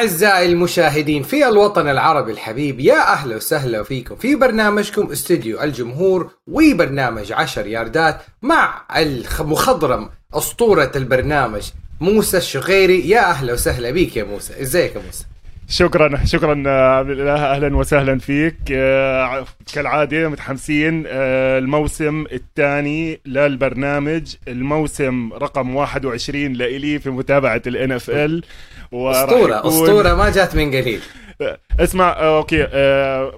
أعزائي 0.00 0.52
المشاهدين 0.52 1.22
في 1.22 1.48
الوطن 1.48 1.88
العربي 1.88 2.32
الحبيب 2.32 2.80
يا 2.80 3.12
أهلا 3.12 3.36
وسهلا 3.36 3.82
فيكم 3.82 4.16
في 4.16 4.34
برنامجكم 4.34 5.12
استوديو 5.12 5.62
الجمهور 5.62 6.30
وبرنامج 6.46 7.32
عشر 7.32 7.66
ياردات 7.66 8.20
مع 8.42 8.86
المخضرم 8.96 10.10
أسطورة 10.34 10.92
البرنامج 10.96 11.70
موسى 12.00 12.36
الشغيري. 12.36 13.08
يا 13.08 13.30
أهلا 13.30 13.52
وسهلا 13.52 13.90
بيك 13.90 14.16
يا 14.16 14.24
موسى. 14.24 14.62
إزيك 14.62 14.96
يا 14.96 15.02
موسى؟ 15.06 15.24
شكرا 15.70 16.24
شكرا 16.24 16.52
الإله. 17.00 17.34
أهلا 17.54 17.76
وسهلا 17.76 18.18
فيك. 18.18 18.56
آه، 18.72 19.44
كالعادة 19.74 20.28
متحمسين 20.28 21.04
آه، 21.06 21.58
الموسم 21.58 22.24
الثاني 22.32 23.20
للبرنامج. 23.26 24.34
الموسم 24.48 25.32
رقم 25.32 25.76
21 25.76 26.52
لإلي 26.52 26.98
في 26.98 27.10
متابعة 27.10 27.62
الإن 27.66 27.92
إف 27.92 28.10
إل. 28.10 28.42
أسطورة 28.94 29.68
أسطورة 29.68 30.14
ما 30.14 30.30
جات 30.30 30.56
من 30.56 30.68
قليل. 30.70 31.00
اسمع 31.80 32.08
آه، 32.10 32.38
okay 32.38 32.66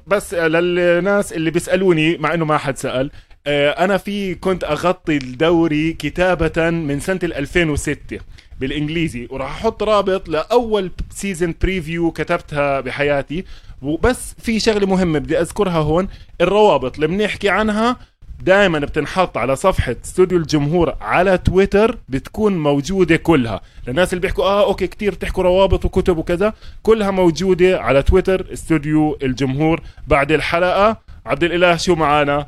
بس 0.06 0.34
للناس 0.34 1.32
اللي 1.32 1.50
بيسألوني 1.50 2.16
مع 2.16 2.34
إنه 2.34 2.44
ما 2.44 2.58
حد 2.58 2.78
سأل 2.78 3.10
أنا 3.46 3.96
في 3.96 4.34
كنت 4.34 4.64
أغطي 4.64 5.16
الدوري 5.16 5.92
كتابة 5.92 6.70
من 6.70 7.00
سنة 7.00 7.20
2006 7.22 8.18
بالإنجليزي. 8.62 9.28
وراح 9.30 9.50
أحط 9.50 9.82
رابط 9.82 10.28
لأول 10.28 10.90
season 11.10 11.54
preview 11.62 12.10
كتبتها 12.10 12.80
بحياتي. 12.80 13.44
وبس 13.82 14.34
في 14.38 14.60
شغلة 14.60 14.86
مهمة 14.86 15.18
بدي 15.18 15.40
أذكرها 15.40 15.78
هون. 15.78 16.08
الروابط 16.40 16.94
اللي 16.94 17.06
بنحكي 17.06 17.48
عنها 17.48 17.96
دائما 18.42 18.78
بتنحط 18.78 19.36
على 19.38 19.56
صفحة 19.56 19.96
استوديو 20.04 20.38
الجمهور 20.38 20.94
على 21.00 21.38
تويتر 21.38 21.98
بتكون 22.08 22.58
موجودة 22.58 23.16
كلها. 23.16 23.60
للناس 23.86 24.12
اللي 24.12 24.20
بيحكوا 24.20 24.44
آه 24.44 24.64
okay 24.64 24.86
كتير 24.86 25.14
بتحكوا 25.14 25.44
روابط 25.44 25.84
وكتب 25.84 26.18
وكذا. 26.18 26.52
كلها 26.82 27.10
موجودة 27.10 27.80
على 27.80 28.02
تويتر 28.02 28.52
استوديو 28.52 29.18
الجمهور. 29.22 29.80
بعد 30.06 30.32
الحلقة 30.32 30.96
عبد 31.26 31.44
الإله 31.44 31.76
شو 31.76 31.94
معانا؟ 31.94 32.46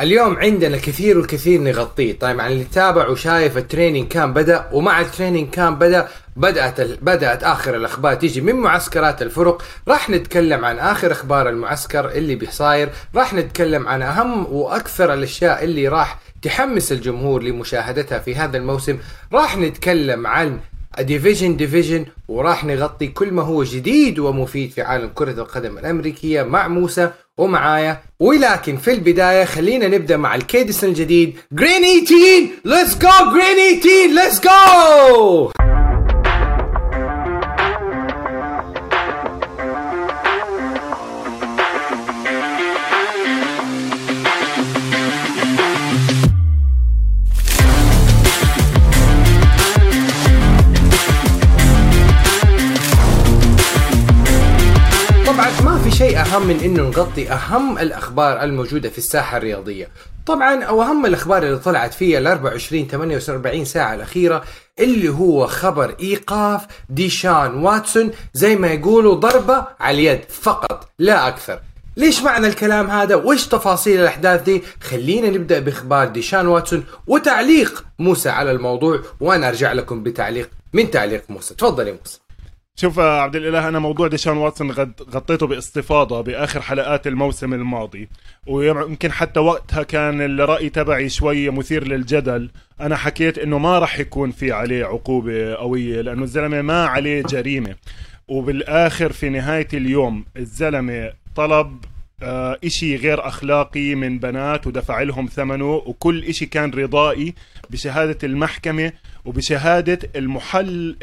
اليوم 0.00 0.36
عندنا 0.36 0.76
كثير 0.76 1.18
والكثير 1.18 1.60
نغطيه. 1.60 2.18
طيب 2.18 2.40
عن 2.40 2.52
اللي 2.52 2.64
تابع 2.64 3.08
وشايف 3.08 3.56
ال 3.56 3.62
training 3.62 4.08
camp 4.08 4.32
بدأ 4.32 4.68
ومع 4.72 5.00
ال 5.00 5.06
training 5.06 5.50
camp 5.50 5.74
بدأ 5.74 6.08
بدأت 6.36 6.80
بدأت 6.80 7.44
آخر 7.44 7.76
الأخبار 7.76 8.14
تيجي 8.14 8.40
من 8.40 8.54
معسكرات 8.54 9.22
الفرق. 9.22 9.62
راح 9.88 10.10
نتكلم 10.10 10.64
عن 10.64 10.78
آخر 10.78 11.12
أخبار 11.12 11.48
المعسكر 11.48 12.10
اللي 12.10 12.34
بيصاير. 12.34 12.88
راح 13.14 13.34
نتكلم 13.34 13.88
عن 13.88 14.02
أهم 14.02 14.46
وأكثر 14.52 15.14
الأشياء 15.14 15.64
اللي 15.64 15.88
راح 15.88 16.18
تحمس 16.42 16.92
الجمهور 16.92 17.42
لمشاهدتها 17.42 18.18
في 18.18 18.34
هذا 18.34 18.56
الموسم. 18.56 18.98
راح 19.32 19.58
نتكلم 19.58 20.26
عن 20.26 20.60
division 21.00 21.56
division 21.56 22.06
وراح 22.28 22.64
نغطي 22.64 23.06
كل 23.06 23.32
ما 23.32 23.42
هو 23.42 23.64
جديد 23.64 24.18
ومفيد 24.18 24.70
في 24.70 24.82
عالم 24.82 25.10
كرة 25.14 25.30
القدم 25.30 25.78
الأمريكية 25.78 26.42
مع 26.42 26.68
موسى 26.68 27.10
ومعايا. 27.38 28.00
ولكن 28.20 28.76
في 28.76 28.92
البداية 28.92 29.44
خلينا 29.44 29.88
نبدأ 29.88 30.16
مع 30.16 30.34
ال 30.34 30.40
cadence 30.40 30.84
الجديد. 30.84 31.38
Green 31.52 31.82
18 31.82 32.48
let's 32.64 32.98
go 32.98 33.08
green 33.32 33.80
18 33.80 34.14
let's 34.14 34.40
go 34.40 35.65
شيء 55.90 56.20
أهم 56.20 56.46
من 56.46 56.60
إنه 56.60 56.82
نغطي 56.82 57.30
أهم 57.32 57.78
الأخبار 57.78 58.42
الموجودة 58.42 58.88
في 58.88 58.98
الساحة 58.98 59.36
الرياضية. 59.36 59.88
طبعا 60.26 60.64
أو 60.64 60.82
أهم 60.82 61.06
الأخبار 61.06 61.42
اللي 61.42 61.58
طلعت 61.58 61.94
فيها 61.94 62.18
ال 62.18 62.26
24 62.26 62.86
48 62.86 63.64
ساعة 63.64 63.94
الأخيرة 63.94 64.44
اللي 64.78 65.08
هو 65.08 65.46
خبر 65.46 65.94
إيقاف 66.00 66.66
ديشان 66.88 67.54
واتسون 67.54 68.10
زي 68.34 68.56
ما 68.56 68.68
يقولوا 68.68 69.14
ضربة 69.14 69.64
على 69.80 69.94
اليد 69.98 70.20
فقط 70.28 70.88
لا 70.98 71.28
أكثر. 71.28 71.60
ليش 71.96 72.22
معنى 72.22 72.46
الكلام 72.46 72.90
هذا؟ 72.90 73.14
وإيش 73.14 73.46
تفاصيل 73.46 74.00
الأحداث 74.00 74.42
دي؟ 74.42 74.62
خلينا 74.82 75.30
نبدأ 75.30 75.58
بإخبار 75.58 76.08
ديشان 76.08 76.46
واتسون 76.46 76.84
وتعليق 77.06 77.84
موسى 77.98 78.28
على 78.28 78.50
الموضوع 78.50 79.00
وأنا 79.20 79.48
أرجع 79.48 79.72
لكم 79.72 80.02
بتعليق 80.02 80.50
من 80.72 80.90
تعليق 80.90 81.22
موسى. 81.28 81.54
تفضل 81.54 81.88
يا 81.88 81.92
موسى. 81.92 82.25
شوف 82.78 82.98
عبد 82.98 83.36
الإله 83.36 83.68
أنا 83.68 83.78
موضوع 83.78 84.08
ديشان 84.08 84.36
واتسون 84.36 84.70
غطيته 85.10 85.46
باستفاضة 85.46 86.20
بآخر 86.20 86.60
حلقات 86.60 87.06
الموسم 87.06 87.54
الماضي. 87.54 88.08
ويمكن 88.46 89.12
حتى 89.12 89.40
وقتها 89.40 89.82
كان 89.82 90.20
الرأي 90.20 90.68
تبعي 90.68 91.08
شوي 91.08 91.50
مثير 91.50 91.88
للجدل. 91.88 92.50
أنا 92.80 92.96
حكيت 92.96 93.38
إنه 93.38 93.58
ما 93.58 93.78
راح 93.78 93.98
يكون 93.98 94.30
في 94.30 94.52
عليه 94.52 94.84
عقوبة 94.84 95.54
قوية 95.54 96.00
لأنه 96.00 96.22
الزلمة 96.22 96.62
ما 96.62 96.86
عليه 96.86 97.22
جريمة. 97.22 97.76
وبالآخر 98.28 99.12
في 99.12 99.28
نهاية 99.28 99.68
اليوم 99.74 100.24
الزلمة 100.36 101.12
طلب 101.36 101.84
آه 102.22 102.58
إشي 102.64 102.96
غير 102.96 103.28
أخلاقي 103.28 103.94
من 103.94 104.18
بنات 104.18 104.66
ودفع 104.66 105.02
لهم 105.02 105.26
ثمنه 105.26 105.74
وكل 105.74 106.24
إشي 106.24 106.46
كان 106.46 106.70
رضائي 106.70 107.34
بشهادة 107.70 108.18
المحكمة. 108.24 108.92
وبشهادة 109.26 109.98
المحل 110.16 110.96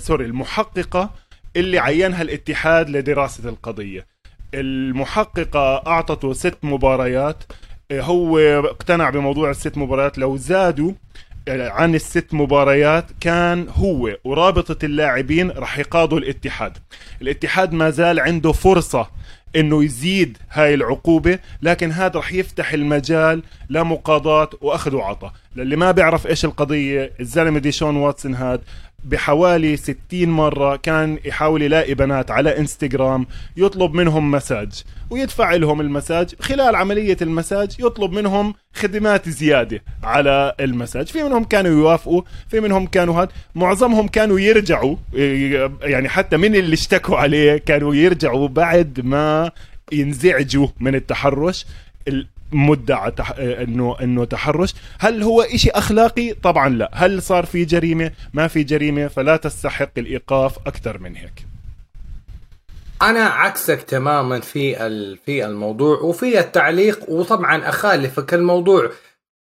سوري 0.00 0.24
المحققة 0.24 1.10
اللي 1.56 1.78
عينها 1.78 2.22
الاتحاد 2.22 2.90
لدراسة 2.90 3.48
القضية. 3.48 4.06
المحققة 4.54 5.82
أعطته 5.86 6.32
ست 6.32 6.58
مباريات. 6.62 7.44
هو 7.92 8.38
اقتنع 8.38 9.10
بموضوع 9.10 9.50
الست 9.50 9.78
مباريات. 9.78 10.18
لو 10.18 10.36
زادوا 10.36 10.92
آه، 11.48 11.70
عن 11.70 11.94
الست 11.94 12.34
مباريات 12.34 13.06
كان 13.20 13.68
هو 13.68 14.16
ورابطة 14.24 14.84
اللاعبين 14.84 15.50
رح 15.50 15.78
يقاضوا 15.78 16.18
الاتحاد. 16.18 16.78
الاتحاد 17.22 17.72
ما 17.72 17.90
زال 17.90 18.20
عنده 18.20 18.52
فرصة 18.52 19.10
إنه 19.56 19.84
يزيد 19.84 20.38
هاي 20.52 20.74
العقوبة 20.74 21.38
لكن 21.62 21.92
هذا 21.92 22.18
رح 22.18 22.32
يفتح 22.32 22.72
المجال 22.72 23.42
لمقاضاة 23.70 24.50
وأخذ 24.60 24.94
وعطاء. 24.94 25.32
للي 25.56 25.76
ما 25.76 25.90
بيعرف 25.90 26.26
إيش 26.26 26.44
القضية 26.44 27.12
الزلمة 27.20 27.58
ديشون 27.58 27.96
واتسون 27.96 28.34
هاد 28.34 28.60
بحوالي 29.04 29.76
60 29.76 29.96
مرة 30.12 30.76
كان 30.76 31.18
يحاول 31.24 31.62
يلاقي 31.62 31.94
بنات 31.94 32.30
على 32.30 32.58
إنستغرام 32.58 33.26
يطلب 33.56 33.94
منهم 33.94 34.30
مساج 34.30 34.82
ويدفع 35.10 35.54
لهم 35.54 35.80
المساج. 35.80 36.34
خلال 36.40 36.76
عملية 36.76 37.16
المساج 37.22 37.76
يطلب 37.78 38.12
منهم 38.12 38.54
خدمات 38.74 39.28
زيادة 39.28 39.82
على 40.02 40.54
المساج. 40.60 41.06
في 41.06 41.22
منهم 41.22 41.44
كانوا 41.44 41.70
يوافقوا 41.70 42.22
في 42.48 42.60
منهم 42.60 42.86
كانوا 42.86 43.22
هاد. 43.22 43.28
معظمهم 43.54 44.08
كانوا 44.08 44.40
يرجعوا 44.40 44.96
يعني 45.82 46.08
حتى 46.08 46.36
من 46.36 46.54
اللي 46.54 46.74
اشتكوا 46.74 47.16
عليه 47.16 47.56
كانوا 47.56 47.94
يرجعوا 47.94 48.48
بعد 48.48 49.00
ما 49.04 49.50
ينزعجوا 49.92 50.68
من 50.80 50.94
التحرش. 50.94 51.66
مدعى 52.52 53.10
تح... 53.10 53.34
إنه 53.38 53.96
إنه 54.02 54.24
تحرش. 54.24 54.74
هل 54.98 55.22
هو 55.22 55.42
إشي 55.42 55.70
أخلاقي؟ 55.70 56.32
طبعا 56.32 56.68
لا. 56.68 56.90
هل 56.94 57.22
صار 57.22 57.46
في 57.46 57.64
جريمة؟ 57.64 58.12
ما 58.32 58.48
في 58.48 58.62
جريمة 58.62 59.08
فلا 59.08 59.36
تستحق 59.36 59.90
الإيقاف 59.98 60.58
أكثر 60.66 60.98
من 60.98 61.16
هيك. 61.16 61.46
أنا 63.02 63.24
عكسك 63.24 63.82
تماما 63.82 64.40
في 64.40 64.74
في 65.26 65.46
الموضوع 65.46 65.98
وفي 65.98 66.40
التعليق 66.40 67.10
وطبعا 67.10 67.68
أخالفك 67.68 68.34
الموضوع 68.34 68.90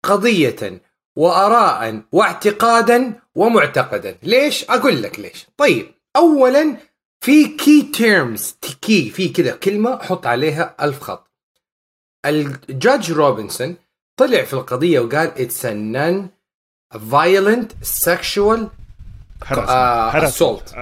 قضية 0.04 0.82
وأراء 1.16 2.02
واعتقادا 2.12 3.14
ومعتقدا. 3.36 4.18
ليش؟ 4.24 4.66
أقول 4.70 5.02
لك 5.02 5.20
ليش. 5.20 5.48
طيب 5.58 5.86
اولا 6.16 6.78
في 7.22 7.48
key 7.48 7.82
terms 7.82 8.56
key 8.82 9.10
في 9.10 9.30
كذا 9.30 9.52
كلمة 9.52 9.98
حط 10.04 10.28
عليها 10.28 10.76
الف 10.82 11.00
خط 11.00 11.31
ال 12.26 12.40
judge 12.40 13.12
روبنسون 13.12 13.76
طلع 14.18 14.44
في 14.44 14.54
القضية 14.54 15.00
وقال 15.00 15.32
it's 15.38 15.66
a 15.66 15.74
non-violent 15.74 17.72
sexual 17.82 18.68
assault 19.52 20.74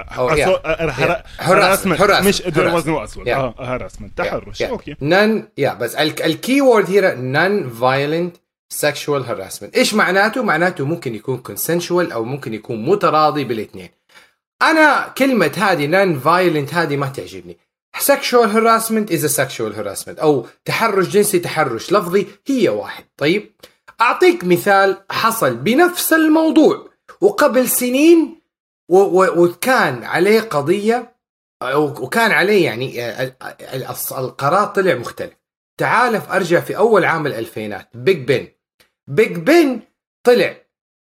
harassment 1.39 2.01
مش 2.01 2.41
assault. 2.41 3.27
آه 3.37 3.53
harassment 3.59 4.17
تحرش. 4.17 4.61
okay 4.61 4.95
no 5.01 5.47
yeah 5.57 5.73
بس 5.73 5.95
ال 5.95 6.12
key 6.12 6.61
word 6.61 6.89
هنا 6.89 7.15
non-violent 7.15 8.37
sexual 8.69 9.25
harassment 9.25 9.75
إيش 9.75 9.93
معناته؟ 9.93 10.43
معناته 10.43 10.85
ممكن 10.85 11.15
يكون 11.15 11.37
consensual 11.37 12.11
أو 12.11 12.23
ممكن 12.23 12.53
يكون 12.53 12.85
متراضي 12.85 13.43
بالاثنين. 13.43 13.89
أنا 14.61 15.13
كلمة 15.17 15.51
هذه 15.57 15.85
non-violent 15.85 16.73
هذه 16.73 16.97
ما 16.97 17.07
تعجبني. 17.07 17.57
Sexual 17.97 18.47
harassment 18.47 19.09
is 19.09 19.23
a 19.23 19.29
sexual 19.29 19.73
harassment. 19.73 20.19
أو 20.19 20.47
تحرش 20.65 21.07
جنسي 21.07 21.39
تحرش 21.39 21.91
لفظي 21.93 22.27
هي 22.47 22.69
واحد. 22.69 23.03
طيب؟ 23.17 23.51
أعطيك 24.01 24.43
مثال 24.43 25.03
حصل 25.11 25.55
بنفس 25.55 26.13
الموضوع 26.13 26.89
وقبل 27.21 27.69
سنين 27.69 28.39
وكان 28.89 30.03
عليه 30.03 30.41
قضية 30.41 31.15
وكان 31.75 32.31
عليه 32.31 32.65
يعني 32.65 33.03
القرار 34.11 34.67
طلع 34.67 34.95
مختلف. 34.95 35.33
تعال 35.79 36.15
أرجع 36.15 36.59
في 36.59 36.77
أول 36.77 37.05
عام 37.05 37.27
الألفينات. 37.27 37.89
بيج 37.93 38.17
بن 38.17 38.47
بيج 39.07 39.31
بن 39.37 39.79
طلع 40.23 40.55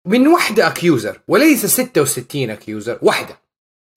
من 0.08 0.28
وحدة 0.28 0.68
accuser 0.68 1.22
وليس 1.28 1.66
66 1.66 2.50
accuser 2.50 3.00
وحدة. 3.02 3.42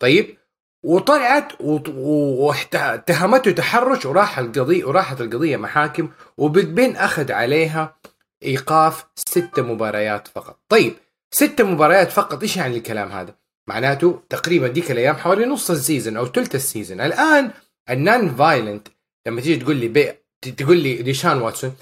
طيب؟ 0.03 0.39
وطلعت 0.85 1.53
واتهمته 1.61 3.51
تحرش 3.51 4.07
وراح 4.07 4.39
القضية 4.39 4.85
وراحت 4.85 5.21
القضية 5.21 5.57
محاكم 5.57 6.11
وبيج 6.37 6.65
بن 6.65 6.97
أخذ 6.97 7.33
عليها 7.33 7.97
إيقاف 8.43 9.05
ستة 9.17 9.63
مباريات 9.63 10.29
فقط. 10.29 10.61
طيب 10.69 10.95
ستة 11.31 11.65
مباريات 11.65 12.13
فقط 12.13 12.43
إيش 12.43 12.57
يعني 12.57 12.77
الكلام 12.77 13.13
هذا؟ 13.13 13.35
معناته 13.69 14.23
تقريبا 14.29 14.69
ديك 14.69 14.91
الأيام 14.91 15.17
حوالي 15.17 15.45
نص 15.45 15.71
ال 15.71 15.77
season 15.77 16.17
أو 16.17 16.27
ثلث 16.27 16.55
السيزون 16.55 17.01
الآن 17.01 17.51
ال 17.91 18.35
non-violent 18.35 18.89
لما 19.27 19.41
تيجي 19.41 19.65
تقول 19.65 19.77
لي 19.77 19.89
بي... 19.89 20.13
تقول 20.57 20.77
لي 20.77 21.03
ديشان 21.03 21.43
واتسون 21.43 21.77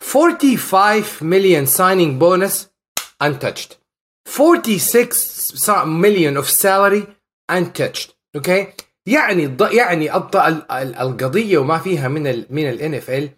45 0.00 1.04
مليون 1.22 1.66
signing 1.66 2.20
bonus 2.20 2.68
untouched. 3.24 3.72
46 4.28 5.88
مليون 5.88 6.36
of 6.36 6.50
salary 6.50 7.17
untouched 7.52 8.10
okay 8.36 8.66
يعني. 9.06 9.56
يعني. 9.72 10.16
القضية 11.02 11.58
وما 11.58 11.78
فيها 11.78 12.08
من 12.08 12.26
ال... 12.26 12.46
من 12.50 12.68
ال 12.68 12.94
NFL 12.94 13.30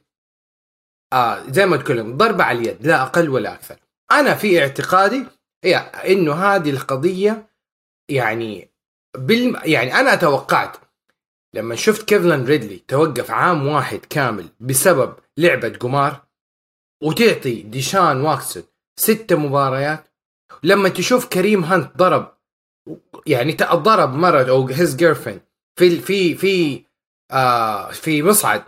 آه 1.12 1.50
زي 1.50 1.66
ما 1.66 1.76
تقول 1.76 2.16
ضربة 2.16 2.44
على 2.44 2.58
اليد 2.58 2.86
لا 2.86 3.02
أقل 3.02 3.28
ولا 3.28 3.54
أكثر 3.54 3.76
أنا 4.12 4.34
في 4.34 4.60
اعتقادي 4.60 5.24
هي 5.64 5.76
إنه 5.76 6.34
هذه 6.34 6.70
القضية 6.70 7.50
يعني 8.08 8.70
بال 9.16 9.60
يعني 9.64 9.94
أنا 9.94 10.14
توقعت 10.14 10.76
لما 11.54 11.74
شفت 11.74 12.08
كالفن 12.08 12.44
ريدلي 12.44 12.78
توقف 12.88 13.30
عام 13.30 13.66
واحد 13.66 13.98
كامل 13.98 14.48
بسبب 14.60 15.14
لعبة 15.36 15.68
قمار 15.68 16.22
وتعطي 17.02 17.62
ديشان 17.62 18.20
واتسون 18.20 18.62
ستة 18.96 19.36
مباريات 19.36 20.04
لما 20.62 20.88
تشوف 20.88 21.26
كريم 21.26 21.64
هانت 21.64 21.96
ضرب 21.96 22.39
يعني 23.26 23.56
ضرب 23.72 24.14
مرة 24.14 24.50
أو 24.50 24.68
his 24.68 24.96
girlfriend 24.96 25.40
في 25.76 25.90
في 26.00 26.34
في 26.34 26.82
آه 27.30 27.90
في 27.90 28.22
مصعد 28.22 28.62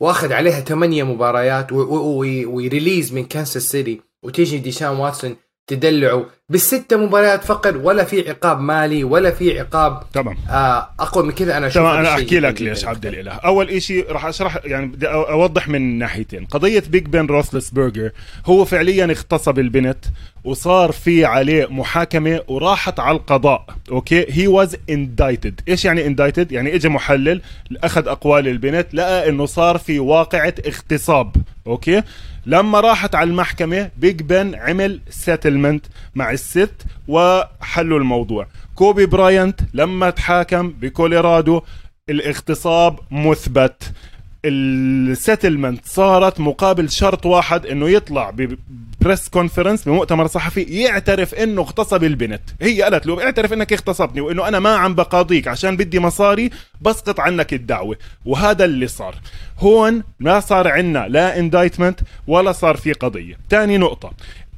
واخذ 0.00 0.32
عليها 0.32 0.60
ثمانية 0.60 1.02
مباريات 1.02 1.72
و 1.72 1.88
released 1.88 3.12
من 3.12 3.24
كانساس 3.24 3.62
سيتي 3.62 4.00
وتيجي 4.22 4.58
ديشان 4.58 4.88
واتسون 4.88 5.36
تدلعوا 5.66 6.24
بالستة 6.48 6.96
مباريات 6.96 7.44
فقط 7.44 7.74
ولا 7.82 8.04
في 8.04 8.30
عقاب 8.30 8.60
مالي 8.60 9.04
ولا 9.04 9.30
في 9.30 9.60
عقاب 9.60 10.02
تمام. 10.12 10.36
آه 10.50 10.90
اقوى 11.00 11.24
من 11.24 11.32
كذا 11.32 11.56
أنا 11.56 11.68
تمام 11.68 11.96
أنا 11.96 12.14
أحكي 12.14 12.40
لك 12.40 12.62
ليش 12.62 12.84
عبد 12.84 13.06
الإله. 13.06 13.32
أول 13.32 13.82
شيء 13.82 14.12
راح 14.12 14.24
أشرح 14.26 14.58
يعني 14.64 14.86
بدي 14.86 15.08
أوضح 15.08 15.68
من 15.68 15.98
ناحيتين. 15.98 16.44
قضية 16.44 16.82
بيج 16.88 17.06
بن 17.06 17.26
روسلس 17.26 17.70
برجر 17.70 18.10
هو 18.46 18.64
فعليا 18.64 19.04
اغتصب 19.04 19.58
البنت 19.58 20.04
وصار 20.48 20.92
في 20.92 21.24
عليه 21.24 21.66
محاكمة 21.70 22.40
وراحت 22.48 23.00
على 23.00 23.16
القضاء 23.16 23.64
okay؟ 23.90 24.26
he 24.28 24.46
was 24.46 24.76
indicted 24.90 25.60
إيش 25.68 25.84
يعني 25.84 26.06
indicted 26.06 26.52
يعني 26.52 26.74
اجى 26.74 26.88
محلل 26.88 27.40
أخذ 27.84 28.08
أقوال 28.08 28.48
البنت 28.48 28.94
لقى 28.94 29.28
إنه 29.28 29.46
صار 29.46 29.78
في 29.78 29.98
واقعة 29.98 30.54
اغتصاب 30.66 31.36
okay؟ 31.66 32.02
لما 32.46 32.80
راحت 32.80 33.14
على 33.14 33.30
المحكمة 33.30 33.90
بيج 33.96 34.22
بن 34.22 34.54
عمل 34.54 35.00
settlement 35.10 35.86
مع 36.14 36.30
الست 36.30 36.74
وحلوا 37.08 37.98
الموضوع. 37.98 38.46
كوبي 38.74 39.06
براينت 39.06 39.60
لما 39.74 40.10
تحاكم 40.10 40.68
بكوليرادو 40.70 41.62
الاغتصاب 42.10 42.98
مثبت. 43.10 43.92
ال 44.44 44.57
settlement 44.57 45.86
صارت 45.86 46.40
مقابل 46.40 46.90
شرط 46.90 47.26
واحد 47.26 47.66
إنه 47.66 47.88
يطلع 47.88 48.30
ب 48.30 48.46
press 48.46 49.28
conference 49.28 49.88
بمؤتمر 49.88 50.26
صحفي 50.26 50.62
يعترف 50.62 51.34
إنه 51.34 51.62
اغتصب 51.62 52.04
البنت. 52.04 52.42
هي 52.60 52.82
قالت 52.82 53.06
له 53.06 53.24
اعترف 53.24 53.52
إنك 53.52 53.72
اغتصبني 53.72 54.20
وإنه 54.20 54.48
أنا 54.48 54.58
ما 54.58 54.76
عم 54.76 54.94
بقاضيك 54.94 55.48
عشان 55.48 55.76
بدي 55.76 56.00
مصاري 56.00 56.50
بسقط 56.80 57.20
عنك 57.20 57.54
الدعوة. 57.54 57.96
وهذا 58.24 58.64
اللي 58.64 58.86
صار. 58.86 59.14
هون 59.58 60.02
ما 60.20 60.40
صار 60.40 60.68
عنا 60.68 61.08
لا 61.08 61.38
indictment 61.38 62.00
ولا 62.26 62.52
صار 62.52 62.76
في 62.76 62.92
قضية. 62.92 63.38
ثاني 63.50 63.78
نقطة. 63.78 64.12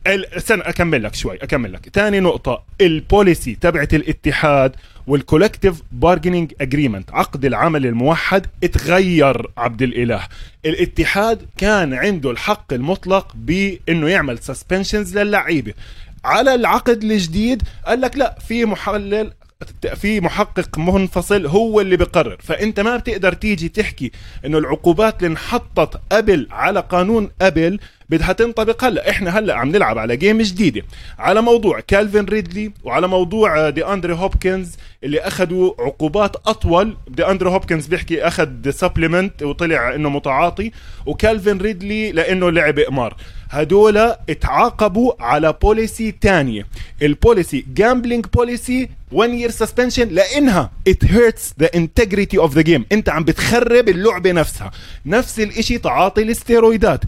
استنى 0.07 0.63
أكمل 0.63 1.03
لك 1.03 1.15
شوي 1.15 1.37
أكمل 1.37 1.73
لك. 1.73 1.89
ثاني 1.93 2.21
نقطة 2.21 2.63
ال 2.81 2.91
policy 2.91 3.55
تبعت 3.61 3.95
الاتحاد 3.95 4.77
وال 5.07 5.20
collective 5.20 5.83
bargaining 5.93 6.53
agreement 6.61 7.11
عقد 7.13 7.45
العمل 7.45 7.87
الموحد 7.87 8.47
اتغير 8.65 9.51
عبد 9.57 9.83
الإله. 9.83 10.29
الاتحاد 10.67 11.47
كان 11.57 11.95
عنده 11.95 12.31
الحق 12.31 12.73
المطلق 12.73 13.33
بإنه 13.35 14.09
يعمل 14.09 14.39
suspensions 14.39 15.19
للعيبة. 15.19 15.75
على 16.25 16.55
العقد 16.55 17.05
الجديد 17.05 17.63
قال 17.87 18.01
لك 18.01 18.17
لا 18.17 18.39
في 18.49 18.65
محلل 18.65 19.33
في 19.95 20.21
محقق 20.21 20.79
منفصل 20.79 21.47
هو 21.47 21.81
اللي 21.81 21.97
بقرر. 21.97 22.37
فأنت 22.41 22.81
ما 22.81 22.97
بتقدر 22.97 23.33
تيجي 23.33 23.69
تحكي 23.69 24.13
إنه 24.45 24.59
العقوبات 24.59 25.17
اللي 25.17 25.27
انحطت 25.27 26.01
قبل 26.13 26.49
على 26.51 26.81
قانون 26.81 27.31
قبل 27.41 27.81
بدها 28.11 28.33
تنطبق 28.33 28.85
هلا. 28.85 29.11
إحنا 29.11 29.39
هلا 29.39 29.55
عم 29.55 29.69
نلعب 29.69 29.99
على 29.99 30.17
game 30.17 30.43
جديدة. 30.43 30.83
على 31.19 31.43
موضوع 31.43 31.81
كالفين 31.81 32.25
ريدلي 32.25 32.73
وعلى 32.85 33.09
موضوع 33.09 33.71
دي 33.71 33.87
أندري 33.87 34.13
هوبكنز 34.13 34.77
اللي 35.05 35.21
أخذوا 35.21 35.73
عقوبات 35.79 36.37
أطول. 36.47 36.97
دي 37.09 37.27
أندري 37.27 37.51
هوبكنز 37.51 37.87
بيحكي 37.87 38.23
أخذ 38.23 38.71
supplement 38.71 39.43
وطلع 39.43 39.95
إنه 39.95 40.09
متعاطي. 40.09 40.73
وكالفين 41.07 41.59
ريدلي 41.59 42.13
لإنه 42.13 42.51
لعب 42.51 42.79
قمار 42.79 43.17
هدول 43.51 43.97
اتعاقبوا 44.29 45.13
على 45.21 45.53
policy 45.63 46.13
تانية. 46.13 46.67
ال 47.03 47.12
policy 47.12 47.65
gambling 47.75 48.27
policy 48.27 48.89
1 49.13 49.31
year 49.31 49.53
suspension 49.53 50.07
لإنها 50.11 50.71
it 50.89 51.07
hurts 51.07 51.65
the 51.65 51.69
integrity 51.69 52.39
of 52.39 52.55
the 52.55 52.63
game. 52.63 52.83
أنت 52.93 53.09
عم 53.09 53.25
بتخرب 53.25 53.89
اللعبة 53.89 54.33
نفسها. 54.33 54.71
نفس 55.07 55.41
الإشي 55.41 55.79
تعاطي 55.79 56.23
ال 56.23 56.30
steroids 56.30 56.87
ات. 56.87 57.01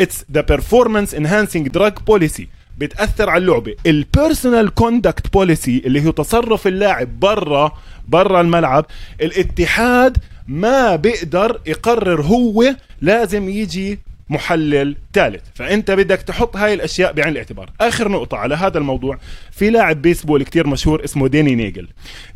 It's 0.00 0.24
the 0.36 0.42
performance 0.42 1.14
enhancing 1.14 1.68
drug 1.68 1.94
policy. 2.10 2.46
بتأثر 2.78 3.30
على 3.30 3.42
اللعبة. 3.42 3.76
ال 3.86 3.96
personal 3.96 4.74
conduct 4.74 5.32
policy 5.32 5.82
اللي 5.86 6.06
هو 6.06 6.10
تصرف 6.10 6.66
اللاعب 6.66 7.20
برا 7.20 7.78
برا 8.08 8.40
الملعب. 8.40 8.86
الاتحاد 9.20 10.18
ما 10.48 10.96
بيقدر 10.96 11.60
يقرر 11.66 12.22
هو 12.22 12.76
لازم 13.00 13.48
يجي 13.48 13.98
محلل 14.30 14.96
ثالث. 15.12 15.42
فأنت 15.54 15.90
بدك 15.90 16.22
تحط 16.22 16.56
هاي 16.56 16.74
الأشياء 16.74 17.12
بعين 17.12 17.28
الاعتبار. 17.28 17.70
آخر 17.80 18.08
نقطة 18.08 18.36
على 18.36 18.54
هذا 18.54 18.78
الموضوع 18.78 19.18
في 19.50 19.70
لاعب 19.70 20.02
بيسبول 20.02 20.42
كتير 20.42 20.66
مشهور 20.66 21.04
اسمه 21.04 21.28
ديني 21.28 21.54
نيجل. 21.54 21.88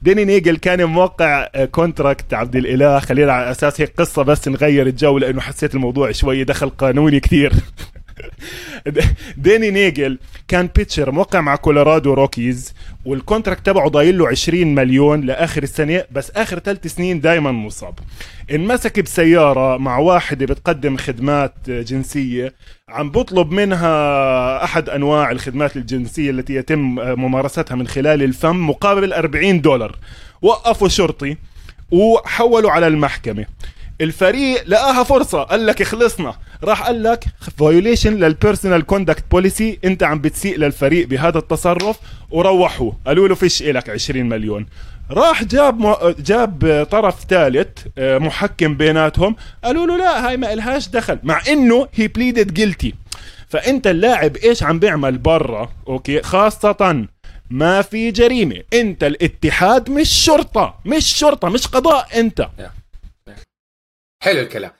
ديني 0.02 0.24
نيجل 0.24 0.56
كان 0.56 0.84
موقع 0.84 1.46
contract 1.64 2.34
عبد 2.34 2.56
الإله 2.56 2.98
خلينا 2.98 3.32
على 3.32 3.50
أساس 3.50 3.80
هيك 3.80 3.92
قصة 3.98 4.22
بس 4.22 4.48
نغير 4.48 4.86
الجو 4.86 5.18
لأنه 5.18 5.40
حسيت 5.40 5.74
الموضوع 5.74 6.12
شوي 6.12 6.44
دخل 6.44 6.68
قانوني 6.68 7.20
كتير. 7.20 7.52
ديني 9.36 9.70
نيجل 9.70 10.18
كان 10.48 10.68
pitcher 10.76 11.10
موقع 11.10 11.40
مع 11.40 11.56
كولورادو 11.56 12.14
روكيز. 12.14 12.74
وال 13.04 13.17
contract 13.17 13.66
تبعه 13.66 13.88
ضايل 13.88 14.18
له 14.18 14.28
20 14.28 14.74
مليون 14.74 15.20
لآخر 15.20 15.62
السنة 15.62 16.04
بس 16.12 16.30
آخر 16.30 16.58
ثلاث 16.58 16.86
سنين 16.86 17.20
دائما 17.20 17.52
مصاب. 17.52 17.94
انمسك 18.50 19.00
بسيارة 19.00 19.76
مع 19.76 19.98
واحدة 19.98 20.46
بتقدم 20.46 20.96
خدمات 20.96 21.54
جنسية 21.68 22.54
عم 22.88 23.10
بطلب 23.10 23.52
منها 23.52 24.64
أحد 24.64 24.88
أنواع 24.88 25.30
الخدمات 25.30 25.76
الجنسية 25.76 26.30
التي 26.30 26.54
يتم 26.54 26.80
ممارستها 27.20 27.74
من 27.74 27.86
خلال 27.86 28.22
الفم 28.22 28.70
مقابل 28.70 29.12
40 29.12 29.60
دولار. 29.60 29.98
وقفوا 30.42 30.88
شرطي 30.88 31.36
وحولوا 31.90 32.70
على 32.70 32.86
المحكمة. 32.86 33.46
الفريق 34.00 34.62
لقاها 34.66 35.02
فرصة 35.02 35.42
قال 35.42 35.66
لك 35.66 35.82
خلصنا. 35.82 36.34
راح 36.64 36.82
قال 36.82 37.02
لك 37.02 37.24
violation 37.58 38.14
لل 38.14 38.29
personal 38.29 38.86
conduct 38.86 39.24
policy 39.30 39.78
انت 39.84 40.02
عم 40.02 40.18
بتسيء 40.18 40.58
للفريق 40.58 41.08
بهذا 41.08 41.38
التصرف 41.38 41.96
وروحوا. 42.30 42.92
قالوا 43.06 43.28
له 43.28 43.34
فيش 43.34 43.62
إلك 43.62 43.90
20 43.90 44.28
مليون. 44.28 44.66
راح 45.10 45.44
جاب 45.44 45.80
م... 45.80 45.94
جاب 46.18 46.86
طرف 46.90 47.14
ثالث 47.28 47.68
آه، 47.98 48.18
محكم 48.18 48.74
بيناتهم. 48.76 49.36
قالوا 49.64 49.86
له 49.86 49.96
لا 49.96 50.28
هاي 50.28 50.36
ما 50.36 50.52
إلهاش 50.52 50.88
دخل 50.88 51.18
مع 51.22 51.40
إنه 51.48 51.88
هي 51.94 52.08
pleaded 52.08 52.54
guilty 52.54 52.94
فأنت 53.48 53.86
اللاعب 53.86 54.36
إيش 54.36 54.62
عم 54.62 54.78
بيعمل 54.78 55.18
برا؟ 55.18 55.68
okay 55.88 56.22
خاصة 56.22 57.06
ما 57.50 57.82
في 57.82 58.10
جريمة. 58.10 58.56
أنت 58.72 59.04
الاتحاد 59.04 59.90
مش 59.90 60.08
شرطة 60.08 60.74
مش 60.84 61.16
شرطة 61.16 61.48
مش 61.48 61.66
قضاء 61.66 62.08
أنت. 62.20 62.48
حلو 64.24 64.40
الكلام. 64.40 64.70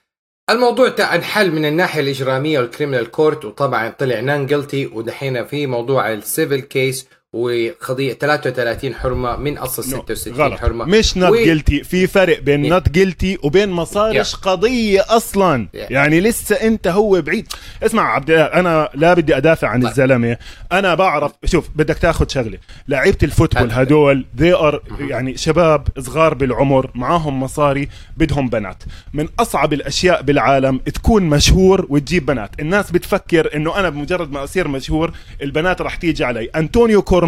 الموضوع 0.51 0.95
انحل 1.15 1.51
من 1.51 1.65
الناحية 1.65 2.01
الإجرامية 2.01 2.59
وال 2.59 2.69
criminal 2.69 3.11
court 3.11 3.45
وطبعا 3.45 3.89
طلع 3.89 4.21
non 4.21 4.47
guilty 4.47 4.87
ودحين 4.87 5.45
في 5.45 5.67
موضوع 5.67 6.13
ال 6.13 6.21
civil 6.21 6.61
case 6.61 7.09
وقضية 7.35 8.13
33 8.13 8.95
حرمة 8.95 9.37
من 9.37 9.59
أصل 9.59 9.85
66 9.85 10.35
غلط. 10.35 10.61
حرمة. 10.61 10.85
مش 10.85 11.17
not 11.17 11.31
و- 11.31 11.45
guilty 11.45 11.85
في 11.85 12.07
فرق 12.07 12.41
بين 12.41 12.65
Yeah. 12.65 12.69
not 12.69 12.89
guilty 12.89 13.39
وبين 13.43 13.69
مصارش 13.69 14.35
قضية 14.35 15.05
أصلا. 15.09 15.67
Yeah. 15.75 15.79
يعني 15.91 16.21
لسه 16.21 16.57
أنت 16.57 16.87
هو 16.89 17.23
بعيد. 17.23 17.47
اسمع 17.83 18.15
عبد 18.15 18.31
أنا 18.31 18.89
لا 18.95 19.15
بدي 19.15 19.37
أدافع 19.37 19.69
عن 19.69 19.81
طيب. 19.81 19.91
الزلمة. 19.91 20.37
أنا 20.73 20.95
بعرف 20.95 21.33
شوف 21.45 21.69
بدك 21.75 21.99
تاخذ 21.99 22.29
شغلة. 22.29 22.59
لعيبة 22.89 23.19
ال 23.23 23.27
football. 23.27 23.71
هدول 23.73 24.25
they 24.37 24.53
are 24.55 24.83
يعني 25.01 25.37
شباب 25.37 25.89
صغار 25.99 26.35
بالعمر 26.35 26.91
معاهم 26.95 27.41
مصاري 27.43 27.89
بدهم 28.17 28.49
بنات. 28.49 28.83
من 29.15 29.29
أصعب 29.39 29.73
الأشياء 29.73 30.23
بالعالم 30.23 30.79
تكون 30.79 31.23
مشهور 31.23 31.87
وتجيب 31.89 32.27
بنات. 32.27 32.51
الناس 32.61 32.91
بتفكر 32.91 33.57
إنه 33.57 33.79
أنا 33.79 33.89
بمجرد 33.89 34.33
ما 34.33 34.45
أصير 34.45 34.69
مشهور 34.69 35.13
البنات 35.43 35.81
رح 35.83 35.95
تيجي 35.97 36.25
علي. 36.25 36.45
أنطونيو 36.57 37.03
كورمارت 37.03 37.24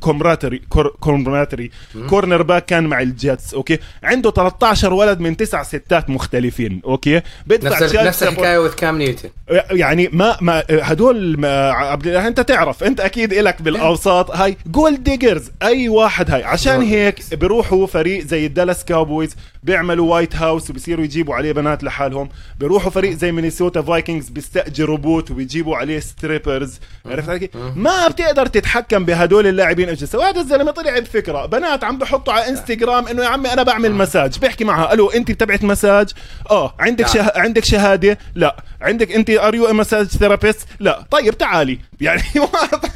كرومارتي 0.00 0.62
كرومارتي 1.00 1.70
corner 2.08 2.42
back 2.42 2.64
كان 2.64 2.86
مع 2.86 3.00
الجيتس 3.00 3.54
okay؟ 3.54 3.78
عنده 4.02 4.30
13 4.30 4.92
ولد 4.92 5.20
من 5.20 5.36
تسع 5.36 5.62
ستات 5.62 6.10
مختلفين 6.10 6.80
okay؟ 6.84 7.20
بدفع 7.46 7.80
نفس 7.80 7.94
نفس 7.94 8.22
الحكاية 8.22 8.58
with 8.58 8.72
كام 8.72 8.98
نيوتن 8.98 9.28
يعني 9.70 10.08
ما 10.12 10.36
ما 10.40 10.62
هدول 10.70 11.40
ما 11.40 11.70
عبد 11.70 12.06
الله 12.06 12.26
أنت 12.26 12.40
تعرف 12.40 12.84
أنت 12.84 13.00
أكيد 13.00 13.32
إلك 13.32 13.62
بالأوساط. 13.62 14.30
هاي 14.30 14.56
gold 14.66 15.02
diggers 15.02 15.50
أي 15.62 15.88
واحد 15.88 16.30
هاي. 16.30 16.44
عشان 16.44 16.82
هيك 16.82 17.34
بيروحوا 17.34 17.86
فريق 17.86 18.24
زي 18.24 18.46
الدالاس 18.46 18.84
كاوبويز 18.84 19.36
بيعملوا 19.62 20.14
وايت 20.14 20.36
هاوس 20.36 20.70
وبصيروا 20.70 21.04
يجيبوا 21.04 21.34
عليه 21.34 21.52
بنات 21.52 21.84
لحالهم. 21.84 22.28
بيروحوا 22.60 22.90
فريق 22.90 23.12
زي 23.12 23.32
مينيسوتا 23.32 23.82
فايكنجز 23.82 24.28
بيستأجروا 24.28 24.96
boat 24.96 25.30
وبيجيبوا 25.30 25.76
عليه 25.76 26.00
strippers 26.00 26.80
عرفت 27.06 27.28
علي؟ 27.28 27.50
ما 27.76 28.08
بتقدر 28.08 28.46
تتحكم 28.46 29.04
بهدول 29.24 29.46
اللاعبين 29.46 29.88
إيش 29.88 30.02
يسوي؟ 30.02 30.24
هذا 30.24 30.40
الزلمة 30.40 30.70
طلع 30.70 30.98
بفكره 30.98 31.46
بنات 31.46 31.84
عم 31.84 31.98
بحطوا 31.98 32.32
على 32.32 32.48
إنستغرام 32.48 33.08
إنه 33.08 33.22
يا 33.22 33.28
عمي 33.28 33.52
أنا 33.52 33.62
بعمل 33.62 33.92
مساج. 33.92 34.38
بيحكي 34.38 34.64
معها 34.64 34.92
ألو 34.92 35.10
أنت 35.10 35.30
تبعت 35.30 35.64
مساج؟ 35.64 36.10
آه 36.50 36.74
عندك 36.78 37.04
لا. 37.04 37.10
شه... 37.10 37.32
عندك 37.36 37.64
شهادة؟ 37.64 38.18
لا. 38.34 38.56
عندك 38.80 39.12
أنت 39.12 39.30
ار 39.30 39.54
يو 39.54 39.72
مساج 39.72 40.06
ثيرابيست 40.06 40.68
لا. 40.80 41.04
طيب 41.10 41.38
تعالي. 41.38 41.78
يعني 42.00 42.22
واضح 42.40 42.90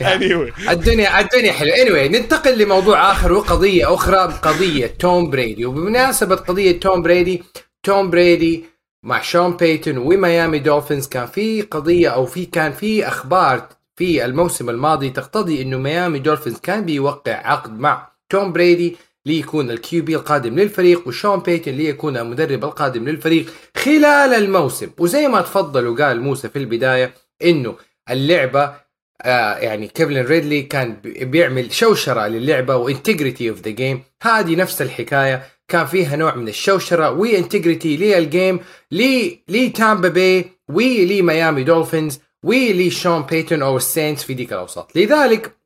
anyway. 0.00 0.70
الدنيا 0.70 1.20
الدنيا 1.20 1.52
حلوة. 1.52 1.76
Anyway 1.76 2.10
ننتقل 2.10 2.58
لموضوع 2.58 3.12
آخر 3.12 3.32
وقضية 3.32 3.94
أخرى 3.94 4.18
قضية. 4.42 4.86
توم 4.86 5.30
بريدي 5.30 5.66
وبمناسبة 5.66 6.36
قضية 6.36 6.80
توم 6.80 7.02
بريدي 7.02 7.42
توم 7.82 8.10
بريدي 8.10 8.64
مع 9.04 9.20
شون 9.22 9.56
بيتون 9.56 9.98
وميامي 9.98 10.58
دولفينز 10.58 11.08
كان 11.08 11.26
في 11.26 11.62
قضية 11.62 12.08
أو 12.08 12.26
في 12.26 12.46
كان 12.46 12.72
في 12.72 13.08
أخبار 13.08 13.68
في 13.96 14.24
الموسم 14.24 14.70
الماضي 14.70 15.10
تقتضي 15.10 15.62
إنه 15.62 15.78
ميامي 15.78 16.18
دولفينز 16.18 16.56
كان 16.58 16.84
بيوقع 16.84 17.32
عقد 17.46 17.78
مع 17.80 18.08
توم 18.28 18.52
بريدي 18.52 18.96
ليكون 19.26 19.70
ال 19.70 20.04
QB 20.04 20.16
القادم 20.16 20.58
للفريق 20.58 21.08
وشون 21.08 21.38
بيتون 21.40 21.74
ليكون 21.74 22.16
المدرب 22.16 22.64
القادم 22.64 23.08
للفريق 23.08 23.46
خلال 23.76 24.34
الموسم. 24.34 24.90
وزي 24.98 25.28
ما 25.28 25.40
تفضل 25.40 25.86
وقال 25.86 26.20
موسى 26.20 26.48
في 26.48 26.58
البداية 26.58 27.14
إنه 27.44 27.76
اللعبة 28.10 28.74
آه 29.22 29.56
يعني 29.58 29.88
كيفلين 29.88 30.24
ريدلي 30.26 30.62
كان 30.62 30.96
بي- 31.04 31.24
بيعمل 31.24 31.72
شوشرة 31.72 32.26
للعبة 32.26 32.76
و 32.76 32.83
integrity 32.83 33.50
of 33.50 33.60
the 33.60 33.70
game 33.70 34.02
هذه 34.22 34.56
نفس 34.56 34.82
الحكاية 34.82 35.42
كان 35.68 35.86
فيها 35.86 36.16
نوع 36.16 36.34
من 36.34 36.48
الشوشرة 36.48 37.10
و 37.10 37.19
integrity 37.19 37.96
لل 37.96 38.17
game 38.17 38.60
لي 38.90 39.38
لي 39.48 39.68
تامبا 39.68 40.08
باي 40.08 40.44
ولي 40.68 41.22
ميامي 41.22 41.64
دولفينز. 41.64 42.18
ولي 42.42 42.90
شون 42.90 43.22
بيتون 43.22 43.62
أو 43.62 43.76
السينتس 43.76 44.24
في 44.24 44.34
ديك 44.34 44.52
الأوساط. 44.52 44.96
لذلك 44.96 45.56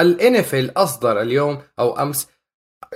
الان 0.00 0.70
أصدر 0.76 1.20
اليوم 1.20 1.58
أو 1.78 1.98
أمس 2.02 2.28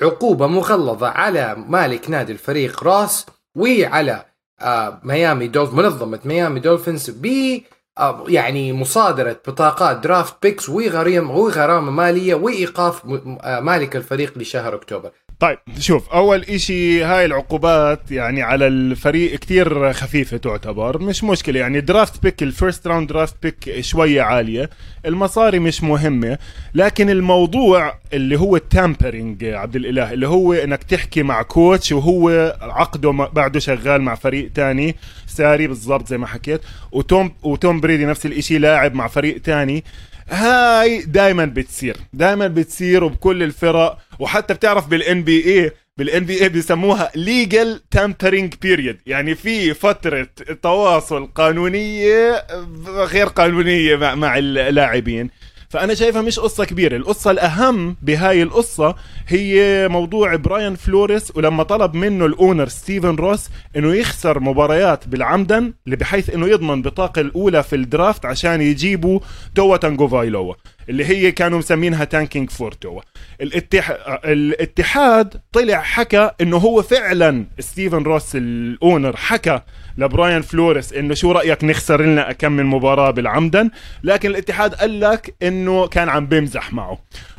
عقوبة 0.02 0.46
مغلظة 0.46 1.08
على 1.08 1.54
مالك 1.68 2.10
نادي 2.10 2.32
الفريق 2.32 2.84
راس 2.84 3.26
وعلى 3.56 4.24
آه 4.60 5.00
ميامي 5.04 5.48
دولف 5.48 5.74
منظمة 5.74 6.20
ميامي 6.24 6.60
دولفينز 6.60 7.10
ب 7.10 7.60
آه، 7.98 8.24
يعني 8.28 8.72
مصادرة 8.72 9.40
بطاقات 9.46 9.96
draft 9.96 10.42
picks 10.42 10.68
وغرامة 10.68 11.90
مالية 11.90 12.34
وإيقاف 12.34 13.02
آه، 13.40 13.60
مالك 13.60 13.96
الفريق 13.96 14.38
لشهر 14.38 14.74
أكتوبر. 14.74 15.10
طيب 15.40 15.58
شوف 15.78 16.08
أول 16.08 16.42
إشي 16.42 17.04
هاي 17.04 17.24
العقوبات 17.24 18.10
يعني 18.10 18.42
على 18.42 18.66
الفريق 18.66 19.38
كتير 19.38 19.92
خفيفة 19.92 20.36
تعتبر 20.36 21.02
مش 21.02 21.24
مشكلة 21.24 21.60
يعني 21.60 21.80
draft 21.80 22.22
pick 22.22 22.42
ال 22.42 22.50
first 22.50 22.86
round 22.86 23.08
draft 23.08 23.34
pick 23.42 23.80
شوية 23.80 24.22
عالية 24.22 24.70
المصاري 25.06 25.58
مش 25.58 25.82
مهمة 25.82 26.38
لكن 26.74 27.10
الموضوع 27.10 27.98
اللي 28.12 28.38
هو 28.38 28.56
ال 28.56 28.65
tampering 28.65 29.44
عبد 29.44 29.76
الإله 29.76 30.12
اللي 30.12 30.28
هو 30.28 30.52
إنك 30.52 30.82
تحكي 30.82 31.22
مع 31.22 31.42
coach 31.42 31.92
وهو 31.92 32.56
عقده 32.60 33.10
بعده 33.10 33.60
شغال 33.60 34.02
مع 34.02 34.14
فريق 34.14 34.50
تاني 34.54 34.96
ساري 35.26 35.66
بالضبط 35.66 36.08
زي 36.08 36.18
ما 36.18 36.26
حكيت 36.26 36.60
وتوم 36.92 37.32
وتوم 37.42 37.80
بريدي 37.80 38.06
نفس 38.06 38.26
الإشي 38.26 38.58
لاعب 38.58 38.94
مع 38.94 39.06
فريق 39.08 39.40
تاني 39.40 39.84
هاي 40.28 41.02
دائما 41.02 41.44
بتصير. 41.44 41.96
دائما 42.12 42.46
بتصير 42.46 43.04
وبكل 43.04 43.42
الفرق. 43.42 43.98
وحتى 44.18 44.54
بتعرف 44.54 44.86
بال 44.88 45.02
NBA 45.02 45.22
بال 45.22 46.24
NBA 46.24 46.48
بيسموها 46.48 47.10
legal 47.14 47.80
tampering 47.90 48.54
period 48.62 48.98
يعني 49.06 49.34
في 49.34 49.74
فترة 49.74 50.28
تواصل 50.62 51.26
قانونية 51.26 52.46
غير 52.86 53.26
قانونية 53.26 53.96
مع, 53.96 54.14
مع 54.14 54.38
اللاعبين. 54.38 55.30
فأنا 55.68 55.94
شايفها 55.94 56.22
مش 56.22 56.38
قصة 56.38 56.64
كبيرة. 56.64 56.96
القصة 56.96 57.30
الأهم 57.30 57.96
بهاي 58.02 58.42
القصة 58.42 58.94
هي 59.28 59.88
موضوع 59.88 60.36
براين 60.36 60.74
فلوريس 60.74 61.32
ولما 61.36 61.62
طلب 61.62 61.94
منه 61.94 62.26
ال 62.26 62.33
owner 62.33 62.68
ستيفن 62.68 63.14
روس 63.16 63.48
إنه 63.76 63.94
يخسر 63.94 64.40
مباريات 64.40 65.08
بالعمدن 65.08 65.72
بحيث 65.86 66.30
إنه 66.30 66.48
يضمن 66.48 66.82
بطاقة 66.82 67.20
الأولى 67.20 67.62
في 67.62 67.76
ال 67.76 67.85
draft 67.85 68.26
عشان 68.26 68.60
يجيبوا 68.60 69.20
توا 69.54 69.76
تاغوفايلوا 69.76 70.54
اللي 70.88 71.04
هي 71.04 71.32
كانوا 71.32 71.58
مسمينها 71.58 72.04
tanking 72.04 72.50
for 72.50 72.72
توا 72.72 73.00
الاتح... 73.40 73.96
الاتحاد 74.24 75.40
طلع 75.52 75.80
حكى 75.80 76.30
إنه 76.40 76.56
هو 76.56 76.82
فعلا 76.82 77.44
ستيفن 77.58 78.02
روس 78.02 78.36
ال 78.36 78.50
owner 78.50 79.16
حكى 79.16 79.60
لبراين 79.98 80.42
فلوريس 80.42 80.92
إنه 80.92 81.14
شو 81.14 81.32
رأيك 81.32 81.64
نخسر 81.64 82.02
لنا 82.02 82.32
كم 82.32 82.52
من 82.52 82.66
مباراة 82.66 83.10
بالعمدن 83.10 83.70
لكن 84.04 84.30
الاتحاد 84.30 84.74
قال 84.74 85.00
لك 85.00 85.34
إنه 85.42 85.86
كان 85.86 86.08
عم 86.08 86.26
بمزح 86.26 86.72
معه. 86.72 86.98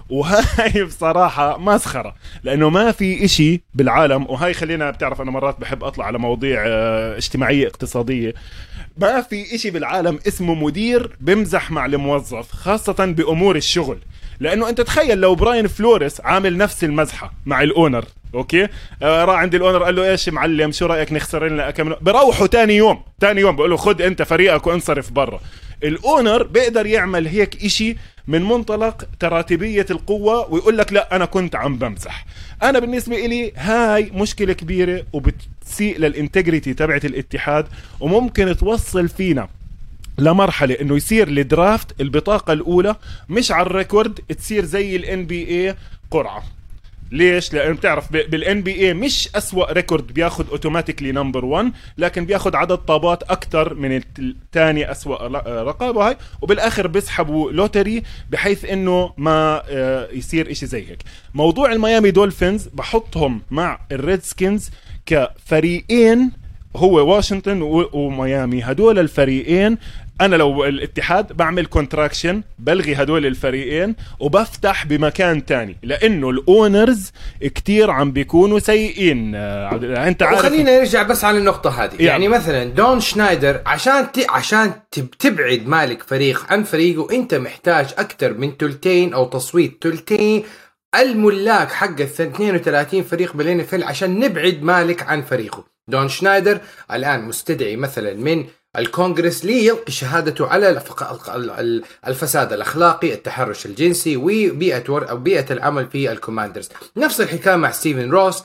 وهاي 0.09 0.83
بصراحة 0.87 1.57
مسخرة 1.57 2.15
لأنه 2.43 2.69
ما 2.69 2.91
في 2.91 3.25
إشي 3.25 3.61
بالعالم 3.73 4.25
وهاي 4.29 4.53
خلينا 4.53 4.91
بتعرف 4.91 5.21
أنا 5.21 5.31
مرات 5.31 5.59
بحب 5.59 5.83
أطلع 5.83 6.05
على 6.05 6.17
مواضيع 6.17 6.63
آه، 6.67 7.17
اجتماعية 7.17 7.67
اقتصادية 7.67 8.33
ما 8.99 9.21
في 9.21 9.55
إشي 9.55 9.71
بالعالم 9.71 10.19
اسمه 10.27 10.53
مدير 10.53 11.15
بمزح 11.21 11.71
مع 11.71 11.85
الموظف 11.85 12.51
خاصة 12.51 13.05
بأمور 13.05 13.55
الشغل. 13.55 13.97
لأنه 14.39 14.69
أنت 14.69 14.81
تخيل 14.81 15.17
لو 15.17 15.35
براين 15.35 15.67
فلوريس 15.67 16.21
عامل 16.21 16.57
نفس 16.57 16.83
المزحة 16.83 17.33
مع 17.45 17.61
ال 17.62 17.69
owner 17.69 18.05
okay؟ 18.33 18.67
آه 19.01 19.25
راح 19.25 19.39
عند 19.39 19.55
ال 19.55 19.60
owner 19.60 19.83
قال 19.83 19.95
له 19.95 20.11
إيش 20.11 20.29
معلم 20.29 20.71
شو 20.71 20.85
رأيك 20.85 21.13
نخسر 21.13 21.47
لنا 21.47 21.71
كم؟ 21.71 21.93
بروحوا 22.01 22.47
تاني 22.47 22.75
يوم 22.75 23.01
تاني 23.19 23.41
يوم 23.41 23.55
بقول 23.55 23.69
له 23.69 23.77
خد 23.77 24.01
أنت 24.01 24.21
فريقك 24.21 24.67
وانصرف 24.67 25.11
برا. 25.11 25.39
ال 25.83 25.93
owner 25.93 26.43
بيقدر 26.43 26.85
يعمل 26.85 27.27
هيك 27.27 27.65
إشي 27.65 27.97
من 28.27 28.41
منطلق 28.43 29.07
تراتبية 29.19 29.85
القوة 29.91 30.53
ويقول 30.53 30.77
لك 30.77 30.93
لا 30.93 31.15
أنا 31.15 31.25
كنت 31.25 31.55
عم 31.55 31.77
بمزح. 31.77 32.25
أنا 32.63 32.79
بالنسبة 32.79 33.25
إلي 33.25 33.51
هاي 33.55 34.11
مشكلة 34.13 34.53
كبيرة 34.53 35.03
وبتسيء 35.77 36.00
لل 36.00 36.13
integrity 36.13 36.74
تبعت 36.74 37.05
الاتحاد 37.05 37.67
وممكن 38.00 38.57
توصل 38.57 39.10
فينا 39.10 39.48
لمرحلة 40.17 40.77
إنه 40.81 40.96
يصير 40.96 41.27
ال 41.27 41.40
draft 41.40 42.01
البطاقة 42.01 42.53
الأولى 42.53 42.96
مش 43.29 43.51
على 43.51 43.65
ال 43.65 43.72
record 43.72 44.13
تصير 44.13 44.65
زي 44.65 44.96
ال 44.95 45.25
NBA 45.25 45.75
قرعة 46.12 46.43
ليش؟ 47.12 47.53
لأنه 47.53 47.75
بتعرف 47.75 48.12
بال 48.12 48.62
NBA 48.62 48.93
مش 48.93 49.29
أسوأ 49.36 49.72
record 49.71 50.13
بياخد 50.13 50.50
automatically 50.50 51.12
number 51.12 51.45
1 51.46 51.72
لكن 51.98 52.25
بياخد 52.25 52.55
عدد 52.55 52.77
طابات 52.77 53.24
أكثر 53.24 53.74
من 53.74 54.01
الثاني 54.19 54.91
أسوأ 54.91 55.27
رقابة 55.63 56.07
هاي 56.07 56.17
وبالآخر 56.41 56.88
بيسحبوا 56.88 57.51
lottery 57.51 58.03
بحيث 58.29 58.65
إنه 58.65 59.13
ما 59.17 59.63
آه، 59.69 60.07
يصير 60.12 60.51
إشي 60.51 60.65
زي 60.65 60.89
هيك 60.89 61.03
موضوع 61.34 61.72
الميامي 61.72 62.12
دولفينز 62.12 62.67
بحطهم 62.67 63.41
مع 63.51 63.79
الريد 63.91 64.24
سكينز 64.24 64.72
كفريقين 65.07 66.31
هو 66.75 67.15
واشنطن 67.15 67.61
وميامي 67.93 68.63
هدول 68.63 68.99
الفريقين 68.99 69.77
أنا 70.21 70.35
لو 70.35 70.65
الاتحاد 70.65 71.33
بعمل 71.33 71.65
contraction 71.65 72.41
بلغي 72.59 72.95
هدول 72.95 73.25
الفريقين 73.25 73.95
وبفتح 74.19 74.85
بمكان 74.85 75.45
تاني 75.45 75.77
لأنه 75.83 76.29
ال 76.29 76.41
owners 76.41 77.12
كتير 77.41 77.91
عم 77.91 78.11
بيكونوا 78.11 78.59
سيئين 78.59 79.35
آه،. 79.35 80.07
أنت 80.07 80.23
عارف 80.23 80.39
وخلينا 80.39 80.79
نرجع 80.79 81.03
بس 81.03 81.23
على 81.23 81.37
النقطة 81.37 81.83
هذه 81.83 81.91
يعني. 81.91 82.05
يعني 82.05 82.27
مثلا 82.27 82.63
دان 82.63 83.00
سنايدر 83.00 83.62
عشان 83.65 84.11
ت... 84.11 84.25
عشان 84.29 84.71
تب... 84.91 85.09
تبعد 85.09 85.67
مالك 85.67 86.03
فريق 86.03 86.45
عن 86.49 86.63
فريقه 86.63 87.15
أنت 87.15 87.33
محتاج 87.33 87.85
أكثر 87.97 88.33
من 88.33 88.57
تلتين 88.57 89.13
أو 89.13 89.25
تصويت 89.25 89.77
تلتين 89.81 90.43
الملاك 90.97 91.71
حق 91.71 92.01
ال 92.01 92.01
32 92.01 93.03
فريق 93.03 93.33
بال 93.33 93.59
NFL 93.59 93.74
عشان 93.73 94.19
نبعد 94.19 94.63
مالك 94.63 95.03
عن 95.03 95.21
فريقه 95.21 95.63
دان 95.88 96.09
سنايدر 96.09 96.59
الآن 96.91 97.21
مستدعي 97.21 97.75
مثلا 97.75 98.13
من 98.13 98.45
الكونغرس 98.77 99.45
ليلقي 99.45 99.91
شهادته 99.91 100.47
على 100.47 100.81
الفساد 102.07 102.53
الأخلاقي، 102.53 103.13
التحرش 103.13 103.65
الجنسي 103.65 104.17
وبيئة 104.17 104.83
ور... 104.89 105.09
أو 105.09 105.17
بيئة 105.17 105.53
العمل 105.53 105.87
في 105.87 106.11
الكوماندرز. 106.11 106.69
نفس 106.97 107.21
الحكاية 107.21 107.55
مع 107.55 107.71
ستيفن 107.71 108.11
روس 108.11 108.43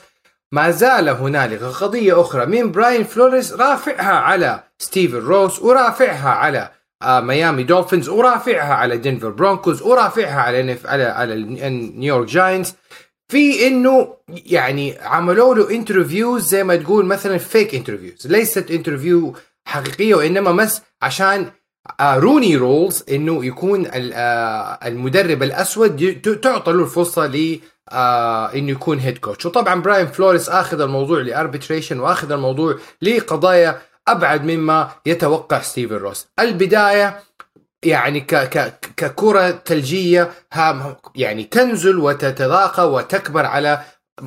ما 0.51 0.71
زال 0.71 1.09
هنالك 1.09 1.63
قضية 1.63 2.21
أخرى 2.21 2.45
من 2.45 2.71
براين 2.71 3.03
فلوريس 3.03 3.53
رافعها 3.53 4.13
على 4.13 4.63
ستيفن 4.79 5.17
روس 5.17 5.59
ورافعها 5.59 6.29
على 6.29 6.71
ميامي 7.05 7.63
دولفينز 7.63 8.09
ورافعها 8.09 8.73
على 8.73 8.97
دنفر 8.97 9.29
برونكوز 9.29 9.81
ورافعها 9.81 10.41
على 10.41 10.75
NF 10.75 10.85
على 10.85 11.03
على 11.03 11.35
نيويورك 11.95 12.27
جاينتس 12.27 12.75
في 13.27 13.67
إنه 13.67 14.13
يعني 14.29 14.97
عملوا 15.01 15.55
له 15.55 15.71
interviews 15.71 16.47
زي 16.47 16.63
ما 16.63 16.75
تقول 16.75 17.05
مثلا 17.05 17.37
fake 17.37 17.75
interviews 17.75 18.27
ليست 18.27 18.71
interview 18.71 19.35
حقيقية 19.67 20.15
وإنما 20.15 20.51
بس 20.51 20.81
عشان 21.01 21.51
آه 21.99 22.17
Rooney 22.19 22.55
rules 22.55 23.03
إنه 23.11 23.45
يكون 23.45 23.87
آه 23.93 24.79
المدرب 24.85 25.43
الأسود 25.43 26.21
تعطى 26.43 26.71
له 26.71 26.83
الفرصة 26.83 27.27
ل 27.27 27.59
آه 27.89 28.53
إنه 28.53 28.71
يكون 28.71 28.99
head 28.99 29.17
coach 29.17 29.45
وطبعا 29.45 29.81
براين 29.81 30.07
فلوريس 30.07 30.49
آخذ 30.49 30.81
الموضوع 30.81 31.19
ل 31.21 31.27
arbitration 31.27 31.99
وآخذ 31.99 32.31
الموضوع 32.31 32.75
لقضايا 33.01 33.81
أبعد 34.07 34.43
مما 34.43 34.91
يتوقع 35.05 35.61
ستيفن 35.61 35.95
روس. 35.95 36.27
البداية 36.39 37.19
يعني 37.83 38.19
ككرة 38.97 39.61
ثلجيه 39.65 40.31
يعني 41.15 41.43
تنزل 41.43 41.99
وتتضاقى 41.99 42.91
وتكبر 42.91 43.45
على 43.45 43.81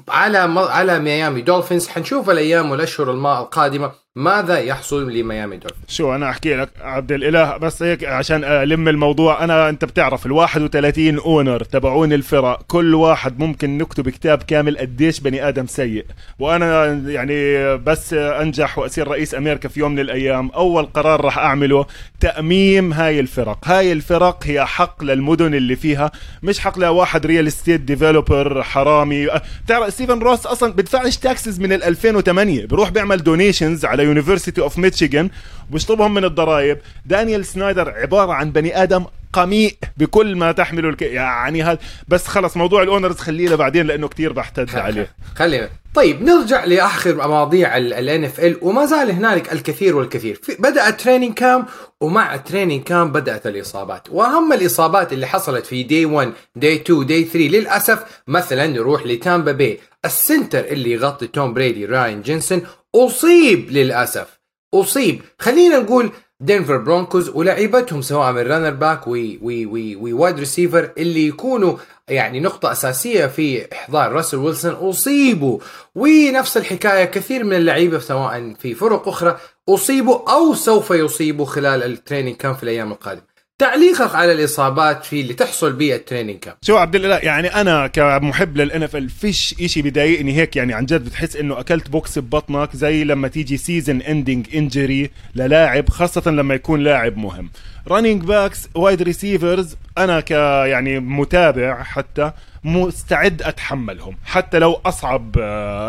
على 0.08 0.38
على 0.58 0.98
ميامي 0.98 1.42
دولفينز. 1.42 1.88
حنشوف 1.88 2.30
الأيام 2.30 2.70
والأشهر 2.70 3.10
القادمة. 3.10 4.05
ماذا 4.16 4.58
يحصل 4.58 5.12
لميامي 5.12 5.56
دولفينز 5.56 5.84
شو 5.88 6.14
أنا 6.14 6.30
أحكي 6.30 6.56
لك 6.56 6.70
عبد 6.80 7.12
الإله 7.12 7.56
بس 7.56 7.82
هيك 7.82 8.04
عشان 8.04 8.44
ألم 8.44 8.88
الموضوع. 8.88 9.44
أنا 9.44 9.68
أنت 9.68 9.84
بتعرف 9.84 10.26
ال 10.26 10.32
31 10.32 11.18
owner 11.18 11.64
تبعون 11.64 12.12
الفرق 12.12 12.62
كل 12.66 12.94
واحد 12.94 13.38
ممكن 13.38 13.78
نكتب 13.78 14.08
كتاب 14.08 14.42
كامل 14.42 14.78
قديش 14.78 15.20
بني 15.20 15.48
آدم 15.48 15.66
سيء. 15.66 16.04
وأنا 16.38 16.92
يعني 17.06 17.76
بس 17.76 18.14
أنجح 18.14 18.78
وأصير 18.78 19.08
رئيس 19.08 19.34
أمريكا 19.34 19.68
في 19.68 19.80
يوم 19.80 19.92
من 19.92 19.98
الأيام. 19.98 20.50
أول 20.50 20.86
قرار 20.86 21.20
راح 21.20 21.38
أعمله 21.38 21.86
تأميم 22.20 22.92
هاي 22.92 23.20
الفرق. 23.20 23.58
هاي 23.64 23.92
الفرق 23.92 24.44
هي 24.44 24.66
حق 24.66 25.04
للمدن 25.04 25.54
اللي 25.54 25.76
فيها 25.76 26.10
مش 26.42 26.58
حق 26.58 26.78
لواحد 26.78 27.26
real 27.26 27.46
estate 27.46 27.80
developer 27.80 28.62
حرامي. 28.62 29.28
بتعرف 29.64 29.92
ستيفن 29.92 30.18
روس 30.18 30.46
أصلا 30.46 30.72
بدفعش 30.72 31.16
taxes 31.16 31.60
من 31.60 31.72
ال 31.72 31.82
2008 31.82 32.66
بيروح 32.66 32.90
بيعمل 32.90 33.22
donations 33.22 33.84
على 33.84 34.05
University 34.06 34.60
of 34.60 34.78
Michigan 34.78 35.30
وبيشطبهم 35.70 36.14
من 36.14 36.24
الضرائب. 36.24 36.78
دانيال 37.06 37.46
سنايدر 37.46 37.90
عبارة 37.90 38.32
عن 38.32 38.50
بني 38.52 38.82
آدم 38.82 39.04
قميء 39.32 39.76
بكل 39.96 40.36
ما 40.36 40.52
تحمله 40.52 40.88
الك... 40.88 41.02
يعني 41.02 41.62
هذا. 41.62 41.78
بس 42.08 42.26
خلص 42.26 42.56
موضوع 42.56 42.82
ال 42.82 42.87
owners 42.87 43.16
خليه 43.16 43.48
لبعدين 43.48 43.86
لأنه 43.86 44.08
كتير 44.08 44.32
بحتد 44.32 44.76
عليه. 44.76 45.10
خلينا 45.34 45.68
طيب 45.94 46.22
نرجع 46.22 46.64
لآخر 46.64 47.14
مواضيع 47.14 47.76
ال 47.76 48.24
NFL 48.24 48.58
وما 48.62 48.86
زال 48.86 49.10
هنالك 49.10 49.52
الكثير 49.52 49.96
والكثير. 49.96 50.40
بدأ 50.58 50.88
ال 50.88 50.93
training 50.93 51.34
camp 51.34 51.66
ومع 52.00 52.34
ال 52.34 52.40
training 52.40 52.82
camp 52.82 53.12
بدأت 53.12 53.46
الإصابات. 53.46 54.08
وأهم 54.10 54.52
الإصابات 54.52 55.12
اللي 55.12 55.26
حصلت 55.26 55.66
في 55.66 55.82
day 55.82 56.06
1 56.06 56.32
day 56.56 56.74
2 56.76 57.06
day 57.06 57.24
3 57.24 57.38
للأسف 57.38 57.98
مثلا 58.28 58.66
نروح 58.66 59.06
لتامبا 59.06 59.52
بي 59.52 59.80
ال 60.04 60.13
center 60.13 60.64
اللي 60.64 60.90
يغطي 60.90 61.26
توم 61.26 61.54
بريدي 61.54 61.84
راين 61.84 62.22
جينسن 62.22 62.62
أصيب 62.96 63.70
للأسف 63.70 64.40
أصيب. 64.74 65.20
خلينا 65.38 65.78
نقول 65.78 66.10
دنفر 66.40 66.76
برونكوز 66.76 67.28
ولاعيبتهم 67.28 68.02
سواء 68.02 68.32
من 68.32 68.38
running 68.38 68.70
back 68.70 69.08
وي 69.08 69.38
وي 69.42 69.66
وي 69.66 69.96
وي 69.96 70.12
wide 70.12 70.38
receiver 70.38 70.90
اللي 70.98 71.26
يكونوا 71.26 71.76
يعني 72.08 72.40
نقطة 72.40 72.72
أساسية 72.72 73.26
في 73.26 73.72
إحضار 73.72 74.12
راسل 74.12 74.36
ويلسون 74.36 74.72
أصيبوا. 74.72 75.58
ونفس 75.94 76.56
الحكاية 76.56 77.04
كثير 77.04 77.44
من 77.44 77.52
اللعيبة 77.56 77.98
سواء 77.98 78.54
في 78.58 78.74
فرق 78.74 79.08
أخرى 79.08 79.38
أصيبوا 79.68 80.32
أو 80.32 80.54
سوف 80.54 80.90
يصيبوا 80.90 81.46
خلال 81.46 81.82
ال 81.82 81.88
training 81.88 82.36
camp 82.36 82.54
في 82.54 82.62
الأيام 82.62 82.92
القادمة. 82.92 83.35
تعليقك 83.58 84.14
على 84.14 84.32
الإصابات 84.32 85.04
في 85.04 85.20
اللي 85.20 85.34
تحصل 85.34 85.72
بال 85.72 85.86
training 85.86 86.38
camp 86.38 86.54
شو 86.62 86.76
عبد 86.76 86.94
الله 86.94 87.16
يعني 87.16 87.48
أنا 87.48 87.86
كمحب 87.86 88.56
لل 88.56 88.82
NFL 88.82 89.08
فيش 89.08 89.54
إشي 89.60 89.82
بضايقني 89.82 90.36
هيك 90.36 90.56
يعني 90.56 90.74
عن 90.74 90.86
جد 90.86 91.04
بتحس 91.04 91.36
إنه 91.36 91.60
أكلت 91.60 91.90
بوكس 91.90 92.18
ببطنك 92.18 92.76
زي 92.76 93.04
لما 93.04 93.28
تيجي 93.28 93.56
season 93.56 94.00
ending 94.00 94.46
injury 94.56 95.10
للاعب 95.34 95.88
خاصة 95.88 96.30
لما 96.30 96.54
يكون 96.54 96.80
لاعب 96.80 97.16
مهم. 97.16 97.50
running 97.88 98.22
backs 98.22 98.68
wide 98.74 99.02
receivers 99.02 99.76
أنا 99.98 100.20
ك 100.20 100.30
يعني 100.30 101.00
متابع 101.00 101.82
حتى. 101.82 102.32
مستعد 102.66 103.42
أتحملهم 103.42 104.16
حتى 104.24 104.58
لو 104.58 104.80
أصعب 104.86 105.38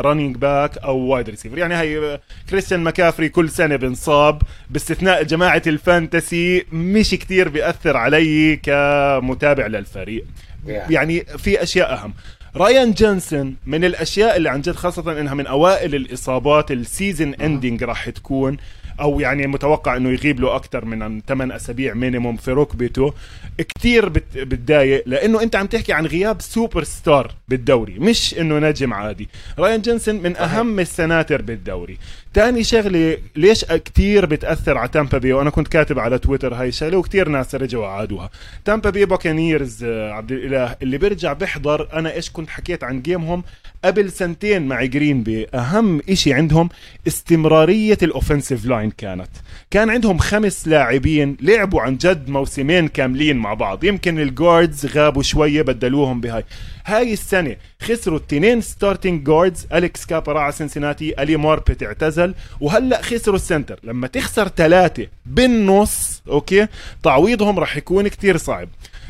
running 0.05 0.35
back 0.35 0.77
أو 0.77 0.97
wide 0.97 1.29
receiver 1.29 1.57
يعني 1.57 1.75
هي 1.77 1.97
آه، 1.97 2.19
كريستيان 2.49 2.83
مكافري 2.83 3.29
كل 3.29 3.49
سنة 3.49 3.75
بنصاب. 3.75 4.41
باستثناء 4.69 5.23
جماعة 5.23 5.61
ال 5.67 5.79
fantasy 5.79 6.65
مش 6.71 7.09
كتير 7.09 7.49
بيأثر 7.49 7.97
علي 7.97 8.55
كمتابع 8.55 9.67
للفريق. 9.67 10.25
Yeah. 10.67 10.69
يعني 10.89 11.25
في 11.25 11.63
أشياء 11.63 11.93
أهم. 11.93 12.13
راين 12.55 12.91
جينسن 12.91 13.55
من 13.65 13.85
الأشياء 13.85 14.37
اللي 14.37 14.49
عن 14.49 14.61
جد 14.61 14.75
خاصة 14.75 15.19
إنها 15.19 15.33
من 15.33 15.47
أوائل 15.47 15.95
الإصابات 15.95 16.71
ال 16.71 16.80
season 16.80 17.33
ending 17.33 17.83
راح 17.83 18.09
تكون. 18.09 18.57
أو 19.01 19.19
يعني 19.19 19.47
متوقع 19.47 19.97
إنه 19.97 20.09
يغيب 20.09 20.39
له 20.39 20.55
أكثر 20.55 20.85
من 20.85 21.21
8 21.27 21.55
أسابيع 21.55 21.93
minimum 21.93 22.37
في 22.37 22.51
ركبته 22.51 23.13
كتير 23.57 24.09
بت- 24.09 24.37
بتضايق 24.37 25.03
لأنه 25.05 25.43
أنت 25.43 25.55
عم 25.55 25.65
تحكي 25.67 25.93
عن 25.93 26.05
غياب 26.05 26.41
سوبر 26.41 26.83
ستار 26.83 27.31
بالدوري 27.47 27.93
مش 27.99 28.35
إنه 28.39 28.59
نجم 28.59 28.93
عادي. 28.93 29.29
راين 29.59 29.81
جينسن 29.81 30.15
من 30.15 30.37
أهم 30.37 30.79
السناتر 30.79 31.41
بالدوري. 31.41 31.97
تاني 32.33 32.63
شغلة 32.63 33.17
ليش 33.35 33.65
كتير 33.65 34.25
بتأثر 34.25 34.77
على 34.77 34.87
تامبا 34.89 35.17
بي؟ 35.17 35.33
وأنا 35.33 35.49
كنت 35.49 35.67
كاتب 35.67 35.99
على 35.99 36.19
تويتر 36.19 36.53
هاي 36.53 36.67
الشغلة 36.67 36.97
وكتير 36.97 37.29
ناس 37.29 37.55
رجعوا 37.55 37.87
عادوها. 37.87 38.29
تامبا 38.65 38.89
بي 38.89 39.05
باكانيرز 39.05 39.83
آه، 39.83 40.11
عبد 40.11 40.31
الإله 40.31 40.75
اللي 40.81 40.97
بيرجع 40.97 41.33
بيحضر 41.33 41.87
أنا 41.93 42.13
إيش 42.13 42.29
كنت 42.29 42.49
حكيت 42.49 42.83
عن 42.83 43.01
جيمهم؟ 43.01 43.43
قبل 43.85 44.11
سنتين 44.11 44.67
مع 44.67 44.85
جرين 44.85 45.23
بي 45.23 45.47
أهم 45.53 46.01
إشي 46.09 46.33
عندهم 46.33 46.69
استمرارية 47.07 47.97
ال 48.03 48.09
offensive 48.09 48.65
line 48.65 48.91
كانت. 48.91 49.29
كان 49.71 49.89
عندهم 49.89 50.17
خمس 50.17 50.67
لاعبين 50.67 51.37
لعبوا 51.41 51.81
عن 51.81 51.97
جد 51.97 52.29
موسمين 52.29 52.87
كاملين 52.87 53.37
مع 53.37 53.53
بعض. 53.53 53.83
يمكن 53.83 54.19
ال 54.19 54.29
guards 54.29 54.85
غابوا 54.85 55.23
شوية 55.23 55.61
بدلوهم 55.61 56.21
بهاي. 56.21 56.43
هاي 56.85 57.13
السنة 57.13 57.55
خسروا 57.81 58.17
التنين 58.17 58.61
starting 58.61 59.23
guards 59.23 59.67
أليكس 59.73 60.05
كابا 60.05 60.22
راح 60.22 60.39
على 60.39 60.51
سنسناتي 60.51 61.23
ألي 61.23 61.37
ماربت 61.37 61.83
اعتزل 61.83 62.33
وهلأ 62.61 63.01
خسروا 63.01 63.35
ال 63.35 63.41
center 63.41 63.79
لما 63.83 64.07
تخسر 64.07 64.47
ثلاثة 64.47 65.07
بالنص 65.25 66.21
أوكي 66.27 66.67
تعويضهم 67.03 67.59
راح 67.59 67.77
يكون 67.77 68.07
كتير 68.07 68.37
صعب. 68.37 68.69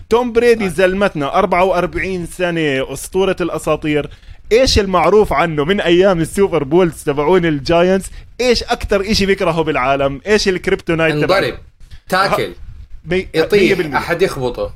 توم 0.10 0.32
بريدي 0.32 0.70
زلمتنا 0.70 1.40
44 1.40 2.26
سنة 2.26 2.94
أسطورة 2.94 3.36
الأساطير. 3.42 4.10
إيش 4.52 4.80
المعروف 4.80 5.34
عنه 5.34 5.66
من 5.66 5.82
أيام 5.82 6.22
السوبر 6.22 6.64
بولز 6.64 7.04
تبعون 7.04 7.46
الجاينتس؟ 7.46 8.10
إيش 8.42 8.64
أكثر 8.64 9.12
إشي 9.12 9.26
بيكرهه 9.26 9.62
بالعالم؟ 9.62 10.22
إيش 10.28 10.48
ال 10.48 10.54
kryptonite 10.54 11.16
انضرب. 11.16 11.58
تاكل. 12.10 12.54
يطيح. 13.12 13.96
أحد 13.96 14.22
يخبطه. 14.22 14.74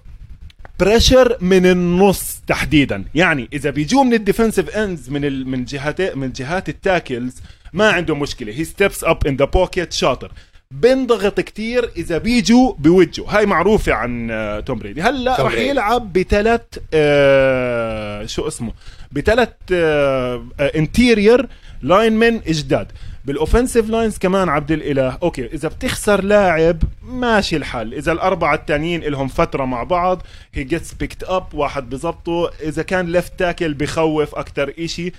pressure 0.79 1.37
من 1.41 1.65
النص 1.65 2.41
تحديدا. 2.47 3.05
يعني 3.15 3.49
إذا 3.53 3.69
بيجوا 3.69 4.03
من 4.03 4.13
ال 4.13 4.19
defensive 4.19 4.69
ends 4.69 5.09
من 5.09 5.25
ال... 5.25 5.47
من 5.47 5.65
جهات 5.65 6.01
من 6.01 6.31
جهات 6.31 6.69
ال 6.69 6.78
tackles 6.78 7.41
ما 7.73 7.89
عنده 7.89 8.15
مشكلة. 8.15 8.53
he 8.53 8.63
steps 8.63 9.03
up 9.03 9.27
in 9.27 9.35
the 9.35 9.45
pocket 9.45 9.93
شاطر. 9.93 10.31
بنضغط 10.71 11.39
كتير 11.39 11.91
إذا 11.97 12.17
بيجوا 12.17 12.73
بوجهه. 12.77 13.37
هاي 13.37 13.45
معروفة 13.45 13.93
عن 13.93 14.31
آه، 14.31 14.59
توم 14.59 14.79
بريدي. 14.79 15.01
هلأ 15.01 15.43
بريدي. 15.43 15.67
يلعب 15.67 16.13
بثلاث 16.13 16.61
آه 16.93 18.25
شو 18.25 18.47
اسمه؟ 18.47 18.73
بثلاث 19.11 19.49
آه 19.73 20.45
interior 20.59 21.47
line 21.81 22.13
من 22.13 22.39
جداد 22.39 22.91
بال 23.25 23.37
offensive 23.37 23.89
lines 23.89 24.17
كمان 24.17 24.49
عبد 24.49 24.71
الإله. 24.71 25.17
أوكي 25.23 25.45
إذا 25.45 25.67
بتخسر 25.67 26.23
لاعب 26.23 26.77
ماشي 27.03 27.57
الحل. 27.57 27.93
إذا 27.93 28.11
الأربعة 28.11 28.55
التانيين 28.55 29.01
لهم 29.01 29.27
فترة 29.27 29.65
مع 29.65 29.83
بعض 29.83 30.21
he 30.53 30.63
gets 30.63 30.93
picked 30.93 31.23
up 31.23 31.53
واحد 31.53 31.89
بزبطه. 31.89 32.51
إذا 32.63 32.83
كان 32.83 33.11
left 33.11 33.39
tackle 33.39 33.73
بخوف 33.73 34.35
أكتر 34.35 34.73
إشي. 34.79 35.11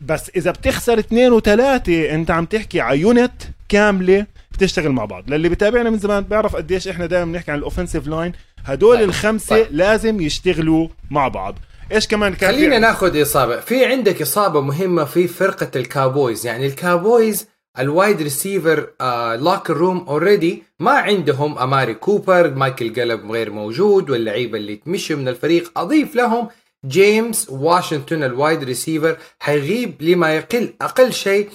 بس 0.00 0.30
إذا 0.36 0.50
بتخسر 0.50 0.98
اثنين 0.98 1.32
وثلاثة 1.32 2.14
أنت 2.14 2.30
عم 2.30 2.44
تحكي 2.44 2.80
على 2.80 3.00
unit 3.00 3.42
كاملة 3.68 4.26
بتشتغل 4.58 4.88
مع 4.92 5.04
بعض. 5.04 5.30
للي 5.30 5.48
بتابعنا 5.48 5.90
من 5.90 5.98
زمان 5.98 6.24
بيعرف 6.24 6.56
قديش 6.56 6.88
إحنا 6.88 7.06
دائما 7.06 7.32
بنحكي 7.32 7.50
عن 7.50 7.58
ال 7.58 7.63
offensive 7.63 8.06
line 8.06 8.32
هدول 8.64 8.96
طيب. 8.96 9.08
الخمسة 9.08 9.56
طيب. 9.56 9.66
لازم 9.70 10.20
يشتغلوا 10.20 10.88
مع 11.10 11.28
بعض. 11.28 11.54
إيش 11.92 12.06
كمان 12.08 12.34
كان 12.34 12.50
خلينا 12.54 12.74
في- 12.74 12.80
ناخذ 12.80 13.22
إصابة. 13.22 13.60
في 13.60 13.84
عندك 13.86 14.22
إصابة 14.22 14.60
مهمة 14.60 15.04
في 15.04 15.28
فرقة 15.28 15.70
الكاوبويز 15.76 16.46
يعني 16.46 16.66
الكاوبويز 16.66 17.46
ال 17.78 17.87
wide 17.87 18.22
receiver 18.22 18.90
آه 19.00 19.36
locker 19.36 19.76
room 19.76 19.98
already 20.08 20.62
ما 20.80 20.90
عندهم. 20.90 21.58
أماري 21.58 21.94
كوبر 21.94 22.54
مايكل 22.54 22.92
جالب 22.92 23.30
غير 23.30 23.50
موجود 23.50 24.10
واللعيبة 24.10 24.58
اللي 24.58 24.76
تمشوا 24.76 25.16
من 25.16 25.28
الفريق. 25.28 25.72
أضيف 25.78 26.14
لهم 26.14 26.48
جيمس 26.86 27.46
واشنطن 27.50 28.22
ال 28.22 28.30
wide 28.30 28.64
receiver 28.64 29.16
حيغيب 29.38 29.94
لما 30.02 30.34
يقل 30.34 30.74
أقل 30.82 31.12
شيء 31.12 31.48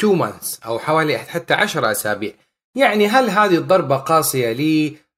2 0.00 0.18
months 0.18 0.60
أو 0.66 0.78
حوالي 0.78 1.18
حتى 1.18 1.54
10 1.54 1.90
أسابيع. 1.90 2.32
يعني 2.76 3.06
هل 3.06 3.30
هذه 3.30 3.56
الضربة 3.56 3.96
قاسية 3.96 4.52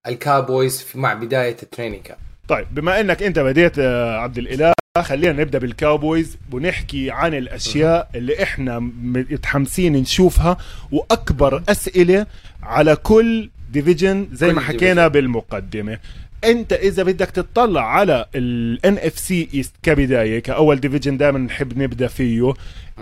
للكاوبويز 0.07 0.87
مع 0.95 1.15
بداية 1.15 1.57
ال 1.63 1.67
training 1.67 2.01
camp 2.03 2.19
طيب 2.49 2.67
بما 2.71 3.01
إنك 3.01 3.23
أنت 3.23 3.39
بديت 3.39 3.79
آه، 3.79 4.17
عبد 4.17 4.39
الإله 4.39 4.73
خلينا 5.03 5.33
نبدأ 5.33 5.59
بالكاوبويز 5.59 6.37
ونحكي 6.53 7.11
عن 7.11 7.35
الأشياء 7.35 8.09
اللي 8.15 8.43
إحنا 8.43 8.79
متحمسين 9.03 9.93
نشوفها 9.93 10.57
وأكبر 10.93 11.63
أسئلة 11.69 12.27
على 12.63 12.97
كل 12.97 13.51
division 13.71 14.29
زي 14.33 14.49
كل 14.49 14.55
ما 14.55 14.61
حكينا 14.61 15.09
بالمقدمة. 15.09 15.99
انت 16.45 16.73
اذا 16.73 17.03
بدك 17.03 17.31
تطلع 17.31 17.87
على 17.87 18.27
ال 18.35 18.99
NFC 18.99 19.19
East 19.19 19.75
كبداية 19.83 20.39
كأول 20.39 20.81
division 20.81 21.17
دائما 21.17 21.39
نحب 21.39 21.79
نبدأ 21.79 22.07
فيه 22.07 22.55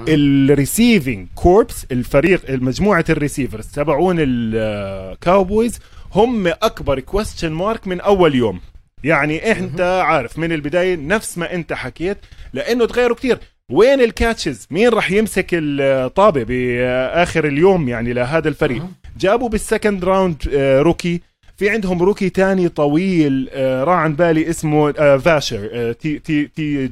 ال 0.09 0.21
receiving 0.21 1.29
corps 1.35 1.87
الفريق 1.93 2.51
مجموعة 2.51 3.05
ال 3.11 3.16
receivers 3.16 3.67
تبعون 3.67 4.17
الكاوبويز 4.19 5.79
هم 6.13 6.47
أكبر 6.47 7.01
question 7.01 7.53
mark 7.53 7.87
من 7.87 8.01
أول 8.01 8.35
يوم. 8.35 8.61
يعني 9.05 9.53
أنت 9.53 9.81
عارف 9.81 10.39
من 10.39 10.53
البداية 10.53 10.97
نفس 10.97 11.39
ما 11.39 11.55
أنت 11.55 11.73
حكيت 11.73 12.19
لأنه 12.53 12.87
تغيروا 12.87 13.17
كتير. 13.17 13.39
وين 13.71 14.01
ال 14.01 14.09
catches 14.09 14.67
مين 14.71 14.89
راح 14.89 15.11
يمسك 15.11 15.47
الطابه 15.53 16.45
بآخر 16.45 17.47
اليوم 17.47 17.89
يعني 17.89 18.13
لهذا 18.13 18.49
الفريق؟ 18.49 18.83
جابوا 19.19 19.49
بال 19.49 19.63
second 19.63 20.05
round 20.05 20.43
آه، 20.55 20.81
rookie 20.83 21.21
في 21.57 21.71
عندهم 21.71 22.03
rookie 22.03 22.29
تاني 22.29 22.69
طويل 22.69 23.49
آه، 23.53 23.85
راح 23.85 23.99
عن 23.99 24.15
بالي 24.17 24.51
اسمه 24.51 24.93
فاشر 25.19 25.93
T 25.93 26.19
T 26.19 26.45
T 26.57 26.91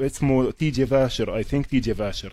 اسمه 0.00 0.50
T.J. 0.50 0.86
فاشر 0.86 1.36
I 1.36 1.42
think 1.42 1.66
T.J. 1.66 1.94
فاشر. 1.94 2.32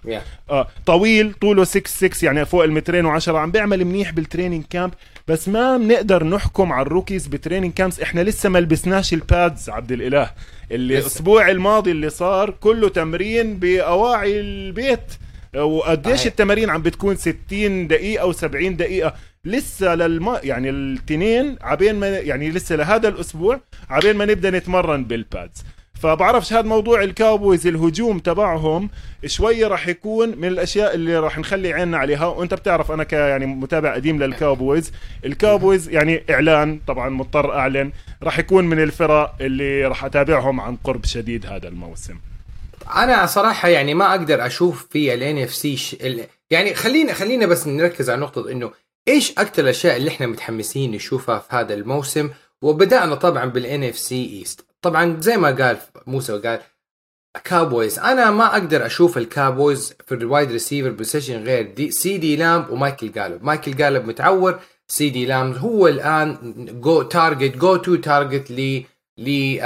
آه 0.49 0.67
طويل 0.85 1.33
طوله 1.33 1.63
6 1.63 1.87
6 1.89 2.25
يعني 2.25 2.45
فوق 2.45 2.63
المترين 2.63 3.19
و10 3.19 3.29
عم 3.29 3.51
بيعمل 3.51 3.85
منيح 3.85 4.11
بال 4.11 4.21
training 4.21 4.63
camp 4.69 4.91
بس 5.27 5.49
ما 5.49 5.77
بنقدر 5.77 6.23
نحكم 6.23 6.73
على 6.73 6.81
ال 6.85 6.90
rookies 6.90 7.27
ب 7.27 7.32
training 7.32 7.73
camps 7.73 7.99
إحنا 7.99 8.21
لسه 8.21 8.49
ما 8.49 8.59
لبسناش 8.59 9.13
ال 9.13 9.24
pads 9.24 9.69
عبد 9.69 9.91
الإله 9.91 10.29
اللي. 10.71 10.97
الأسبوع 10.97 11.49
الماضي 11.49 11.91
اللي 11.91 12.09
صار 12.09 12.49
كله 12.49 12.89
تمرين 12.89 13.57
بأواعي 13.57 14.39
البيت 14.39 14.99
وقديش. 15.57 16.27
التمارين 16.27 16.69
عم 16.69 16.81
بتكون 16.81 17.15
60 17.15 17.87
دقيقة 17.87 18.31
و70 18.31 18.45
دقيقة 18.67 19.13
لسه 19.45 19.95
للما 19.95 20.39
يعني 20.43 20.69
التنين 20.69 21.57
عبين 21.61 21.95
ما 21.95 22.07
يعني 22.07 22.49
لسه 22.49 22.75
لهذا 22.75 23.07
الأسبوع 23.07 23.59
عبين 23.89 24.15
ما 24.15 24.25
نبدأ 24.25 24.49
نتمرن 24.49 25.03
بال 25.03 25.20
pads. 25.20 25.63
فبعرفش 26.01 26.53
هذا 26.53 26.61
موضوع 26.61 27.03
الكاوبويز 27.03 27.67
الهجوم 27.67 28.19
تبعهم 28.19 28.89
شوية 29.25 29.67
راح 29.67 29.87
يكون 29.87 30.37
من 30.37 30.47
الأشياء 30.47 30.95
اللي 30.95 31.19
راح 31.19 31.39
نخلي 31.39 31.73
عيننا 31.73 31.97
عليها. 31.97 32.25
وأنت 32.25 32.53
بتعرف 32.53 32.91
أنا 32.91 33.03
ك 33.03 33.13
يعني 33.13 33.45
متابع 33.45 33.93
قديم 33.93 34.23
للكاوبويز. 34.23 34.91
الكاوبويز 35.25 35.89
يعني 35.89 36.23
إعلان 36.29 36.79
طبعا 36.87 37.09
مضطر 37.09 37.53
أعلن 37.53 37.91
راح 38.23 38.39
يكون 38.39 38.65
من 38.65 38.83
الفرق 38.83 39.35
اللي 39.41 39.85
راح 39.85 40.05
أتابعهم 40.05 40.61
عن 40.61 40.75
قرب 40.75 41.05
شديد 41.05 41.45
هذا 41.45 41.67
الموسم. 41.67 42.15
أنا 42.95 43.25
صراحة 43.25 43.69
يعني 43.69 43.93
ما 43.93 44.11
أقدر 44.11 44.45
أشوف 44.45 44.87
في 44.91 45.13
ال 45.13 45.37
NFC 45.37 46.27
يعني 46.51 46.73
خلينا 46.73 47.13
خلينا 47.13 47.45
بس 47.45 47.67
نركز 47.67 48.09
على 48.09 48.21
نقطة 48.21 48.51
إنه 48.51 48.71
إيش 49.07 49.31
أكثر 49.31 49.63
الأشياء 49.63 49.97
اللي 49.97 50.09
إحنا 50.09 50.27
متحمسين 50.27 50.91
نشوفها 50.91 51.39
في 51.39 51.55
هذا 51.55 51.73
الموسم؟ 51.73 52.29
وبدأنا 52.61 53.15
طبعا 53.15 53.45
بال 53.45 53.83
NFC 53.83 53.97
East 53.97 54.65
طبعا 54.81 55.17
زي 55.21 55.37
ما 55.37 55.51
قال 55.51 55.77
موسى 56.07 56.37
قال 56.39 56.59
كابويز 57.43 57.99
أنا 57.99 58.31
ما 58.31 58.45
أقدر 58.45 58.85
أشوف 58.85 59.17
الكابويز 59.17 59.93
في 60.07 60.15
ال 60.15 60.22
wide 60.22 60.51
receiver 60.51 60.89
position 60.89 61.43
غير 61.43 61.71
دي 61.73 61.91
سي 61.91 62.17
دي 62.17 62.35
لامب 62.35 62.69
ومايكل 62.69 63.11
جالب 63.11 63.43
مايكل 63.43 63.75
جالب 63.75 64.05
متعور. 64.05 64.59
سي 64.87 65.09
دي 65.09 65.25
لامب 65.25 65.57
هو 65.57 65.87
الآن 65.87 66.37
go 66.81 67.01
target 67.01 67.57
go-to 67.57 67.95
target 67.95 68.51
ل 68.51 68.83
ل 69.17 69.57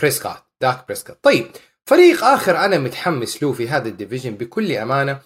بريسكوت 0.00 0.36
داك 0.60 0.84
بريسكوت 0.86 1.16
طيب 1.22 1.46
فريق 1.86 2.24
آخر 2.24 2.56
أنا 2.56 2.78
متحمس 2.78 3.42
له 3.42 3.52
في 3.52 3.68
هذا 3.68 3.88
ال 3.88 3.93
division 3.93 4.30
بكل 4.30 4.72
أمانة 4.72 5.20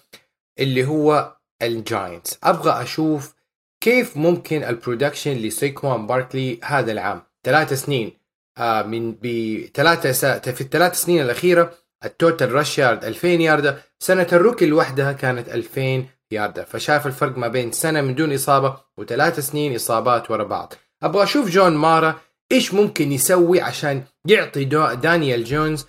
اللي 0.59 0.85
هو 0.85 1.36
الجاينتس 1.61 2.39
أبغى 2.43 2.81
أشوف 2.81 3.35
كيف 3.81 4.17
ممكن 4.17 4.63
ال 4.63 4.69
production 4.69 5.31
لسيكوان 5.31 6.07
باركلي 6.07 6.59
هذا 6.63 6.91
العام 6.91 7.21
ثلاث 7.43 7.73
سنين 7.73 8.11
آه 8.57 8.81
من 8.81 9.15
بثلاثة. 9.21 10.51
في 10.51 10.61
الثلاث 10.61 10.95
سنين 10.95 11.21
الأخيرة 11.21 11.73
ال 12.05 12.13
total 12.13 12.53
rush 12.53 12.77
yard 12.77 13.05
2000 13.05 13.27
ياردة 13.27 13.77
سنة 13.99 14.27
ال 14.33 14.38
rookie 14.38 14.65
لوحدها 14.65 15.11
كانت 15.11 15.49
2000 15.49 16.05
ياردة 16.31 16.63
فشاف 16.63 17.07
الفرق 17.07 17.37
ما 17.37 17.47
بين 17.47 17.71
سنة 17.71 18.01
من 18.01 18.15
دون 18.15 18.33
إصابة 18.33 18.77
وثلاث 18.97 19.39
سنين 19.39 19.75
إصابات 19.75 20.31
ورا 20.31 20.43
بعض 20.43 20.73
أبغى 21.03 21.23
أشوف 21.23 21.49
جون 21.49 21.75
مارا 21.75 22.19
إيش 22.51 22.73
ممكن 22.73 23.11
يسوي 23.11 23.61
عشان 23.61 24.03
يعطي. 24.25 24.65
دانيال 24.95 25.43
جونز 25.43 25.85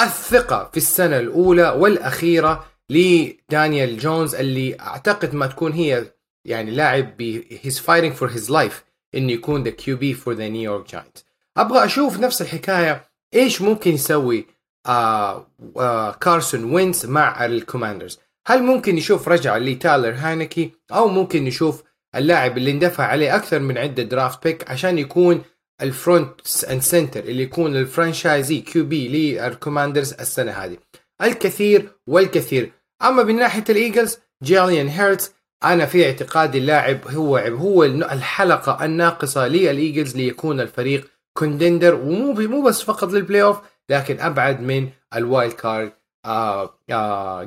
الثقة 0.00 0.70
في 0.70 0.76
السنة 0.76 1.18
الأولى 1.18 1.68
والأخيرة 1.68 2.71
لدانيال 2.92 3.98
جونز 3.98 4.34
اللي 4.34 4.80
أعتقد 4.80 5.34
ما 5.34 5.46
تكون 5.46 5.72
هي 5.72 6.12
يعني 6.44 6.70
لاعب 6.70 7.22
he's 7.64 7.78
fighting 7.78 8.18
for 8.20 8.28
his 8.28 8.50
life 8.50 8.74
إنه 9.14 9.32
يكون 9.32 9.64
the 9.64 9.72
QB 9.72 10.16
for 10.24 10.34
the 10.34 10.48
New 10.48 10.64
York 10.70 10.92
Giants. 10.92 11.22
أبغى 11.56 11.84
أشوف 11.84 12.20
نفس 12.20 12.42
الحكاية 12.42 13.08
إيش 13.34 13.62
ممكن 13.62 13.90
يسوي 13.90 14.46
آه 14.86 15.46
آه 15.76 16.12
كارسون 16.12 16.64
وينز 16.64 17.06
مع 17.06 17.44
الكوماندرز؟ 17.44 18.18
هل 18.46 18.62
ممكن 18.62 18.94
نشوف 18.94 19.28
رجعة 19.28 19.58
لتايلر 19.58 20.14
هاينكي 20.14 20.72
أو 20.92 21.08
ممكن 21.08 21.44
نشوف 21.44 21.82
اللاعب 22.14 22.58
اللي 22.58 22.70
اندفع 22.70 23.04
عليه 23.04 23.36
أكثر 23.36 23.58
من 23.58 23.78
عدة 23.78 24.02
draft 24.02 24.44
pick 24.44 24.70
عشان 24.70 24.98
يكون 24.98 25.42
ال 25.82 25.96
front 25.96 26.64
and 26.70 26.82
center 26.82 27.20
اللي 27.20 27.42
يكون 27.42 27.76
ال 27.76 28.60
franchise 28.60 28.84
QB 28.84 29.08
للكوماندرز 29.08 30.12
السنة 30.12 30.52
هذه؟ 30.52 30.76
الكثير 31.22 31.88
والكثير. 32.06 32.72
أما 33.04 33.22
من 33.22 33.36
ناحية 33.36 33.64
الإيجلز 33.70 34.18
جيلين 34.42 34.88
هيرتز 34.88 35.34
أنا 35.64 35.86
في 35.86 36.06
اعتقادي 36.06 36.58
اللاعب 36.58 37.08
هو 37.08 37.36
هو 37.36 37.84
الحلقة 37.84 38.84
الناقصة 38.84 39.48
للإيجلز 39.48 40.16
ليكون 40.16 40.60
الفريق 40.60 41.10
contender 41.38 41.94
ومو 41.94 42.32
مو 42.32 42.62
بس 42.62 42.82
فقط 42.82 43.12
لل 43.12 43.42
playoff 43.42 43.58
لكن 43.88 44.20
أبعد 44.20 44.60
من 44.60 44.88
ال 45.16 45.23
wild 45.23 45.52
card 45.52 45.92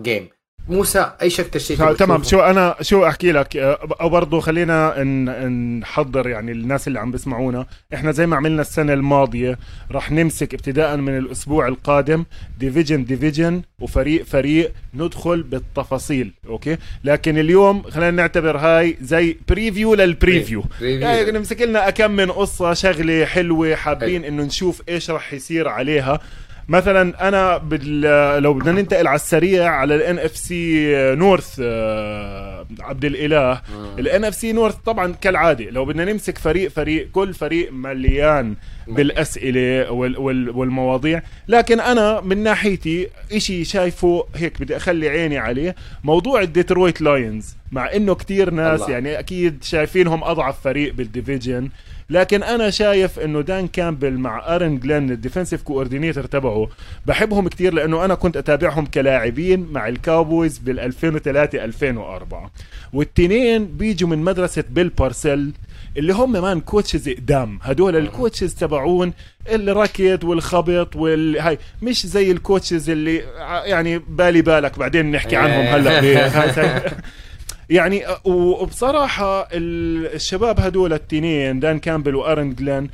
game 0.04 0.30
موسى 0.70 1.12
إيش 1.22 1.40
أكثر 1.40 1.60
شيء 1.60 1.94
تمام؟ 1.94 2.24
شو؟ 2.24 2.40
أنا 2.40 2.76
شو 2.82 3.06
أحكي 3.06 3.32
لك؟ 3.32 3.58
آه، 3.58 3.80
أو 4.02 4.10
برضه 4.10 4.40
خلينا 4.40 5.04
نحضر 5.80 6.28
يعني 6.28 6.52
الناس 6.52 6.88
اللي 6.88 7.00
عم 7.00 7.12
بيسمعونا. 7.12 7.66
إحنا 7.94 8.12
زي 8.12 8.28
ما 8.28 8.36
عملنا 8.36 8.62
السنة 8.62 8.94
الماضية 8.94 9.58
راح 9.92 10.12
نمسك 10.12 10.54
ابتداء 10.54 10.98
من 10.98 11.18
الأسبوع 11.18 11.68
القادم 11.68 12.26
division 12.60 13.06
division 13.06 13.62
وفريق 13.80 14.26
فريق 14.26 14.72
ندخل 14.94 15.44
بالتفاصيل 15.44 16.34
okay؟ 16.48 16.78
لكن 17.04 17.38
اليوم 17.38 17.84
خلينا 17.84 18.12
نعتبر 18.12 18.58
هاي 18.58 18.98
زي 19.02 19.38
preview 19.48 19.96
لل 19.96 20.11
preview 20.11 20.64
review. 20.82 21.08
يعني 21.08 21.32
نمسك 21.32 21.62
لنا 21.62 21.90
كم 21.90 22.12
من 22.12 22.32
قصة 22.32 22.74
شغلة 22.74 23.26
حلوة 23.26 23.76
حابين 23.76 24.24
إنه 24.24 24.44
نشوف 24.44 24.82
إيش 24.90 25.10
راح 25.10 25.34
يصير 25.34 25.68
عليها. 25.68 26.20
مثلا 26.70 27.28
أنا 27.28 27.58
بال... 27.58 28.02
لو 28.44 28.54
بدنا 28.54 28.72
ننتقل 28.72 29.08
على 29.08 29.16
السريع 29.16 29.70
على 29.72 29.96
ال 29.96 30.20
NFC 30.20 30.86
North 31.16 31.60
عبد 32.80 33.06
الإله. 33.06 33.62
ال 34.00 34.26
NFC 34.26 34.52
North 34.52 34.76
طبعا 34.76 35.14
كالعادة 35.22 35.66
لو 35.66 35.86
بدنا 35.86 36.06
نمسك 36.06 36.38
فريق 36.38 36.72
فريق 36.72 37.12
كل 37.12 37.34
فريق 37.34 37.72
مليان 37.72 38.56
بالأسئلة 38.88 39.92
وال 39.92 40.18
وال 40.18 40.50
والمواضيع. 40.50 41.22
لكن 41.48 41.80
أنا 41.80 42.22
من 42.22 42.44
ناحيتي 42.44 43.08
إشي 43.34 43.64
شايفه 43.64 44.26
هيك 44.36 44.62
بدي 44.62 44.78
أخلي 44.78 45.10
عيني 45.10 45.38
عليه 45.38 45.76
موضوع 46.04 46.42
ال 46.42 46.49
Detroit 46.49 47.02
Lions 47.02 47.56
مع 47.76 47.94
إنه 47.96 48.16
كتير 48.16 48.50
ناس 48.50 48.82
الله. 48.82 48.92
يعني 48.92 49.20
أكيد 49.20 49.64
شايفينهم 49.64 50.24
أضعف 50.24 50.62
فريق 50.62 50.94
بال 50.94 51.08
division. 51.08 51.70
لكن 52.10 52.44
أنا 52.44 52.70
شايف 52.70 53.20
إنه 53.20 53.42
دان 53.42 53.68
كامبل 53.68 54.14
مع 54.14 54.56
أرن 54.56 54.80
جلين 54.80 55.12
ال 55.12 55.17
defensive 55.17 55.62
coordinator 55.62 56.26
تبعه 56.26 56.68
بحبهم 57.06 57.48
كتير 57.48 57.74
لأنه 57.74 58.06
أنا 58.06 58.16
كنت 58.16 58.38
أتابعهم 58.38 58.86
كلاعبين 58.86 59.68
مع 59.72 59.88
ال 59.88 59.97
Cowboys 59.97 60.58
بال 60.58 60.80
2003 60.80 61.66
2004 61.66 62.52
والتنين 62.94 63.66
بيجوا 63.66 64.10
من 64.10 64.18
مدرسة 64.18 64.64
بيل 64.70 64.90
بارسيل 64.90 65.52
اللي 65.98 66.14
هم 66.14 66.32
man 66.32 66.60
coaches 66.62 67.10
اقدام 67.10 67.60
هدول 67.62 67.96
ال 67.96 68.03
coaches 68.03 68.56
تبعون 68.56 69.14
الركض 69.50 70.24
والخبط 70.24 70.96
والهاي 70.96 71.58
مش 71.82 72.06
زي 72.06 72.32
ال 72.32 72.39
coaches 72.39 72.90
اللي 72.90 73.24
يعني 73.66 74.00
بالي 74.00 74.42
بالك 74.42 74.80
بعدين 74.80 75.12
نحكي 75.12 75.36
عنهم 75.36 75.66
هلا. 75.66 76.82
يعني 77.70 78.04
وبصراحة 78.24 79.48
الشباب 79.52 80.60
هدول 80.60 80.94
التنين 80.94 81.60
دان 81.60 81.80
كامبل 81.80 82.16
وأرن 82.16 82.54
جلين 82.56 82.90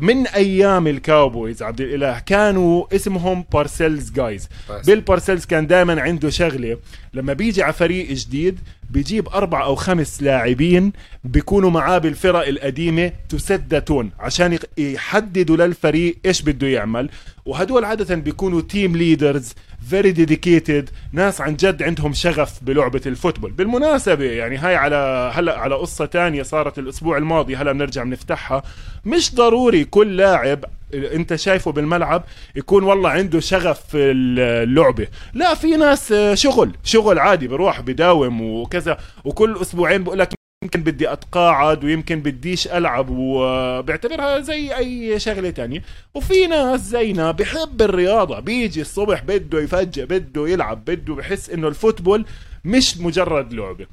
من 0.00 0.26
أيام 0.26 0.86
ال 0.86 0.96
Cowboys 0.96 1.62
عبد 1.62 1.80
الإله 1.80 2.18
كانوا 2.18 2.94
اسمهم 2.94 3.44
Parcells 3.52 4.10
guys. 4.10 4.48
بيل 4.86 5.00
بارسيلز 5.00 5.44
كان 5.44 5.66
دائما 5.66 6.02
عنده 6.02 6.30
شغلة 6.30 6.78
لما 7.14 7.32
بيجي 7.32 7.62
على 7.62 7.72
فريق 7.72 8.10
جديد 8.12 8.58
بيجيب 8.90 9.28
أربع 9.28 9.64
أو 9.64 9.74
خمس 9.74 10.22
لاعبين 10.22 10.92
بيكونوا 11.24 11.70
معاه 11.70 11.98
بالفرق 11.98 12.48
القديمة 12.48 13.12
to 13.28 13.50
set 13.50 13.82
tone 13.82 14.10
عشان 14.20 14.58
يحددوا 14.78 15.56
للفريق 15.56 16.16
إيش 16.26 16.42
بده 16.42 16.66
يعمل. 16.66 17.10
وهدول 17.44 17.84
عادة 17.84 18.14
بيكونوا 18.14 18.60
team 18.60 18.96
leaders 18.96 19.52
very 19.90 20.12
dedicated 20.12 20.90
ناس 21.12 21.40
عن 21.40 21.56
جد 21.56 21.82
عندهم 21.82 22.12
شغف 22.12 22.64
بلعبة 22.64 23.00
ال 23.06 23.11
football. 23.11 23.52
بالمناسبة 23.52 24.24
يعني 24.24 24.56
هاي 24.56 24.76
على 24.76 25.30
هلا 25.34 25.58
على 25.58 25.74
قصة 25.74 26.06
تانية 26.06 26.42
صارت 26.42 26.78
الأسبوع 26.78 27.16
الماضي 27.18 27.56
هلا 27.56 27.72
بنرجع 27.72 28.02
بنفتحها. 28.02 28.62
مش 29.04 29.34
ضروري 29.34 29.84
كل 29.84 30.16
لاعب 30.16 30.64
انت 30.94 31.34
شايفه 31.34 31.72
بالملعب 31.72 32.24
يكون 32.56 32.84
والله 32.84 33.10
عنده 33.10 33.40
شغف 33.40 33.86
في 33.86 34.10
اللعبة. 34.10 35.08
لا 35.34 35.54
في 35.54 35.76
ناس 35.76 36.14
شغل 36.34 36.76
شغل 36.84 37.18
عادي 37.18 37.48
بروح 37.48 37.80
بداوم 37.80 38.40
وكذا 38.40 38.98
وكل 39.24 39.58
أسبوعين 39.60 40.04
بقول 40.04 40.18
لك 40.18 40.34
يمكن 40.64 40.82
بدي 40.82 41.12
أتقاعد 41.12 41.84
ويمكن 41.84 42.20
بديش 42.20 42.68
ألعب 42.68 43.06
وبعتبرها 43.10 44.40
زي 44.40 44.76
أي 44.76 45.18
شغلة 45.18 45.50
تانية. 45.50 45.82
وفي 46.14 46.46
ناس 46.46 46.80
زينا 46.80 47.30
بحب 47.30 47.82
الرياضة 47.82 48.40
بيجي 48.40 48.80
الصبح 48.80 49.22
بده 49.22 49.60
يفجأ 49.60 50.04
بده 50.04 50.48
يلعب 50.48 50.84
بده 50.84 51.14
بحس 51.14 51.50
إنه 51.50 51.68
الفوتبول 51.68 52.24
مش 52.64 52.98
مجرد 52.98 53.52
لعبة. 53.52 53.86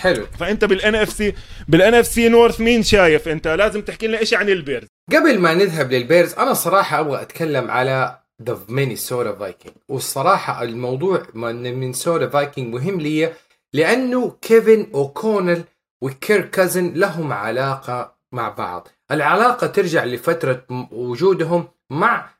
حلو. 0.00 0.26
فأنت 0.38 0.64
بال 0.64 0.94
NFC 0.94 1.34
بال 1.68 1.94
NFC 1.94 2.28
North 2.28 2.60
مين 2.60 2.82
شايف 2.82 3.28
أنت؟ 3.28 3.48
لازم 3.48 3.80
تحكي 3.80 4.06
لنا 4.06 4.24
شيء 4.24 4.38
عن 4.38 4.48
ال 4.48 4.53
Bears. 4.53 4.86
قبل 5.12 5.38
ما 5.38 5.54
نذهب 5.54 5.92
لل 5.92 6.04
Bears 6.04 6.34
أنا 6.34 6.54
صراحة 6.54 7.00
أبغى 7.00 7.22
أتكلم 7.22 7.70
على 7.70 8.18
the 8.42 8.58
Minnesota 8.68 9.32
Vikings 9.32 9.72
والصراحة 9.88 10.62
الموضوع 10.62 11.22
من 11.34 11.74
Minnesota 11.74 12.28
Vikings 12.28 12.74
مهم 12.74 13.00
لي 13.00 13.32
لأنه 13.72 14.36
كيفن 14.42 14.86
اوكونل 14.94 15.64
وكيرك 16.02 16.40
كازنز 16.40 16.92
لهم 16.94 17.32
علاقة 17.32 18.14
مع 18.32 18.48
بعض. 18.48 18.88
العلاقة 19.10 19.66
ترجع 19.66 20.04
لفترة 20.04 20.66
وجودهم 20.92 21.68
مع 21.90 22.30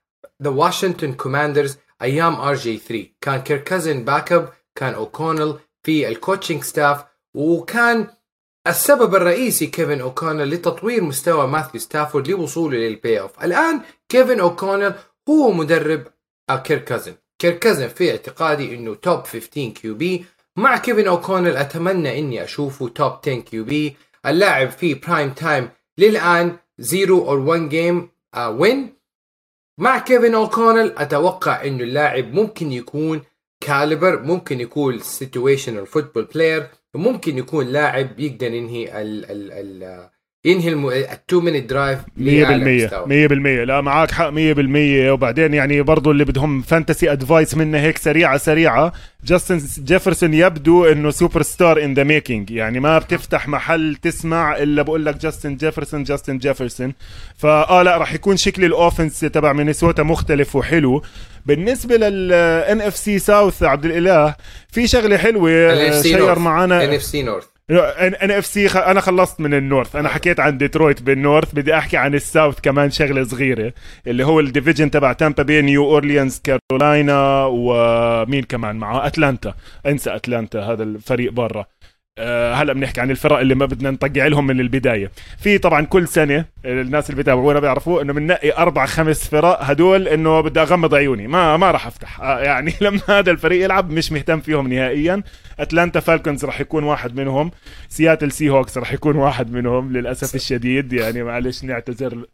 the 0.43 0.51
Washington 0.51 1.13
Commanders 1.13 1.79
أيام 2.03 2.41
RG 2.41 2.79
3 2.79 3.07
كان 3.21 3.41
كيرك 3.41 3.59
كازنز 3.59 4.05
back 4.05 4.33
up 4.33 4.53
كان 4.75 4.95
اوكونل 4.95 5.59
في 5.83 6.09
ال 6.09 6.15
coaching 6.15 6.63
staff 6.63 7.05
وكان 7.35 8.07
السبب 8.69 9.15
الرئيسي 9.15 9.67
كيفن 9.67 10.01
اوكونل 10.01 10.51
لتطوير 10.51 11.05
مستوى 11.05 11.47
ماثيو 11.47 11.81
ستافورد 11.81 12.29
لوصوله 12.29 12.79
للبي 12.79 13.21
اوف 13.21 13.45
الآن 13.45 13.81
كيفن 14.09 14.41
اوكونل 14.41 14.95
هو 15.29 15.51
مدرب 15.53 16.07
كيرك 16.65 16.79
كازنز. 16.79 17.15
كيرك 17.39 17.53
كازنز 17.53 17.89
في 17.89 18.11
اعتقادي 18.11 18.75
إنه 18.75 18.95
top 18.95 19.23
15 19.25 19.69
QB 19.71 20.25
مع 20.57 20.79
كيفن 20.79 21.07
اوكونل 21.09 21.57
أتمنى 21.57 22.19
إني 22.19 22.45
أشوفه 22.45 22.89
top 22.89 23.13
10 23.23 23.35
QB 23.41 23.97
اللاعب 24.27 24.71
في 24.71 24.95
prime 24.95 25.31
time 25.31 25.69
للآن 25.99 26.57
0 26.81 27.11
or 27.13 27.39
1 27.39 27.69
game 27.69 28.09
win 28.49 28.95
مع 29.79 29.99
كيفن 29.99 30.35
اوكونل 30.35 30.95
أتوقع 30.99 31.65
إنه 31.65 31.85
اللاعب 31.85 32.35
ممكن 32.35 32.73
يكون 32.73 33.23
caliber 33.61 34.23
ممكن 34.23 34.61
يكون 34.61 34.99
situational 34.99 35.87
football 35.87 36.25
player 36.25 36.71
ممكن 36.95 37.39
يكون 37.39 37.67
لاعب 37.67 38.21
يقدر 38.21 38.53
ينهي 38.55 39.03
ال 39.03 39.31
ال 39.31 39.53
ال 39.53 40.11
ينهي 40.49 40.73
ال 41.13 41.20
two 41.20 41.41
minute 41.41 41.71
drive 41.71 41.99
100% 41.99 42.03
100% 42.19 43.67
لا 43.67 43.81
معك 43.81 44.11
حق 44.11 44.31
100% 44.31 44.35
وبعدين 45.11 45.55
يعني 45.55 45.83
برضو 45.83 46.11
اللي 46.11 46.25
بدهم 46.25 46.63
fantasy 46.63 47.13
advice 47.13 47.55
منا 47.55 47.81
هيك 47.81 47.99
سريعة 47.99 48.37
سريعة. 48.37 48.93
جاستن 49.25 49.61
جيفرسون 49.85 50.35
يبدو 50.35 50.85
إنه 50.85 51.11
superstar 51.11 51.85
in 51.85 51.95
the 51.95 52.05
making 52.05 52.51
يعني 52.51 52.81
ما 52.81 52.99
بتفتح 52.99 53.49
محل 53.49 53.97
تسمع 54.03 54.57
إلا 54.57 54.83
بقول 54.83 55.07
لك 55.07 55.17
جاستن 55.17 55.57
جيفرسون 55.57 56.05
جاستن 56.05 56.39
جيفرسون. 56.39 56.93
فاه 57.37 57.83
لا 57.83 57.97
راح 57.97 58.15
يكون 58.15 58.37
شكل 58.37 58.65
ال 58.65 58.72
offense 58.72 59.21
تبع 59.21 59.53
Minnesota 59.53 60.03
مختلف 60.03 60.57
وحلو. 60.57 61.03
بالنسبة 61.47 61.97
لل 61.97 62.81
NFC 62.81 62.97
South 62.97 63.63
عبد 63.63 63.85
الإله 63.85 64.35
في 64.73 64.87
شغلة 64.87 65.17
حلوة 65.17 66.03
شير 66.03 66.39
معنا 66.39 66.85
ان 66.85 66.95
اف 66.95 67.03
سي 67.03 67.23
نورث 67.23 67.58
ان 67.71 68.31
إف 68.31 68.47
سي 68.47 68.67
أنا 68.67 69.01
خلصت 69.01 69.41
من 69.41 69.55
ال 69.55 69.61
North. 69.61 69.97
أنا 69.97 70.09
حكيت 70.09 70.41
عن 70.41 70.59
ديترويت 70.59 71.03
بال 71.03 71.16
North. 71.16 71.55
بدي 71.55 71.75
أحكي 71.75 71.97
عن 71.97 72.15
ال 72.15 72.22
South 72.22 72.61
كمان 72.61 72.91
شغلة 72.91 73.25
صغيرة 73.25 73.73
اللي 74.07 74.25
هو 74.25 74.41
ال 74.41 74.46
division 74.46 74.91
تبع 74.91 75.13
Tampa 75.13 75.43
Bay 75.43 75.63
نيو 75.63 75.85
أورليانز 75.85 76.43
كارولاينا 76.45 77.45
ومين 77.45 78.43
كمان 78.43 78.77
معه؟ 78.77 79.07
أتلانتا. 79.07 79.55
انسى 79.87 80.17
أتلانتا 80.17 80.61
هذا 80.61 80.83
الفريق 80.83 81.33
برا. 81.33 81.67
هلا 82.55 82.73
بنحكي 82.73 83.01
عن 83.01 83.11
الفرق 83.11 83.39
اللي 83.39 83.55
ما 83.55 83.67
بدنا 83.67 83.91
نطقع 83.91 84.27
لهم 84.27 84.47
من 84.47 84.61
البداية. 84.61 85.11
في 85.39 85.59
طبعا 85.59 85.85
كل 85.85 86.09
سنة 86.09 86.45
الناس 86.65 87.11
اللي 87.11 87.17
بيتابعونا 87.17 87.61
بيعرفوا 87.61 88.03
إنه 88.03 88.13
بننقي 88.13 88.53
أربع 88.53 88.87
خمس 88.87 89.29
فرق 89.29 89.63
هدول 89.63 90.09
إنه 90.09 90.41
بدي 90.41 90.61
أغمض 90.61 90.95
عيوني. 90.95 91.27
ما 91.27 91.57
ما 91.57 91.71
راح 91.71 91.87
أفتح. 91.87 92.21
آه، 92.21 92.41
يعني 92.41 92.73
لما 92.81 93.01
هذا 93.09 93.31
الفريق 93.31 93.65
يلعب 93.65 93.91
مش 93.91 94.13
مهتم 94.13 94.41
فيهم 94.41 94.69
نهائيا. 94.69 95.23
Atlanta 95.61 96.01
Falcons 96.01 96.45
راح 96.45 96.61
يكون 96.61 96.85
واحد 96.85 97.17
منهم. 97.17 97.51
Seattle 97.89 98.33
Seahawks 98.33 98.79
راح 98.79 98.93
يكون 98.93 99.17
واحد 99.17 99.53
منهم 99.53 99.93
للأسف 99.93 100.35
الشديد. 100.35 100.93
يعني 100.93 101.23
معلش 101.23 101.65
نعتذر. 101.65 102.25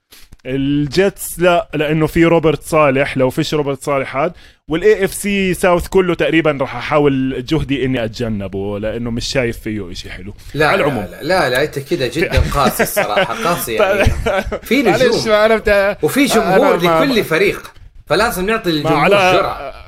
ال 0.46 0.65
Jets 0.65 1.40
لا 1.40 1.68
لأنه 1.74 2.06
في 2.06 2.24
روبرت 2.24 2.62
صالح 2.62 3.16
لو 3.16 3.30
فيش 3.30 3.54
روبرت 3.54 3.82
صالح 3.82 4.16
هذا 4.16 4.32
وال 4.68 5.04
AFC 5.04 5.14
South 5.14 5.88
كله 5.88 6.14
تقريبا 6.14 6.58
راح 6.60 6.76
أحاول 6.76 7.44
جهدي 7.44 7.84
إني 7.84 8.04
أتجنبه 8.04 8.78
لأنه 8.78 9.10
مش 9.10 9.24
شايف 9.24 9.58
فيه 9.58 9.92
شيء 9.92 10.10
حلو. 10.10 10.34
لا 10.54 10.66
على 10.68 10.84
العموم. 10.84 11.04
لا 11.04 11.22
لا, 11.22 11.50
لا 11.50 11.62
أنت 11.62 11.78
كده 11.78 12.10
جدا 12.14 12.40
قاسي 12.54 12.82
الصراحة 12.82 13.44
قاسي 13.44 13.74
يعني. 13.74 14.04
في 14.68 14.82
نجوم. 14.82 15.60
وفي 16.02 16.24
جمهور 16.24 16.76
لكل 16.76 17.24
فريق 17.24 17.72
فلازم 18.06 18.46
نعطي 18.46 18.70
الجمهور 18.70 18.98
على... 18.98 19.32
جرعه 19.32 19.84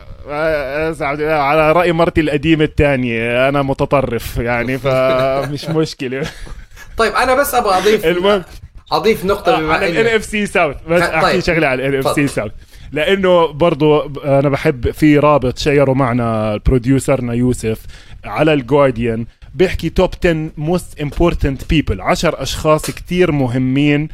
على 1.43 1.73
رأي 1.73 1.93
مرتي 1.93 2.21
القديمه 2.21 2.65
الثانية 2.65 3.49
أنا 3.49 3.63
متطرف 3.63 4.37
يعني 4.37 4.79
فمش 4.79 5.69
مشكلة. 5.69 6.27
طيب 6.99 7.13
أنا 7.13 7.35
بس 7.35 7.55
أبغى 7.55 7.79
أضيف 7.79 8.07
المهم. 8.07 8.45
أضيف 8.93 9.25
نقطة 9.25 9.53
آه 9.53 9.73
على 9.73 9.89
ال 9.91 10.15
NFC 10.17 10.25
South 10.25 10.77
بس 10.89 11.03
طيب. 11.03 11.15
أحكي 11.15 11.41
شغلة 11.41 11.67
على 11.67 11.87
ال 11.87 12.07
NFC 12.07 12.15
South 12.15 12.53
لأنه 12.93 13.47
برضو 13.47 14.01
أنا 14.25 14.49
بحب 14.49 14.91
في 14.91 15.19
رابط 15.19 15.59
شيره 15.59 15.93
معنا 15.93 16.57
producer 16.67 17.26
نا 17.26 17.33
يوسف 17.33 17.79
على 18.25 18.53
الجارديان 18.53 19.27
بيحكي 19.55 19.89
top 19.89 20.11
10 20.25 20.51
most 20.57 21.01
important 21.01 21.71
people 21.71 22.01
10 22.01 22.43
أشخاص 22.43 22.91
كتير 22.91 23.33
مهمين 23.33 24.09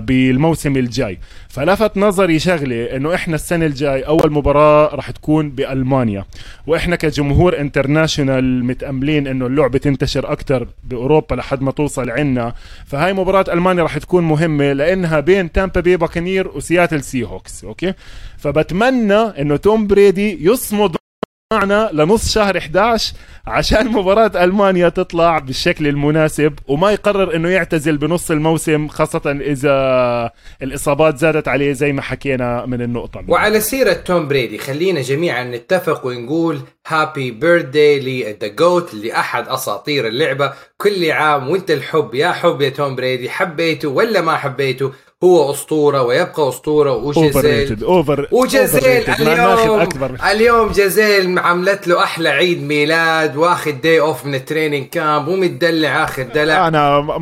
بالموسم 0.00 0.76
الجاي. 0.76 1.18
فلفت 1.48 1.96
نظري 1.96 2.38
شغلة 2.38 2.96
إنه 2.96 3.14
إحنا 3.14 3.34
السنة 3.34 3.66
الجاي 3.66 4.02
أول 4.02 4.32
مباراة 4.32 4.94
راح 4.94 5.10
تكون 5.10 5.50
بألمانيا. 5.50 6.24
وإحنا 6.66 6.96
كجمهور 6.96 7.60
international 7.60 8.64
متأملين 8.64 9.26
إنه 9.26 9.46
اللعبة 9.46 9.78
تنتشر 9.78 10.32
أكثر 10.32 10.66
بأوروبا 10.84 11.34
لحد 11.34 11.62
ما 11.62 11.70
توصل 11.70 12.10
عنا. 12.10 12.54
فهاي 12.86 13.12
مباراة 13.12 13.44
ألمانيا 13.52 13.82
راح 13.82 13.98
تكون 13.98 14.24
مهمة 14.24 14.72
لأنها 14.72 15.20
بين 15.20 15.52
Tampa 15.52 15.80
Bay 15.80 15.96
Buccaneers 15.96 16.48
و 16.48 17.02
Seattle 17.02 17.24
Seahawks 17.24 17.64
okay؟ 17.64 17.92
فبتمنى 18.38 19.14
إنه 19.14 19.56
توم 19.56 19.86
بريدي 19.86 20.46
يصمد 20.46 20.95
معنا 21.52 21.90
لنص 21.92 22.32
شهر 22.34 22.58
11 22.58 23.14
عشان 23.46 23.86
مباراة 23.86 24.44
ألمانيا 24.44 24.88
تطلع 24.88 25.38
بالشكل 25.38 25.86
المناسب 25.86 26.54
وما 26.68 26.92
يقرر 26.92 27.36
إنه 27.36 27.48
يعتزل 27.48 27.96
بنص 27.96 28.30
الموسم 28.30 28.88
خاصة 28.88 29.38
إذا 29.40 30.30
الإصابات 30.62 31.18
زادت 31.18 31.48
عليه 31.48 31.72
زي 31.72 31.92
ما 31.92 32.02
حكينا 32.02 32.66
من 32.66 32.82
النقطة. 32.82 33.24
وعلى 33.28 33.60
سيرة 33.60 33.92
توم 33.92 34.28
بريدي 34.28 34.58
خلينا 34.58 35.00
جميعا 35.00 35.44
نتفق 35.44 36.06
ونقول 36.06 36.60
happy 36.86 37.30
birthday 37.30 38.00
ل 38.00 38.12
the 38.12 38.48
GOAT 38.48 38.94
لأحد 38.94 39.48
أساطير 39.48 40.06
اللعبة 40.06 40.52
كل 40.76 41.10
عام 41.10 41.50
وأنت 41.50 41.70
الحب 41.70 42.14
يا 42.14 42.32
حب 42.32 42.60
يا 42.60 42.68
توم 42.68 42.96
بريدي 42.96 43.30
حبيته 43.30 43.88
ولا 43.88 44.20
ما 44.20 44.36
حبيته 44.36 44.92
هو 45.24 45.50
أسطورة 45.50 46.02
ويبقى 46.02 46.48
أسطورة 46.48 46.92
وجازيل 46.96 47.84
over 47.84 48.28
وجازيل 48.32 48.82
اليوم. 49.10 49.88
اليوم 50.30 50.72
جازيل 50.72 51.38
عملت 51.38 51.88
له 51.88 52.02
أحلى 52.04 52.28
عيد 52.28 52.62
ميلاد 52.62 53.36
واخذ 53.36 53.72
day 53.72 54.00
off 54.00 54.26
من 54.26 54.34
ال 54.34 54.40
training 54.40 54.86
camp 54.86 55.28
ومتدلع 55.28 56.04
آخر 56.04 56.22
دلع 56.22 56.68
أنا 56.68 57.18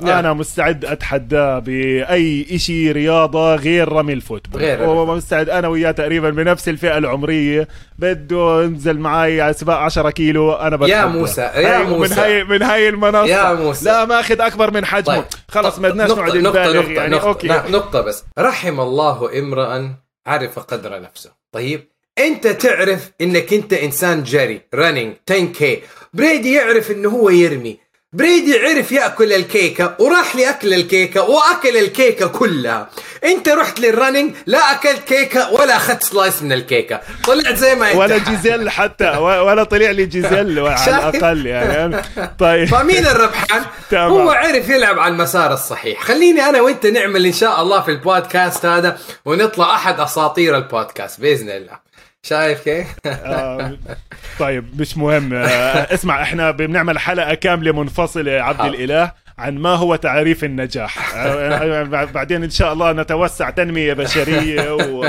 نعم. 0.00 0.18
أنا 0.18 0.32
مستعد 0.32 0.84
اتحداه 0.84 1.58
بأي 1.58 2.58
شيء 2.58 2.92
رياضة 2.92 3.54
غير 3.54 3.92
رمي 3.92 4.12
ال 4.12 4.17
football. 4.17 4.60
غير 4.60 4.82
ومستعد 4.82 5.48
أنا 5.48 5.68
وياه 5.68 5.90
تقريبا 5.90 6.30
بنفس 6.30 6.68
الفئة 6.68 6.98
العمرية. 6.98 7.68
بده 7.98 8.62
ينزل 8.62 8.98
معي 8.98 9.40
على 9.40 9.52
سباق 9.52 9.76
10 9.76 10.10
كيلو 10.10 10.52
أنا 10.52 10.76
بتحدى. 10.76 10.92
يا 10.92 11.06
موسى 11.06 11.40
يا 11.40 11.78
موسى 11.78 12.14
من 12.14 12.18
هاي 12.18 12.44
من 12.44 12.62
هاي 12.62 12.88
المنصة. 12.88 13.26
يا 13.26 13.54
موسى. 13.54 13.84
لا 13.84 14.04
ماخذ 14.04 14.40
أكبر 14.40 14.74
من 14.74 14.84
حجمه. 14.84 15.16
طيب. 15.16 15.24
خلص 15.48 15.78
ما 15.78 15.88
بدناش 15.88 16.10
نقعد 16.10 16.36
نقطة, 16.36 16.72
نقطة, 16.72 16.90
يعني. 16.90 17.14
نقطة, 17.14 17.28
أوكي. 17.28 17.48
نقطة 17.48 18.00
بس. 18.00 18.24
رحم 18.38 18.80
الله 18.80 19.38
امرا 19.38 19.94
عرف 20.26 20.58
قدر 20.58 21.00
نفسه. 21.00 21.30
طيب 21.52 21.88
أنت 22.18 22.46
تعرف 22.46 23.10
إنك 23.20 23.52
أنت 23.52 23.72
إنسان 23.72 24.22
جري 24.22 24.60
running 24.74 25.14
10 25.30 25.44
K 25.44 25.82
بريدي 26.14 26.52
يعرف 26.52 26.90
إنه 26.90 27.08
هو 27.08 27.30
يرمي. 27.30 27.78
بريدي 28.14 28.58
عرف 28.58 28.92
يأكل 28.92 29.32
الكيكة 29.32 29.96
وراح 29.98 30.36
لأكل 30.36 30.74
الكيكة 30.74 31.22
وأكل 31.22 31.76
الكيكة 31.76 32.26
كلها. 32.26 32.88
أنت 33.24 33.48
رحت 33.48 33.80
لل 33.80 33.92
running 33.92 34.34
لا 34.46 34.72
أكلت 34.72 35.04
كيكة 35.04 35.52
ولا 35.52 35.76
أخذت 35.76 36.02
slice 36.02 36.42
من 36.42 36.52
الكيكة. 36.52 37.00
طلعت 37.24 37.56
زي 37.56 37.74
ما 37.74 37.90
أنت. 37.90 37.96
ولا 37.96 38.18
جيزيل 38.18 38.70
حتى 38.70 39.08
ولا 39.18 39.64
طلع 39.64 39.90
لي 39.90 40.06
جيزيل 40.06 40.58
على 40.66 41.10
الأقل 41.10 41.46
يعني. 41.46 42.02
طيب. 42.38 42.68
فمين 42.68 43.06
الربحان؟ 43.06 43.64
هو 43.94 44.30
عرف 44.30 44.68
يلعب 44.68 44.98
على 44.98 45.12
المسار 45.12 45.52
الصحيح. 45.52 46.02
خليني 46.02 46.40
أنا 46.42 46.60
وأنت 46.60 46.86
نعمل 46.86 47.26
إن 47.26 47.32
شاء 47.32 47.62
الله 47.62 47.80
في 47.80 47.90
البودكاست 47.90 48.66
هذا 48.66 48.98
ونطلع 49.24 49.74
أحد 49.74 50.00
أساطير 50.00 50.56
البودكاست 50.56 51.20
بإذن 51.20 51.50
الله. 51.50 51.92
شايف 52.26 52.60
كيف؟ 52.64 52.86
آه 53.06 53.78
طيب 54.38 54.80
مش 54.80 54.96
مهم. 54.96 55.34
آه 55.34 55.94
اسمع 55.94 56.22
إحنا 56.22 56.50
بنعمل 56.50 56.98
حلقة 56.98 57.34
كاملة 57.34 57.72
منفصلة 57.72 58.32
عبد 58.32 58.74
الإله 58.74 59.12
عن 59.38 59.58
ما 59.58 59.74
هو 59.74 59.96
تعريف 59.96 60.44
النجاح. 60.44 61.14
آه، 61.16 61.82
بعدين 62.04 62.42
إن 62.42 62.50
شاء 62.50 62.72
الله 62.72 62.92
نتوسع 62.92 63.50
تنمية 63.50 63.92
بشرية 63.92 64.74
و 64.74 65.06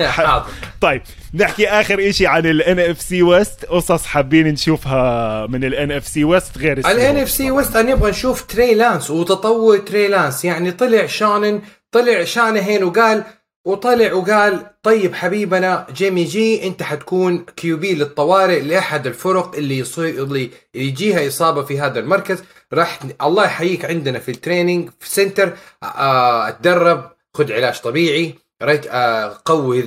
طيب 0.80 1.02
نحكي 1.34 1.68
آخر 1.68 2.10
شيء 2.10 2.26
عن 2.26 2.46
ال 2.46 2.90
NFC 2.90 3.00
West 3.00 3.64
قصص 3.64 4.06
حابين 4.06 4.46
نشوفها 4.46 5.46
من 5.46 5.64
ال 5.64 5.92
NFC 5.92 6.06
West 6.06 6.58
غير 6.58 6.78
ال 6.78 7.16
NF 7.16 7.30
C 7.30 7.50
West 7.50 7.76
أنا 7.76 7.92
نبغى 7.92 8.10
نشوف 8.10 8.42
تري 8.42 8.74
لانس 8.74 9.10
وتطور 9.10 9.78
تري 9.78 10.08
لانس 10.08 10.44
يعني 10.44 10.70
طلع 10.72 11.06
شانن 11.06 11.62
طلع 11.92 12.24
شانهين 12.24 12.84
وقال 12.84 13.24
وطلع 13.68 14.12
وقال 14.12 14.66
طيب 14.82 15.14
حبيبنا 15.14 15.86
جيمي 15.94 16.24
جي 16.24 16.66
أنت 16.66 16.82
حتكون 16.82 17.44
QB 17.56 17.94
للطوارئ 17.94 18.60
لأحد 18.60 19.06
الفرق 19.06 19.54
اللي 19.54 19.78
يصير 19.78 20.22
اللي 20.22 20.50
يجيها 20.74 21.28
إصابة 21.28 21.62
في 21.62 21.80
هذا 21.80 21.98
المركز. 22.00 22.42
راح 22.72 22.98
الله 23.22 23.44
يحييك 23.44 23.84
عندنا 23.84 24.18
في 24.18 24.30
ال 24.30 24.37
training 24.37 24.90
في 25.00 25.10
center 25.10 25.52
آه 25.82 26.48
اتدرب 26.48 27.10
خذ 27.34 27.52
علاج 27.52 27.80
طبيعي 27.80 28.34
ريت 28.62 28.86
آه 28.86 29.40
قوي 29.44 29.82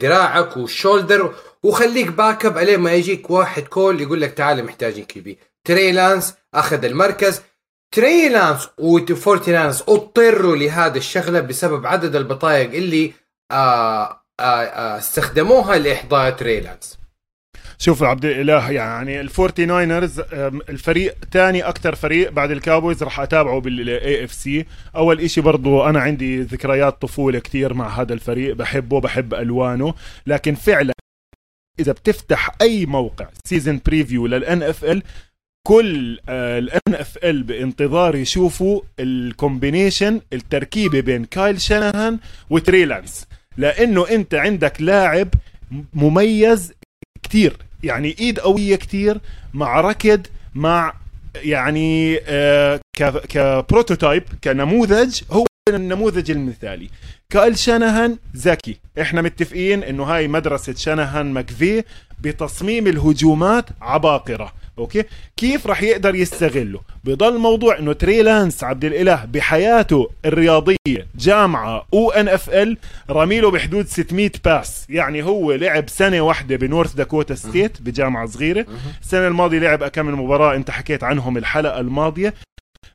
دراعك 0.00 0.56
وال 0.56 0.72
shoulder 0.72 1.34
وخليك 1.62 2.08
backup 2.08 2.58
ما 2.80 2.92
يجيك 2.92 3.30
واحد 3.30 3.62
call 3.62 4.00
يقول 4.00 4.20
لك 4.20 4.32
تعال 4.32 4.64
محتاجين 4.64 5.04
QB. 5.04 5.38
تريلانس 5.64 6.34
أخذ 6.54 6.84
المركز 6.84 7.42
تريلانس 7.94 8.68
و 8.78 8.87
Forty 8.87 9.30
Niners 9.30 9.82
اضطروا 9.88 10.56
لهذا 10.56 10.98
الشغلة 10.98 11.40
بسبب 11.40 11.86
عدد 11.86 12.16
البطايق 12.16 12.72
اللي 12.72 13.12
آه، 13.52 14.22
آه، 14.40 14.42
آه، 14.42 14.98
استخدموها 14.98 15.78
لإحضار 15.78 16.32
تريلانس. 16.32 17.00
شوف 17.78 18.02
عبد 18.02 18.24
الإله 18.24 18.70
يعني 18.70 19.20
ال 19.20 19.28
Forty 19.28 19.66
Niners 19.66 20.20
الفريق 20.68 21.14
ثاني 21.32 21.62
أكثر 21.62 21.94
فريق 21.94 22.30
بعد 22.30 22.50
ال 22.50 22.57
Cowboys 22.57 23.02
راح 23.02 23.20
أتابعه 23.20 23.60
بال 23.60 24.24
NFC. 24.24 24.66
أول 24.96 25.20
إشي 25.20 25.40
برضو 25.40 25.84
أنا 25.84 26.00
عندي 26.00 26.42
ذكريات 26.42 27.02
طفولة 27.02 27.38
كثير 27.38 27.74
مع 27.74 27.88
هذا 27.88 28.12
الفريق 28.12 28.54
بحبه 28.54 29.00
بحب 29.00 29.34
ألوانه. 29.34 29.94
لكن 30.26 30.54
فعلا 30.54 30.92
إذا 31.80 31.92
بتفتح 31.92 32.50
أي 32.60 32.86
موقع 32.86 33.28
season 33.44 33.80
preview 33.86 34.26
لل 34.26 34.62
NFL 34.62 35.02
كل 35.66 37.18
ال 37.24 37.29
NFL 37.29 37.42
بانتظار 37.42 38.16
يشوفوا 38.16 38.80
ال 39.00 39.10
combination 39.10 40.20
التركيبة 40.32 41.00
بين 41.00 41.24
كايل 41.24 41.60
شانهان 41.60 42.18
وتريلانس 42.50 43.26
لأنه 43.56 44.08
أنت 44.08 44.34
عندك 44.34 44.80
لاعب 44.82 45.28
مميز 45.94 46.72
كتير 47.22 47.56
يعني 47.82 48.16
إيد 48.20 48.38
قوية 48.38 48.76
كتير 48.76 49.20
مع 49.54 49.80
ركض 49.80 50.26
مع 50.54 50.94
يعني 51.36 52.20
آه 52.26 52.80
ك 53.28 53.37
prototype 53.37 54.22
كنموذج 54.44 55.20
هو 55.30 55.46
النموذج 55.68 56.30
المثالي. 56.30 56.90
كايل 57.32 57.58
شانهان 57.58 58.18
ذكي. 58.36 58.76
إحنا 59.00 59.22
متفقين 59.22 59.82
إنه 59.82 60.04
هاي 60.04 60.28
مدرسة 60.28 60.74
شانهان 60.74 61.32
مكفي 61.32 61.84
بتصميم 62.20 62.86
الهجومات 62.86 63.64
عباقرة. 63.80 64.52
أوكي؟ 64.80 65.04
كيف 65.36 65.66
راح 65.66 65.82
يقدر 65.82 66.14
يستغله؟ 66.14 66.80
بضل 67.04 67.38
موضوع 67.38 67.78
إنه 67.78 67.92
تري 67.92 68.22
لانس 68.22 68.64
عبد 68.64 68.84
الإله 68.84 69.24
بحياته 69.24 70.10
الرياضية 70.24 70.76
جامعة 71.18 71.86
أو 71.94 72.10
NFL 72.10 72.76
رميله 73.10 73.50
بحدود 73.50 73.86
600 73.86 74.30
pass. 74.44 74.86
يعني 74.88 75.22
هو 75.22 75.52
لعب 75.52 75.88
سنة 75.88 76.20
واحدة 76.20 76.56
ب 76.56 76.62
North 76.62 76.92
Dakota 76.94 77.34
State 77.34 77.82
بجامعة 77.82 78.26
صغيرة. 78.26 78.66
السنة 79.02 79.26
الماضية 79.28 79.58
لعب 79.58 79.88
كم 79.88 80.20
مباراة 80.24 80.54
أنت 80.56 80.70
حكيت 80.70 81.04
عنهم 81.04 81.36
الحلقة 81.36 81.80
الماضية. 81.80 82.34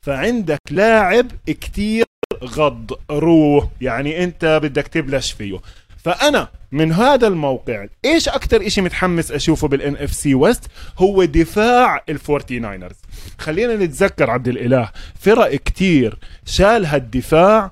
فعندك 0.02 0.60
لاعب 0.72 1.28
كتير 1.48 2.06
غض 2.44 2.92
روح 3.12 3.66
يعني 3.82 4.24
أنت 4.24 4.60
بدك 4.64 4.88
تبلش 4.88 5.32
فيه. 5.32 5.60
فأنا 6.04 6.48
من 6.76 6.92
هذا 6.92 7.28
الموقع. 7.28 7.86
إيش 8.06 8.30
أكثر 8.30 8.68
إشي 8.68 8.82
متحمس 8.82 9.32
أشوفه 9.32 9.68
بال 9.68 9.96
NFC 9.96 10.14
West 10.14 10.64
هو 11.00 11.24
دفاع 11.24 12.04
ال 12.10 12.18
Forty 12.18 12.60
Niners 12.60 12.96
خلينا 13.38 13.76
نتذكر 13.76 14.30
عبد 14.30 14.48
الإله 14.48 14.90
فرق 15.20 15.56
كتير 15.56 16.18
شال 16.46 16.86
هالدفاع 16.86 17.72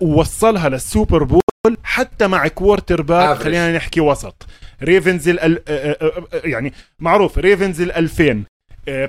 ووصلها 0.00 0.68
لل 0.68 0.84
Super 0.84 1.24
Bowl 1.24 1.40
حتى 1.82 2.26
مع 2.26 2.48
quarterback 2.48 3.36
خلينا 3.36 3.76
نحكي 3.76 4.00
وسط. 4.00 4.46
Ravens 4.82 5.28
يعني 6.44 6.72
معروف 6.98 7.38
Ravens 7.38 7.80
ال 7.80 7.92
2000 7.92 8.44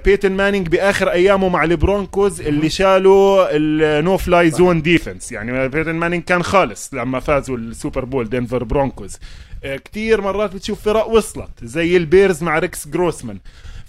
بيتن 0.05 0.31
مانينج 0.31 0.67
بآخر 0.67 1.11
أيامه 1.11 1.49
مع 1.49 1.63
ال 1.63 1.73
Broncos 1.73 2.41
اللي 2.41 2.69
شالوا 2.69 3.47
ال 3.55 3.76
no 3.76 4.17
fly 4.17 4.49
zone 4.49 4.81
defense. 4.81 5.31
يعني 5.31 5.67
بيتن 5.67 5.95
مانينج 5.95 6.23
كان 6.23 6.43
خالص 6.43 6.93
لما 6.93 7.19
فازوا 7.19 7.57
ال 7.57 7.65
Super 7.65 8.05
Bowl 8.05 8.29
Denver 8.29 8.63
Broncos. 8.63 9.19
كتير 9.63 10.21
مرات 10.21 10.55
بتشوف 10.55 10.81
فرق 10.81 11.07
وصلت 11.07 11.49
زي 11.63 11.97
ال 11.97 12.05
Bears 12.05 12.43
مع 12.43 12.59
ريكس 12.59 12.87
جروسمان. 12.87 13.37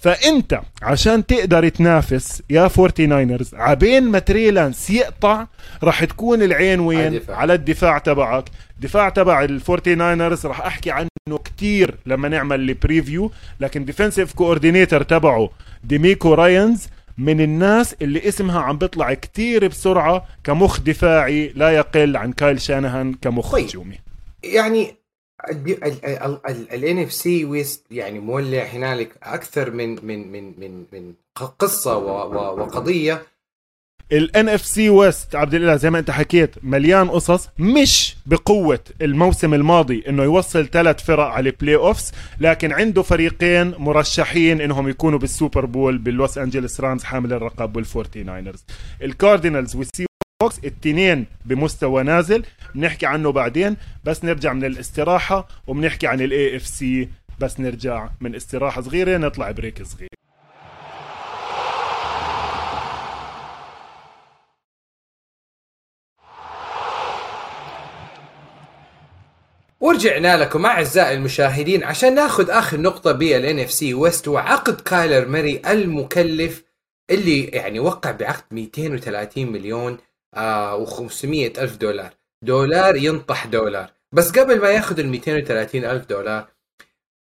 فأنت 0.02 0.60
عشان 0.82 1.26
تقدر 1.26 1.68
تنافس 1.68 2.42
يا 2.50 2.68
Forty 2.68 3.06
Niners 3.06 3.54
عبين 3.54 4.02
ما 4.04 4.18
تريلانس 4.18 4.90
يقطع 4.90 5.46
راح 5.82 6.04
تكون 6.04 6.42
العين 6.42 6.80
وين؟ 6.80 7.20
على 7.28 7.54
الدفاع 7.54 7.98
تبعك. 7.98 8.44
دفاع 8.80 9.08
تبع 9.08 9.44
ال 9.44 9.53
Forty 9.53 9.94
Niners 9.94 10.46
راح 10.46 10.60
أحكي 10.60 10.90
عنه 10.90 11.08
كتير 11.44 11.94
لما 12.06 12.28
نعمل 12.28 12.60
ال 12.60 12.69
preview 12.69 13.30
لكن 13.60 13.84
defensive 13.84 14.32
coordinator 14.32 15.02
تبعه 15.02 15.50
ديميكو 15.84 16.34
راينز 16.34 16.88
من 17.18 17.40
الناس 17.40 17.94
اللي 18.02 18.28
اسمها 18.28 18.60
عم 18.60 18.78
بيطلع 18.78 19.14
كتير 19.14 19.68
بسرعة 19.68 20.26
كمخ 20.44 20.80
دفاعي 20.80 21.52
لا 21.54 21.70
يقل 21.70 22.16
عن 22.16 22.32
كايل 22.32 22.60
شانهان 22.60 23.14
كمخ 23.14 23.52
طيب. 23.52 23.68
هجومي. 23.68 23.98
يعني 24.44 24.94
ال 25.50 26.98
NFC 26.98 27.12
West 27.12 27.84
يعني 27.90 28.18
مولع 28.18 28.62
هنالك 28.64 29.12
أكثر 29.22 29.70
من 29.70 30.06
من 30.06 30.32
من 30.32 30.54
من 30.58 30.84
من 30.92 31.12
قصة 31.58 31.96
وقضية. 31.96 33.22
ال 34.12 34.48
NFC 34.48 34.64
West 34.66 35.34
عبد 35.34 35.54
الإله 35.54 35.76
زي 35.76 35.90
ما 35.90 35.98
أنت 35.98 36.10
حكيت 36.10 36.50
مليان 36.62 37.10
قصص 37.10 37.48
مش 37.58 38.16
بقوة 38.26 38.80
الموسم 39.02 39.54
الماضي 39.54 40.04
إنه 40.08 40.22
يوصل 40.22 40.66
ثلاث 40.66 41.04
فرق 41.04 41.24
على 41.24 41.50
ال 41.50 41.74
playoffs 41.76 42.12
لكن 42.40 42.72
عنده 42.72 43.02
فريقين 43.02 43.74
مرشحين 43.78 44.60
إنهم 44.60 44.88
يكونوا 44.88 45.18
بال 45.18 45.31
Super 45.31 45.64
Bowl 45.66 45.98
بال 45.98 46.14
Los 46.14 46.38
Angeles 46.38 46.80
Rams 46.80 47.04
حامل 47.04 47.32
اللقب 47.32 47.76
وال 47.76 47.89
Forty 47.89 48.22
Niners. 48.22 48.64
ال 49.02 49.10
Cardinals 49.10 49.76
وال 49.76 50.06
Seahawks 50.42 50.58
التنين 50.64 51.26
بمستوى 51.44 52.02
نازل 52.02 52.44
بنحكي 52.74 53.06
عنه 53.06 53.32
بعدين 53.32 53.76
بس 54.04 54.24
نرجع 54.24 54.52
من 54.52 54.64
الاستراحة 54.64 55.48
وبنحكي 55.66 56.06
عن 56.06 56.20
ال 56.20 56.56
AFC 56.56 57.08
بس 57.40 57.60
نرجع 57.60 58.08
من 58.20 58.34
استراحة 58.34 58.80
صغيرة 58.80 59.18
نطلع 59.18 59.50
break 59.50 59.82
صغير. 59.82 60.08
ورجعنا 69.80 70.36
لكم 70.36 70.66
أعزائي 70.66 71.16
المشاهدين 71.16 71.84
عشان 71.84 72.14
ناخذ 72.14 72.50
آخر 72.50 72.80
نقطة 72.80 73.12
بال 73.12 73.58
NFC 73.58 73.72
West 73.72 74.28
وعقد 74.28 74.80
كايلر 74.80 75.28
ماري 75.28 75.62
المكلف 75.66 76.64
اللي 77.10 77.44
يعني 77.44 77.80
وقع 77.80 78.10
بعقد 78.10 78.44
230 78.50 79.52
مليون 79.52 79.98
آه 80.34 80.84
و500 80.86 81.24
ألف 81.58 81.76
دولار. 81.76 82.21
دولار 82.42 82.96
ينطح 82.96 83.46
دولار. 83.46 83.90
بس 84.12 84.30
قبل 84.30 84.60
ما 84.60 84.68
ياخذ 84.68 84.98
ال 84.98 85.08
230 85.08 85.84
ألف 85.84 86.06
دولار 86.06 86.48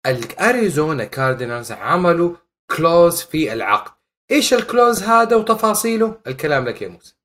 ال 0.06 0.18
Arizona 0.18 1.04
Cardinals 1.04 1.72
عملوا 1.72 2.36
clause 2.78 3.22
في 3.22 3.54
العقد. 3.54 3.92
إيش 4.32 4.54
ال 4.54 4.61
clause 4.61 5.04
هذا 5.04 5.36
وتفاصيله؟ 5.36 6.20
الكلام 6.28 6.66
لك 6.66 6.82
يا 6.82 6.88
موسى. 6.88 7.16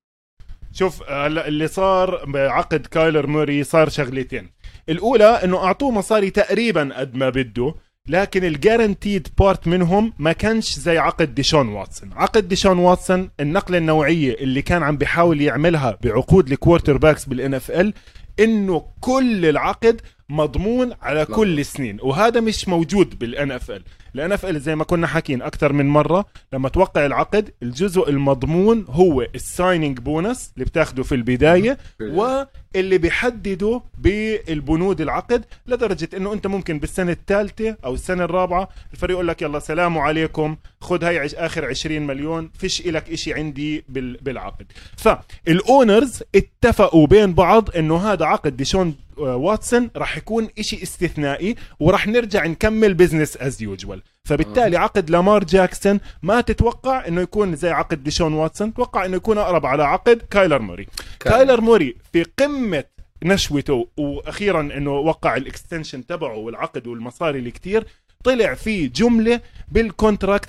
شوف 0.73 1.03
اللي 1.11 1.69
صار 1.69 2.25
بعقد 2.25 2.87
كايلر 2.87 3.27
موري 3.27 3.65
صار 3.65 3.89
شغلتين. 3.89 4.51
الأولى 4.89 5.25
إنه 5.25 5.65
أعطوه 5.65 5.91
مصاري 5.91 6.31
تقريبا 6.31 6.91
قد 6.97 7.15
ما 7.15 7.31
بده 7.31 7.75
لكن 8.09 8.45
ال 8.45 8.53
guaranteed 8.53 9.29
part 9.39 9.69
منهم 9.69 10.13
ما 10.19 10.33
كانش 10.33 10.79
زي 10.79 10.99
عقد 10.99 11.35
ديشون 11.35 11.69
واتسون. 11.69 12.11
عقد 12.17 12.49
ديشون 12.49 12.79
واتسون 12.79 13.31
النقلة 13.41 13.79
النوعية 13.79 14.35
اللي 14.35 14.63
كان 14.63 14.83
عم 14.83 14.97
بيحاول 14.97 15.41
يعملها 15.41 15.99
بعقود 16.03 17.71
ال 17.71 17.72
quarterbacks 17.72 17.88
بال 17.88 17.91
NFL 17.91 17.95
إنه 18.41 18.85
كل 19.01 19.47
العقد 19.47 20.01
مضمون 20.31 20.93
على 21.03 21.25
كل 21.25 21.61
السنين 21.61 21.99
وهذا 22.03 22.41
مش 22.41 22.69
موجود 22.69 23.19
بال 23.19 23.51
NFL 23.53 23.71
ال 23.71 23.83
NFL 24.15 24.61
زي 24.61 24.77
ما 24.77 24.85
كنا 24.85 25.07
حاكين 25.07 25.43
أكثر 25.43 25.73
من 25.73 25.87
مرة 25.89 26.25
لما 26.53 26.69
توقع 26.69 27.07
العقد 27.07 27.51
الجزء 27.63 28.09
المضمون 28.11 28.85
هو 28.89 29.23
ال 29.35 29.43
signing 29.43 29.99
bonus 29.99 30.53
اللي 30.55 30.65
بتاخده 30.65 31.03
في 31.03 31.15
البداية 31.15 31.79
واللي 32.01 32.99
بيحدده 32.99 33.83
بالبنود 33.99 35.01
العقد 35.01 35.45
لدرجة 35.67 36.09
إنه 36.17 36.33
أنت 36.33 36.47
ممكن 36.47 36.79
بالسنة 36.79 37.13
الثالثة 37.13 37.77
أو 37.85 37.95
السنة 37.95 38.25
الرابعة 38.25 38.69
الفريق 38.93 39.15
يقول 39.15 39.29
لك 39.29 39.43
يلا 39.43 39.59
سلام 39.59 39.99
عليكم 39.99 40.57
خذ 40.81 41.05
هاي 41.05 41.27
آخر 41.35 41.65
20 41.65 42.03
مليون 42.07 42.51
فيش 42.59 42.81
إلك 42.81 43.11
إشي 43.11 43.35
عندي 43.35 43.85
بالعقد. 44.21 44.67
فال 44.97 45.28
owners 45.28 46.23
اتفقوا 46.35 47.07
بين 47.07 47.35
بعض 47.35 47.77
إنه 47.77 47.97
هذا 47.97 48.25
عقد 48.29 48.57
ديشون 48.57 48.95
واتسون 49.17 49.91
راح 49.97 50.17
يكون 50.17 50.49
إشي 50.59 50.83
استثنائي 50.83 51.57
وراح 51.81 52.07
نرجع 52.07 52.47
نكمل 52.47 52.95
business 52.95 53.37
as 53.37 53.63
usual 53.63 54.03
فبالتالي 54.25 54.77
عقد 54.77 55.11
لامار 55.11 55.45
جاكسون 55.45 56.01
ما 56.23 56.41
تتوقع 56.41 57.07
إنه 57.09 57.21
يكون 57.21 57.57
زي 57.57 57.71
عقد 57.71 58.05
ديشون 58.05 58.33
واتسون 58.33 58.75
توقع 58.75 59.05
إنه 59.05 59.17
يكون 59.17 59.39
أقرب 59.39 59.67
على 59.67 59.83
عقد 59.83 60.23
كايلر 60.31 60.59
موري. 60.59 60.87
كايلر. 61.21 61.61
موري 61.61 61.97
في 62.13 62.23
قمة 62.39 62.85
نشوته 63.25 63.89
وأخيرا 63.97 64.61
إنه 64.61 64.91
وقع 64.91 65.37
ال 65.37 65.44
extension 65.44 66.07
تبعه 66.07 66.37
والعقد 66.37 66.87
والمصاري 66.87 67.39
اللي 67.39 67.51
كتير 67.51 67.87
طلع 68.25 68.55
في 68.55 68.89
جملة 68.89 69.41
بال 69.69 69.85
contract 69.85 70.49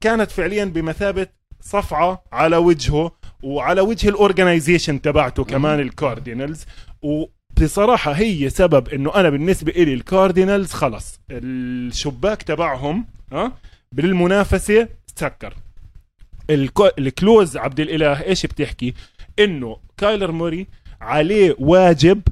كانت 0.00 0.30
فعليا 0.30 0.64
بمثابة 0.64 1.26
صفعة 1.60 2.22
على 2.32 2.56
وجهه 2.56 3.12
وعلى 3.42 3.80
وجه 3.80 4.08
ال 4.08 4.15
organization 4.15 5.02
تبعته 5.02 5.44
كمان 5.44 5.80
الكاردينالز 5.80 6.64
بصراحة 7.62 8.12
هي 8.12 8.50
سبب 8.50 8.88
إنه 8.88 9.14
أنا 9.14 9.30
بالنسبة 9.30 9.72
إلي 9.72 9.94
الكاردينالز 9.94 10.72
خلص. 10.72 11.20
الشباك 11.30 12.42
تبعهم 12.42 13.06
ها 13.32 13.52
بالمنافسة 13.92 14.88
سكر. 15.16 15.54
ال 16.98 17.06
clause 17.06 17.56
عبد 17.56 17.80
الإله 17.80 18.22
إيش 18.22 18.46
بتحكي؟ 18.46 18.94
إنه 19.38 19.76
كايلر 19.96 20.32
موري 20.32 20.66
عليه 21.00 21.56
واجب 21.58 22.22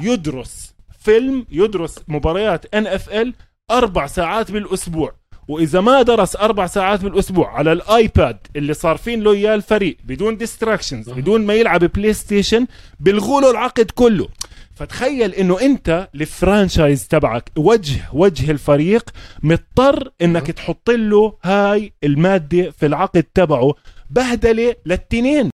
يدرس 0.00 0.74
فيلم 0.98 1.46
يدرس 1.50 1.98
مباريات 2.08 2.74
NFL 2.74 3.34
أربع 3.70 4.06
ساعات 4.06 4.50
بالأسبوع. 4.50 5.14
وإذا 5.48 5.80
ما 5.80 6.02
درس 6.02 6.36
أربع 6.36 6.66
ساعات 6.66 7.00
بالاسبوع 7.04 7.58
على 7.58 7.72
ال 7.72 7.85
iPad 7.85 8.38
اللي 8.56 8.74
صارفين 8.74 9.22
له 9.22 9.32
اياه 9.32 9.54
الفريق 9.54 9.96
بدون 10.04 10.36
distractions 10.36 11.10
بدون 11.10 11.46
ما 11.46 11.54
يلعب 11.54 11.84
PlayStation 11.84 12.66
بيلغوا 13.00 13.40
له 13.40 13.50
العقد 13.50 13.90
كله. 13.90 14.28
فتخيل 14.74 15.34
إنه 15.34 15.60
أنت 15.60 16.08
ال 16.14 16.23
franchise 16.23 17.08
تبعك 17.08 17.50
وجه 17.56 18.00
وجه 18.12 18.50
الفريق 18.50 19.10
مضطر 19.42 20.10
إنك 20.22 20.46
تحط 20.46 20.90
له 20.90 21.36
هاي 21.44 21.92
المادة 22.04 22.70
في 22.70 22.86
العقد 22.86 23.22
تبعه 23.22 23.74
بهدلة 24.10 24.74
للتنين. 24.86 25.50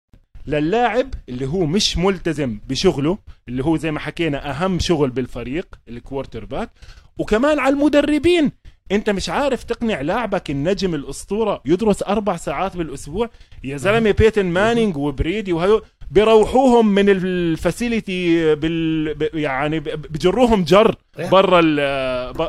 للاعب 0.47 1.13
اللي 1.29 1.45
هو 1.45 1.65
مش 1.65 1.97
ملتزم 1.97 2.59
بشغله 2.69 3.17
اللي 3.47 3.63
هو 3.63 3.77
زي 3.77 3.91
ما 3.91 3.99
حكينا 3.99 4.51
أهم 4.51 4.79
شغل 4.79 5.09
بالفريق 5.09 5.75
ال 5.89 6.45
quarterback 6.45 6.69
وكمان 7.17 7.59
على 7.59 7.73
المدربين. 7.73 8.51
انت 8.91 9.09
مش 9.09 9.29
عارف 9.29 9.63
تقنع 9.63 10.01
لاعبك 10.01 10.49
النجم 10.49 10.95
الأسطورة 10.95 11.61
يدرس 11.65 12.03
أربع 12.03 12.37
ساعات 12.37 12.77
بالأسبوع؟ 12.77 13.29
يا 13.63 13.77
زلمة 13.77 14.11
بيتن 14.11 14.45
مانينج 14.45 14.97
وبريدي 14.97 15.53
وهيو 15.53 15.81
بيروحوهم 16.11 16.87
من 16.87 17.05
ال 17.09 17.25
facility 17.25 18.55
بال 18.55 19.15
يعني 19.33 19.79
بجروهم 19.79 20.63
جر 20.63 20.95
برا 21.31 21.61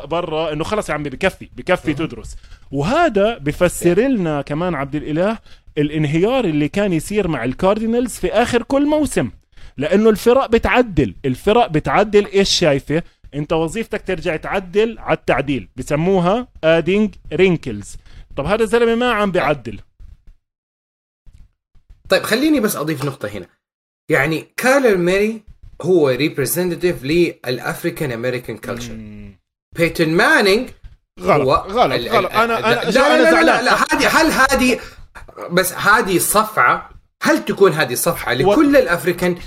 برا 0.05 0.53
إنه 0.53 0.63
خلص 0.63 0.89
يا 0.89 0.93
عمي 0.93 1.09
بكفي 1.09 1.49
بكفي 1.55 1.93
تدرس. 1.93 2.35
وهذا 2.71 3.37
بفسر 3.37 3.99
لنا 3.99 4.41
كمان 4.41 4.75
عبد 4.75 4.95
الإله 4.95 5.37
الانهيار 5.77 6.45
اللي 6.45 6.67
كان 6.67 6.93
يصير 6.93 7.27
مع 7.27 7.43
الكاردينالز 7.43 8.11
في 8.11 8.33
آخر 8.33 8.63
كل 8.63 8.85
موسم 8.85 9.29
لأنه 9.77 10.09
الفرق 10.09 10.45
بتعدل 10.45 11.15
الفرق 11.25 11.67
بتعدل 11.67 12.25
إيش 12.25 12.49
شايفة؟ 12.49 13.03
انت 13.33 13.53
وظيفتك 13.53 14.01
ترجع 14.07 14.35
تعدل 14.35 14.99
على 14.99 15.17
التعديل 15.17 15.69
بسموها 15.75 16.47
adding 16.63 17.15
wrinkles 17.33 17.95
طب 18.35 18.45
هذا 18.45 18.63
الزلمة 18.63 18.95
ما 18.95 19.11
عم 19.13 19.31
بيعدل. 19.31 19.79
طيب 22.09 22.23
خليني 22.23 22.59
بس 22.59 22.75
أضيف 22.75 23.05
نقطة 23.05 23.27
هنا. 23.27 23.47
يعني 24.09 24.47
كايلر 24.57 24.97
موري 24.97 25.41
هو 25.81 26.09
representative 26.09 27.03
لل 27.03 27.27
African 27.27 28.11
American 28.11 28.57
culture 28.57 28.97
بيتن 29.75 30.09
مانينج 30.09 30.69
غلط 31.19 31.47
هو 31.47 31.53
غلط 31.53 32.07
غلط. 32.07 32.31
أنا 32.31 32.59
أنا 32.59 32.91
لا 32.91 32.91
لا, 32.91 33.31
لا, 33.31 33.43
لا, 33.43 33.61
لا 33.61 33.73
هذه 33.73 34.07
هل 34.07 34.31
هذه 34.31 34.79
بس 35.51 35.73
هذه 35.73 36.17
صفعه 36.17 36.89
هل 37.23 37.45
تكون 37.45 37.71
هذه 37.71 37.93
صفعه 37.93 38.33
لكل 38.33 38.77
ال 38.77 39.37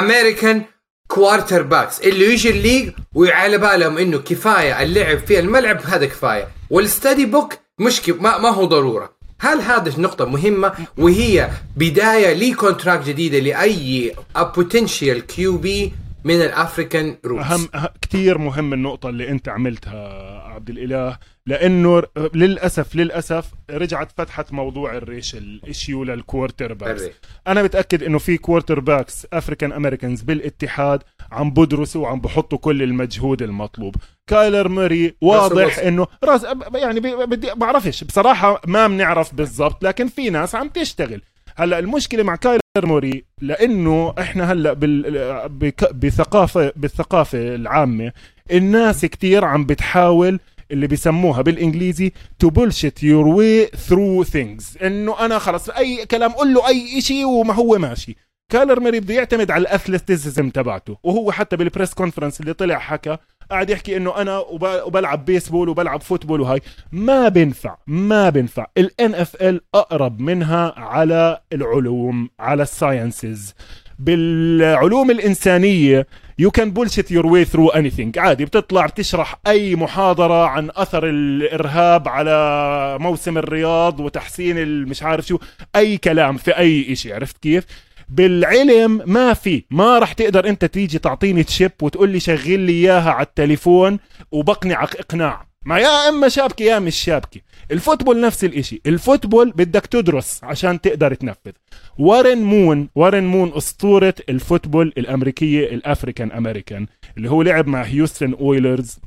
African 0.00 0.64
American 1.08 1.62
quarterbacks 1.62 2.00
اللي 2.00 2.32
يجي 2.32 2.50
ال 2.50 2.56
league 2.56 2.90
وعلى 3.14 3.58
بالهم 3.58 3.98
إنه 3.98 4.18
كفاية 4.18 4.82
اللعب 4.82 5.18
في 5.18 5.38
الملعب 5.38 5.80
هذا 5.86 6.06
كفاية. 6.06 6.48
وال 6.70 6.86
study 6.86 7.26
book 7.26 7.54
مش 7.78 8.08
ما, 8.08 8.38
ما 8.38 8.48
هو 8.48 8.64
ضرورة. 8.64 9.14
هل 9.40 9.60
هذه 9.60 9.88
النقطة 9.96 10.24
مهمة؟ 10.24 10.72
وهي 10.98 11.50
بداية 11.76 12.34
ل 12.34 12.42
contract 12.42 13.06
جديدة 13.06 13.38
لأي 13.38 14.14
potential 14.56 15.26
QB 15.26 15.92
من 16.24 16.34
ال 16.34 16.44
African 16.44 17.16
roots 17.24 17.50
اهم 17.50 17.68
كثير 18.02 18.38
مهم 18.38 18.72
النقطة 18.72 19.08
اللي 19.08 19.28
أنت 19.28 19.48
عملتها 19.48 20.38
عبد 20.48 20.70
الإله 20.70 21.18
لأنه 21.46 22.02
للاسف 22.34 22.96
للأسف 22.96 23.50
رجعت 23.70 24.12
فتحت 24.16 24.52
موضوع 24.52 24.96
ال 24.96 25.04
race 25.04 25.34
ال 25.34 25.43
issue 25.43 25.87
لل 25.87 26.04
quarterbacks 26.04 27.02
أنا 27.46 27.62
متأكد 27.62 28.02
إنه 28.02 28.18
في 28.18 28.36
quarterbacks 28.36 29.26
African 29.32 29.72
Americans 29.72 30.22
بالاتحاد 30.22 31.02
عم 31.32 31.50
بدرسوا 31.50 32.02
وعم 32.02 32.20
بحطوا 32.20 32.58
كل 32.58 32.82
المجهود 32.82 33.42
المطلوب. 33.42 33.96
كايلر 34.26 34.68
موري 34.68 35.14
واضح 35.20 35.78
إنه 35.78 36.06
راس 36.24 36.46
يعني 36.74 37.00
بدي 37.00 37.50
بعرفش 37.54 38.04
بصراحة 38.04 38.60
ما 38.66 38.86
بنعرف 38.86 39.34
بالضبط 39.34 39.84
لكن 39.84 40.08
في 40.08 40.30
ناس 40.30 40.54
عم 40.54 40.68
تشتغل. 40.68 41.22
هلأ 41.56 41.78
المشكلة 41.78 42.22
مع 42.22 42.36
كايلر 42.36 42.63
موري 42.82 43.24
لأنه 43.40 44.14
إحنا 44.18 44.52
هلأ 44.52 44.72
بال... 44.72 45.48
بثقافة 45.94 46.72
بالثقافة 46.76 47.54
العامة 47.54 48.12
الناس 48.52 49.04
كتير 49.04 49.44
عم 49.44 49.64
بتحاول 49.64 50.40
اللي 50.70 50.86
بيسموها 50.86 51.42
بالإنجليزي 51.42 52.12
to 52.44 52.48
bullshit 52.48 53.02
your 53.02 53.26
way 53.36 53.76
through 53.88 54.30
things. 54.32 54.82
إنه 54.82 55.24
أنا 55.24 55.38
خلص 55.38 55.68
أي 55.70 56.06
كلام 56.06 56.32
قول 56.32 56.54
له 56.54 56.68
أي 56.68 57.00
شيء 57.00 57.24
وما 57.24 57.54
هو 57.54 57.78
ماشي. 57.78 58.16
كايلر 58.52 58.80
موري 58.80 59.00
بده 59.00 59.14
يعتمد 59.14 59.50
على 59.50 59.62
ال 59.62 59.69
athleticism 59.69 60.50
تبعته. 60.50 60.98
وهو 61.02 61.32
حتى 61.32 61.56
بال 61.56 61.67
press 61.67 61.94
conference 61.94 62.40
اللي 62.40 62.52
طلع 62.52 62.78
حكى 62.78 63.16
قاعد 63.50 63.70
يحكي 63.70 63.96
إنه 63.96 64.20
أنا 64.20 64.38
وبلعب 64.58 65.24
بيسبول 65.24 65.68
وبلعب 65.68 66.02
football 66.02 66.40
وهاي. 66.40 66.60
ما 66.92 67.28
بينفع 67.28 67.76
ما 67.86 68.30
بينفع. 68.30 68.66
ال 68.78 69.14
NFL 69.14 69.60
أقرب 69.74 70.20
منها 70.20 70.74
على 70.76 71.40
العلوم 71.52 72.30
على 72.40 72.62
ال 72.62 72.72
sciences 72.72 73.54
بالعلوم 73.98 75.10
الإنسانية 75.10 76.06
you 76.38 76.50
can 76.50 76.70
bullshit 76.70 77.10
your 77.10 77.26
way 77.26 77.44
through 77.44 77.68
anything 77.68 78.18
عادي 78.18 78.44
بتطلع 78.44 78.86
بتشرح 78.86 79.36
أي 79.46 79.76
محاضرة 79.76 80.46
عن 80.46 80.70
أثر 80.76 81.08
الإرهاب 81.08 82.08
على 82.08 82.98
موسم 83.00 83.38
الرياض 83.38 84.00
وتحسين 84.00 84.58
المش 84.58 85.02
عارف 85.02 85.26
شو 85.26 85.38
أي 85.76 85.96
كلام 85.96 86.36
في 86.36 86.58
أي 86.58 86.96
شيء 86.96 87.14
عرفت 87.14 87.38
كيف؟ 87.38 87.64
بالعلم 88.08 89.02
ما 89.06 89.34
في. 89.34 89.64
ما 89.70 89.98
راح 89.98 90.12
تقدر 90.12 90.48
انت 90.48 90.64
تيجي 90.64 90.98
تعطيني 90.98 91.42
chip 91.42 91.72
وتقول 91.82 92.10
لي 92.10 92.20
شغل 92.20 92.60
لي 92.60 92.72
إياها 92.72 93.10
على 93.10 93.26
التليفون 93.26 93.98
وبقنعك 94.32 94.96
إقناع. 94.96 95.46
ما 95.66 95.78
يا 95.78 96.08
إما 96.08 96.28
شابكة 96.28 96.62
يا 96.62 96.78
مش 96.78 96.96
شابكة. 96.96 97.40
ال 97.70 97.76
football 97.76 98.20
نفس 98.20 98.44
الإشي. 98.44 98.80
ال 98.86 98.93
football 98.93 99.50
بدك 99.50 99.86
تدرس 99.86 100.40
عشان 100.44 100.80
تقدر 100.80 101.14
تنفذ. 101.14 101.52
وارن 101.98 102.38
مون 102.38 102.88
وارن 102.94 103.24
مون 103.24 103.52
أسطورة 103.56 104.14
ال 104.28 104.35
football 104.35 104.92
الأمريكية 104.98 105.66
ال 105.66 105.74
African 105.74 106.32
American 106.32 106.86
اللي 107.16 107.30
هو 107.30 107.42
لعب 107.42 107.66
مع 107.66 107.82
هيوستن 107.82 108.34
أويلرز 108.34 108.98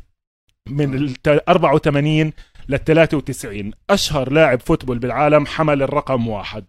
من 0.69 0.93
ال 0.93 1.13
84 1.49 2.33
لل 2.69 2.83
93 2.83 3.71
أشهر 3.89 4.31
لاعب 4.31 4.59
football 4.59 4.99
بالعالم 4.99 5.45
حمل 5.45 5.83
الرقم 5.83 6.27
واحد. 6.27 6.65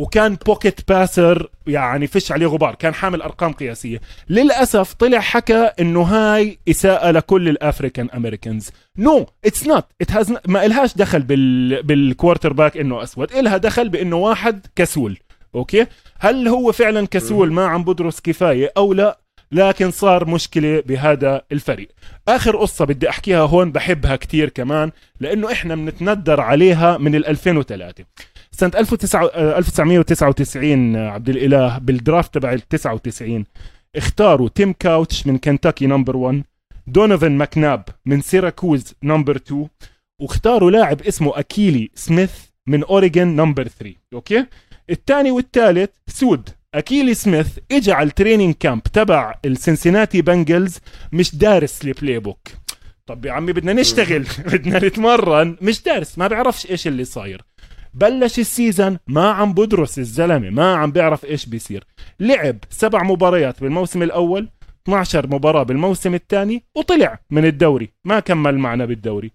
وكان 0.00 0.34
pocket 0.46 0.80
passer 0.88 1.50
يعني 1.66 2.06
فيش 2.06 2.32
عليه 2.32 2.46
غبار 2.46 2.74
كان 2.74 2.94
حامل 2.94 3.22
أرقام 3.22 3.52
قياسية. 3.52 4.00
للأسف 4.28 4.94
طلع 4.94 5.20
حكى 5.20 5.70
إنه 5.80 6.02
هاي 6.02 6.58
إساءة 6.68 7.10
لكل 7.10 7.48
ال 7.48 7.56
African 7.56 8.10
Americans. 8.10 8.70
no 8.98 9.26
it's 9.44 9.66
not 9.66 9.84
it 10.00 10.12
has 10.12 10.34
ما 10.46 10.66
إلهاش 10.66 10.94
دخل 10.94 11.22
بال 11.22 11.82
بال 11.82 12.52
quarterback 12.52 12.76
إنه 12.76 13.02
أسود. 13.02 13.32
إلها 13.32 13.56
دخل 13.56 13.88
بإنه 13.88 14.16
واحد 14.16 14.66
كسول. 14.76 15.18
أوكي؟ 15.54 15.86
هل 16.18 16.48
هو 16.48 16.72
فعلا 16.72 17.06
كسول؟ 17.06 17.52
ما 17.52 17.66
عم 17.66 17.84
بدرس 17.84 18.20
كفاية 18.20 18.72
أو 18.76 18.92
لا. 18.92 19.18
لكن 19.52 19.90
صار 19.90 20.28
مشكلة 20.28 20.80
بهذا 20.86 21.42
الفريق. 21.52 21.88
آخر 22.28 22.56
قصة 22.56 22.84
بدي 22.84 23.08
أحكيها 23.08 23.40
هون 23.40 23.72
بحبها 23.72 24.16
كتير 24.16 24.48
كمان 24.48 24.90
لأنه 25.20 25.52
إحنا 25.52 25.74
بنتندر 25.74 26.40
عليها 26.40 26.98
من 26.98 27.14
ال 27.14 27.26
2003 27.26 28.04
سنة 28.60 28.72
1999 28.76 30.96
عبد 30.96 31.28
الإله 31.28 31.78
بال 31.78 31.94
draft 31.94 32.34
تبع 32.34 32.52
ال 32.52 32.68
99 32.68 33.44
اختاروا 33.96 34.48
تيم 34.48 34.72
كاوتش 34.72 35.26
من 35.26 35.38
كنتاكي 35.38 35.86
number 35.86 36.16
1 36.16 36.42
دونوفن 36.86 37.32
ماكناب 37.32 37.84
من 38.06 38.20
سيراكوز 38.20 38.94
number 39.02 39.36
2 39.36 39.68
واختاروا 40.22 40.70
لاعب 40.70 41.02
اسمه 41.02 41.38
أكيلي 41.38 41.90
سميث 41.94 42.32
من 42.68 42.84
أوريجن 42.84 43.28
نمبر 43.28 43.68
3 43.68 43.94
okay؟ 44.14 44.46
الثاني 44.90 45.30
والثالث 45.30 45.90
سود. 46.08 46.48
أكيلي 46.74 47.14
سميث 47.14 47.58
اجى 47.72 47.92
على 47.92 48.06
ال 48.06 48.11
training 48.11 48.54
camp 48.54 48.82
تبع 48.82 49.34
السنسيناتي 49.44 50.22
بنجلز 50.22 50.78
مش 51.12 51.36
دارس 51.36 51.84
ال 51.84 52.18
playbook 52.18 52.48
طب 53.06 53.26
يا 53.26 53.32
عمي 53.32 53.52
بدنا 53.52 53.72
نشتغل. 53.72 54.26
بدنا 54.52 54.78
نتمرن. 54.78 55.56
مش 55.62 55.82
دارس 55.82 56.18
ما 56.18 56.28
بيعرفش 56.28 56.70
إيش 56.70 56.86
اللي 56.86 57.04
صاير. 57.04 57.42
بلش 57.94 58.38
ال 58.38 58.47
season 58.47 58.98
ما 59.06 59.30
عم 59.30 59.52
بدرس 59.52 59.98
الزلمة 59.98 60.50
ما 60.50 60.74
عم 60.74 60.92
بيعرف 60.92 61.24
إيش 61.24 61.46
بيصير. 61.46 61.84
لعب 62.20 62.56
سبع 62.70 63.02
مباريات 63.02 63.60
بالموسم 63.60 64.02
الأول 64.02 64.48
12 64.82 65.26
مباراة 65.26 65.62
بالموسم 65.62 66.14
الثاني 66.14 66.64
وطلع 66.76 67.18
من 67.30 67.44
الدوري 67.44 67.90
ما 68.04 68.20
كمل 68.20 68.58
معنا 68.58 68.84
بالدوري. 68.84 69.30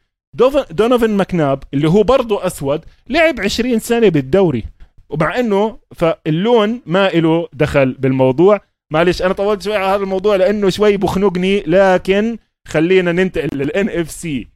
دونوفن 0.71 1.09
ماكناب 1.09 1.63
اللي 1.73 1.89
هو 1.89 2.03
برضه 2.03 2.47
أسود 2.47 2.85
لعب 3.09 3.39
20 3.39 3.79
سنة 3.79 4.09
بالدوري. 4.09 4.63
ومع 5.09 5.39
إنه 5.39 5.79
فاللون 5.95 6.81
ما 6.85 7.09
له 7.09 7.47
دخل 7.53 7.91
بالموضوع. 7.93 8.61
معلش 8.91 9.21
أنا 9.21 9.33
طولت 9.33 9.61
شوي 9.61 9.75
على 9.75 9.85
هذا 9.85 10.03
الموضوع 10.03 10.35
لأنه 10.35 10.69
شوي 10.69 10.97
بخنقني 10.97 11.63
لكن 11.67 12.37
خلينا 12.67 13.11
ننتقل 13.11 13.49
لل 13.57 13.89
NFC. 13.89 14.47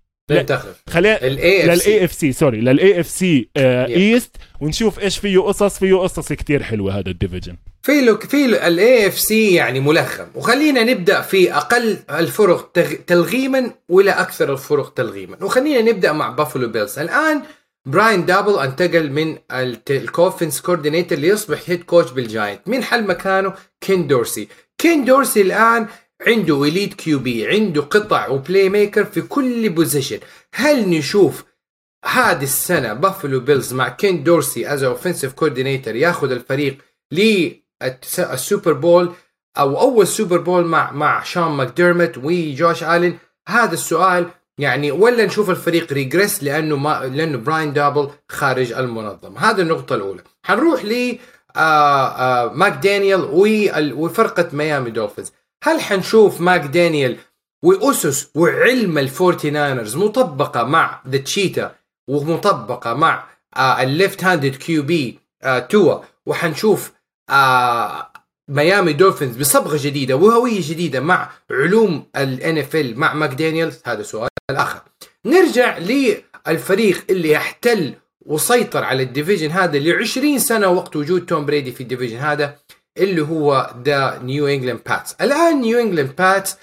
خلينا 0.90 1.20
لل 1.24 2.06
AFC 2.06 2.14
sorry 2.14 2.62
لل 2.62 3.00
AFC 3.00 3.08
East 3.08 4.36
ونشوف 4.62 5.00
إيش 5.00 5.18
فيه 5.18 5.40
قصص 5.40 5.80
فيه 5.80 5.96
قصص 5.96 6.34
كتير 6.34 6.64
حلوة 6.64 7.00
هذا 7.00 7.10
ال 7.10 7.14
division. 7.14 7.56
في 7.84 8.02
له 8.02 8.18
في 8.18 8.46
ال 8.68 9.08
AFC 9.08 9.54
يعني 9.54 9.80
ملخم. 9.80 10.26
وخلينا 10.36 10.84
نبدأ 10.84 11.22
في 11.22 11.54
أقل 11.54 11.98
الفرق 12.10 12.72
تلغيما 13.08 13.72
ولا 13.90 14.22
أكثر 14.22 14.54
الفرق 14.54 14.94
تلغيما. 14.94 15.38
وخلينا 15.42 15.92
نبدأ 15.92 16.12
مع 16.12 16.30
بافلو 16.30 16.68
بيلز 16.68 17.00
الآن 17.00 17.42
براين 17.86 18.26
دابل 18.26 18.60
انتقل 18.60 19.12
من 19.12 19.38
ال 19.90 19.99
offense 19.99 20.62
coordinator 20.62 21.18
ليصبح 21.18 21.60
head 21.66 21.84
coach 21.84 22.12
بالجاينت. 22.12 22.62
مين 22.68 22.84
حل 22.84 23.08
مكانه 23.08 23.54
كين 23.82 24.08
دورسي 24.08 24.48
كين 24.78 25.06
دورسي 25.06 25.42
الآن 25.42 25.88
عنده 26.28 26.54
elite 26.56 26.94
QB 26.94 27.48
عنده 27.48 27.82
قطع 27.82 28.28
و 28.28 28.70
playmaker 28.70 29.06
في 29.06 29.22
كل 29.22 29.70
position 29.70 30.20
هل 30.54 30.90
نشوف 30.90 31.44
هذه 32.06 32.44
السنة 32.44 32.94
بافلو 32.94 33.40
بيلز 33.40 33.74
مع 33.74 33.90
كين 33.90 34.24
دورسي 34.24 34.74
as 34.74 34.84
offensive 34.84 35.34
coordinator 35.34 35.96
ياخذ 35.96 36.32
الفريق 36.32 36.78
لل 37.12 37.58
Super 37.58 38.74
Bowl 38.74 39.14
أو 39.58 39.80
أول 39.80 40.08
Super 40.08 40.38
Bowl 40.38 40.66
مع 40.66 40.92
مع 40.92 41.24
شون 41.24 41.52
ماكديرمت 41.52 42.18
وجوش 42.18 42.84
الين 42.84 43.18
هذا 43.48 43.74
السؤال 43.74 44.30
يعني 44.60 44.92
ولا 44.92 45.26
نشوف 45.26 45.50
الفريق 45.50 45.94
regress 45.94 46.44
لأنه 46.44 46.76
ما 46.76 47.06
لأنه 47.06 47.38
براين 47.38 47.74
دابل 47.74 48.10
خارج 48.30 48.72
المنظمة. 48.72 49.40
هذه 49.40 49.62
النقطة 49.62 49.96
الأولى. 49.96 50.22
حنروح 50.44 50.86
ل 50.86 51.18
آه، 51.56 52.08
آه، 52.08 52.54
ماك 52.54 52.74
دانيال 52.84 53.30
وفرقة 53.94 54.50
ميامي 54.54 54.92
دولفينز 54.92 55.32
هل 55.64 55.82
حنشوف 55.82 56.42
ماك 56.42 56.62
دانيال 56.62 57.18
وأسس 57.64 58.30
وعلم 58.36 58.98
الفورتي 58.98 59.50
ناينرز 59.50 59.96
مطبقة 59.96 60.64
مع 60.64 61.02
the 61.08 61.18
Cheetah 61.18 61.76
ومطبقة 62.10 62.94
مع 62.94 63.30
آه، 63.58 63.82
ال 63.82 64.24
left 64.24 64.56
handed 64.56 64.84
QB 64.84 65.20
توا 65.70 66.00
وحنشوف 66.26 66.92
ميامي 68.50 68.94
دولفينز 68.94 69.38
بصبغة 69.38 69.80
جديدة 69.82 70.16
وهوية 70.16 70.62
جديدة 70.62 71.00
مع 71.00 71.32
علوم 71.52 72.06
ال 72.16 72.58
NFL 72.58 73.00
مع 73.00 73.14
ماك 73.14 73.34
دانييلز 73.34 73.82
هذا 73.86 74.04
سؤال 74.04 74.30
الآخر. 74.52 74.82
نرجع 75.26 75.78
للفريق 75.78 77.04
اللي 77.10 77.38
احتل 77.38 77.94
وسيطر 78.26 78.84
على 78.84 79.04
ال 79.04 79.09
division 79.09 79.52
هذا 79.52 79.80
ل 79.80 80.00
20 80.02 80.40
سنة 80.40 80.68
وقت 80.68 80.96
وجود 80.96 81.26
توم 81.26 81.46
بريدي 81.46 81.72
في 81.72 81.82
ال 81.82 81.86
division 81.86 82.18
هذا. 82.18 82.58
اللي 83.00 83.22
هو 83.22 83.74
the 83.86 84.20
نيو 84.24 84.48
انجلاند 84.48 84.80
باتس 84.86 85.16
الآن 85.22 85.62
نيو 85.62 85.80
انجلاند 85.80 86.16
باتس 86.16 86.56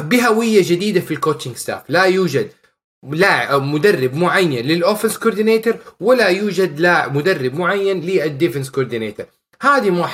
بهوية 0.00 0.62
جديدة 0.64 1.00
في 1.00 1.10
ال 1.10 1.15
coaching 1.15 1.56
staff 1.56 1.82
لا 1.88 2.04
يوجد 2.04 2.50
لاعب 3.02 3.62
مدرب 3.62 4.14
معين 4.14 4.66
لل 4.66 4.78
offense 4.78 5.18
coordinator 5.18 5.76
ولا 6.00 6.28
يوجد 6.28 6.80
لا 6.80 7.08
مدرب 7.08 7.54
معين 7.54 8.00
لل 8.00 8.16
defense 8.16 8.70
coordinator 8.70 9.26
هذه 9.62 10.06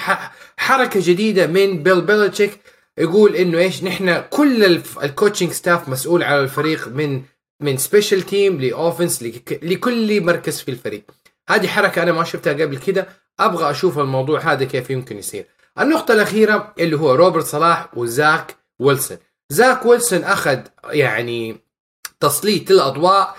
حركة 0.56 1.00
جديدة 1.02 1.46
من 1.46 1.82
بيل 1.82 2.00
بيلتشيك 2.00 2.60
يقول 2.98 3.36
إنه 3.36 3.58
إيش 3.58 3.84
نحن 3.84 4.22
كل 4.30 4.80
ال 5.02 5.08
coaching 5.08 5.52
staff 5.52 5.88
مسؤول 5.88 6.22
على 6.22 6.40
الفريق 6.40 6.88
من 6.88 7.22
من 7.60 7.76
special 7.76 8.22
team 8.22 8.60
ل 8.60 8.68
offense 8.68 9.22
لكل 9.62 10.20
مركز 10.20 10.60
في 10.60 10.70
الفريق. 10.70 11.02
هذه 11.48 11.66
حركة 11.66 12.02
أنا 12.02 12.12
ما 12.12 12.24
شفتها 12.24 12.52
قبل 12.52 12.78
كده. 12.78 13.08
أبغى 13.44 13.70
أشوف 13.70 13.98
الموضوع 13.98 14.40
هذا 14.52 14.64
كيف 14.64 14.90
يمكن 14.90 15.18
يصير. 15.18 15.46
النقطة 15.80 16.14
الأخيرة 16.14 16.74
اللي 16.78 16.96
هو 16.96 17.14
روبرت 17.14 17.44
صلاح 17.44 17.98
وزاك 17.98 18.56
ويلسون. 18.78 19.18
زاك 19.50 19.86
ويلسون 19.86 20.24
أخذ 20.24 20.58
يعني 20.90 21.56
تسليط 22.20 22.70
الأضواء 22.70 23.36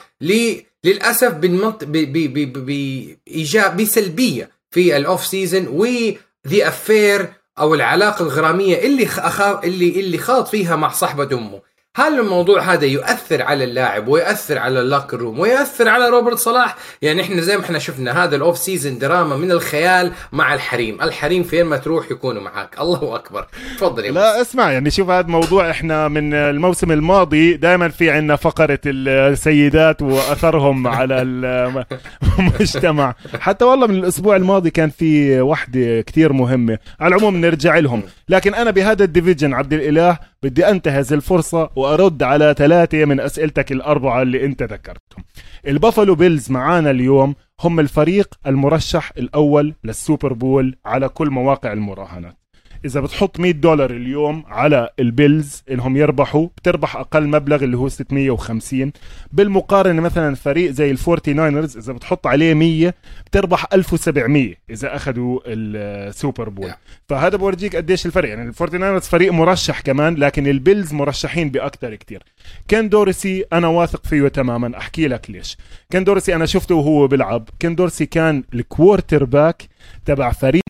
للأسف 0.84 1.34
بالمنط... 1.34 1.84
ب... 1.84 1.92
ب... 1.92 2.34
ب... 2.34 2.66
بإيجاب 2.66 3.78
بسلبية 3.78 4.50
في 4.72 4.98
ال 4.98 5.05
off 5.05 5.26
season 5.26 5.68
و 5.68 5.93
the 5.93 6.68
affair 6.68 7.34
أو 7.60 7.74
العلاقة 7.74 8.24
الغرامية 8.24 8.76
اللي 8.86 9.06
أخا 9.06 9.64
اللي 9.64 10.00
اللي 10.00 10.18
خاض 10.18 10.46
فيها 10.46 10.76
مع 10.76 10.90
صاحبة 10.90 11.38
امه 11.38 11.62
هل 11.98 12.20
الموضوع 12.20 12.62
هذا 12.74 12.86
يؤثر 12.86 13.42
على 13.42 13.64
اللاعب 13.64 14.08
ويؤثر 14.08 14.58
على 14.58 14.82
ال 14.82 14.87
locker 14.87 15.18
room 15.18 15.40
ويؤثر 15.40 15.90
على 15.90 16.10
روبرت 16.10 16.38
صلاح؟ 16.38 16.76
يعني 17.02 17.22
إحنا 17.22 17.42
زي 17.42 17.58
ما 17.58 17.64
إحنا 17.64 17.80
شفنا 17.80 18.24
هذا 18.24 18.36
ال 18.36 18.41
off 18.41 18.58
season 18.58 18.98
دراما 18.98 19.38
من 19.38 19.52
الخيال 19.52 20.12
مع 20.32 20.54
الحريم. 20.54 21.02
الحريم 21.02 21.44
فين 21.44 21.66
ما 21.66 21.78
تروح 21.78 22.12
يكونوا 22.12 22.42
معك 22.42 22.80
الله 22.80 23.16
أكبر. 23.16 23.48
تفضل 23.78 24.06
يا 24.06 24.12
لا 24.12 24.42
اسمع 24.42 24.72
يعني 24.72 24.92
شوف 24.92 25.10
هذا 25.10 25.28
موضوع 25.28 25.70
إحنا 25.70 26.08
من 26.08 26.34
الموسم 26.34 26.92
الماضي 26.92 27.54
دائما 27.54 27.90
في 27.90 28.12
عندنا 28.12 28.36
فقرة 28.36 28.80
السيدات 28.86 30.02
وأثرهم 30.02 30.88
على 30.98 31.22
المجتمع. 31.22 33.16
حتى 33.40 33.66
والله 33.66 33.88
من 33.88 33.96
الأسبوع 33.96 34.36
الماضي 34.36 34.70
كان 34.70 34.90
في 34.90 35.42
وحدة 35.42 36.02
كثير 36.02 36.34
مهمة. 36.34 36.78
على 37.00 37.16
العموم 37.16 37.38
نرجع 37.38 37.78
لهم. 37.78 38.04
لكن 38.30 38.54
أنا 38.54 38.72
بهذا 38.72 39.04
ال 39.04 39.09
division 39.09 39.54
عبد 39.54 39.74
الإله 39.74 40.33
بدي 40.44 40.70
انتهز 40.70 41.14
الفرصة 41.14 41.70
وأرد 41.76 42.24
على 42.24 42.56
ثلاثة 42.58 43.06
من 43.06 43.20
أسئلتك 43.20 43.72
الأربعة 43.72 44.22
اللي 44.22 44.46
أنت 44.46 44.64
ذكرتهم. 44.64 45.24
البافلو 45.68 46.16
بيلز 46.16 46.52
معانا 46.52 46.92
اليوم 46.92 47.36
هم 47.62 47.80
الفريق 47.80 48.34
المرشح 48.48 49.12
الأول 49.18 49.76
لل 49.84 49.98
Super 49.98 50.34
Bowl 50.34 50.76
على 50.86 51.10
كل 51.10 51.30
مواقع 51.30 51.74
المراهنات. 51.74 52.43
إذا 52.86 53.00
بتحط 53.00 53.40
100 53.40 53.52
دولار 53.52 53.92
اليوم 53.92 54.44
على 54.48 54.90
البيلز 55.00 55.64
إنهم 55.72 55.98
يربحوا 55.98 56.48
بتربح 56.58 56.96
أقل 56.96 57.28
مبلغ 57.28 57.64
اللي 57.64 57.78
هو 57.78 57.90
650 57.90 58.92
بالمقارنة 59.32 60.02
مثلا 60.02 60.36
فريق 60.36 60.72
زي 60.72 60.92
الفورتي 60.92 61.34
ناينرز 61.34 61.78
إذا 61.78 61.94
بتحط 61.94 62.28
عليه 62.28 62.54
100 62.54 62.94
بتربح 63.26 63.66
1700 63.74 64.54
إذا 64.70 64.96
أخذوا 64.96 65.40
ال 65.48 65.65
Super 65.65 66.50
Bowl. 66.50 66.74
فهذا 67.10 67.38
بورجيك 67.38 67.76
قديش 67.76 68.06
الفرق. 68.06 68.30
يعني 68.30 68.50
الفورتي 68.50 68.78
ناينرز 68.78 69.02
فريق 69.02 69.32
مرشح 69.34 69.80
كمان 69.80 70.16
لكن 70.16 70.48
البيلز 70.48 70.94
مرشحين 70.94 71.50
باكثر 71.50 71.96
كتير. 71.96 72.24
كان 72.68 72.90
دورسي 72.90 73.46
أنا 73.54 73.68
واثق 73.68 74.06
فيه 74.06 74.28
تماما. 74.28 74.78
أحكي 74.78 75.08
لك 75.08 75.30
ليش. 75.30 75.58
كان 75.90 76.04
دورسي 76.04 76.36
أنا 76.36 76.46
شفته 76.46 76.76
وهو 76.76 77.08
بيلعب. 77.08 77.50
كان 77.60 77.76
دورسي 77.76 78.06
كان 78.06 78.44
ال 78.54 79.24
quarterback 79.24 79.64
تبع 80.06 80.32
فريق 80.32 80.63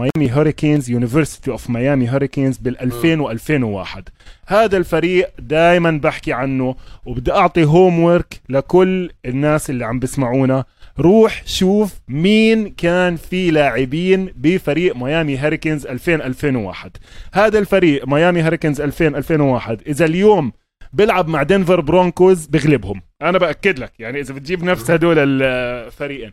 ميامي 0.00 0.32
هوريكينز 0.32 0.90
University 0.90 1.50
of 1.50 1.70
ميامي 1.70 2.10
هوريكينز 2.10 2.58
بال 2.58 2.80
2000 2.80 3.84
و2001 3.86 4.02
هذا 4.46 4.76
الفريق 4.76 5.30
دائما 5.38 5.90
بحكي 5.90 6.32
عنه 6.32 6.76
وبدي 7.06 7.32
أعطي 7.32 7.64
homework 7.64 8.40
لكل 8.48 9.10
الناس 9.26 9.70
اللي 9.70 9.84
عم 9.84 9.98
بسمعونا. 9.98 10.64
روح 10.98 11.42
شوف 11.46 12.00
مين 12.08 12.70
كان 12.70 13.16
في 13.16 13.50
لاعبين 13.50 14.32
بفريق 14.36 14.96
ميامي 14.96 15.42
هوريكينز 15.42 15.86
2000 15.86 16.14
2001 16.14 16.96
هذا 17.32 17.58
الفريق 17.58 18.08
ميامي 18.08 18.42
هوريكينز 18.42 18.80
2000 18.80 19.06
2001 19.06 19.82
إذا 19.86 20.04
اليوم 20.04 20.52
بيلعب 20.92 21.28
مع 21.28 21.42
دنفر 21.42 21.80
برونكوز 21.80 22.46
بغلبهم. 22.46 23.00
أنا 23.22 23.38
بأكد 23.38 23.78
لك 23.78 23.92
يعني 23.98 24.20
إذا 24.20 24.34
بتجيب 24.34 24.64
نفس 24.64 24.90
هدول 24.90 25.18
الفريقين. 25.18 26.32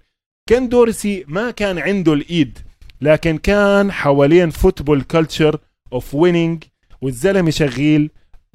كان 0.50 0.70
دورسي 0.70 1.26
ما 1.28 1.52
كان 1.52 1.80
عنده 1.80 2.14
الإيد 2.14 2.60
لكن 3.02 3.38
كان 3.38 3.92
حوالين 3.92 4.50
football 4.50 5.02
culture 5.02 5.60
of 5.94 6.16
winning 6.16 6.64
والزلمة 7.02 7.50
شغيل 7.50 8.10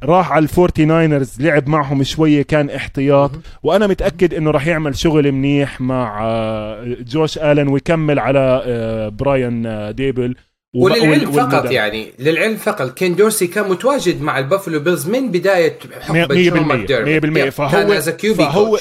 راح 0.04 0.32
على 0.32 0.42
الفورتي 0.42 0.84
ناينرز 0.84 1.40
لعب 1.40 1.68
معهم 1.68 2.02
شوية 2.02 2.42
كان 2.42 2.70
احتياط. 2.70 3.30
وأنا 3.62 3.86
متأكد 3.86 4.34
أنه 4.34 4.50
راح 4.50 4.66
يعمل 4.66 4.96
شغل 4.96 5.32
منيح 5.32 5.80
مع 5.80 6.20
آه، 6.22 6.96
جوش 7.00 7.38
آلن 7.38 7.68
ويكمل 7.68 8.18
على 8.18 8.62
آه، 8.66 9.08
براين 9.08 9.66
آه، 9.66 9.90
ديبل. 9.90 10.34
وللعلم 10.74 11.32
فقط 11.32 11.70
يعني 11.70 12.12
للعلم 12.18 12.56
فقط 12.56 12.94
كين 12.94 13.16
دورسي 13.16 13.46
كان 13.46 13.70
متواجد 13.70 14.22
مع 14.22 14.38
البافلو 14.38 14.80
بيلز 14.80 15.08
من 15.08 15.30
بداية 15.30 15.78
حقبة 16.00 16.26
100% 16.26 17.48
100% 17.48 17.48
فهو 17.48 18.00
فهو 18.34 18.78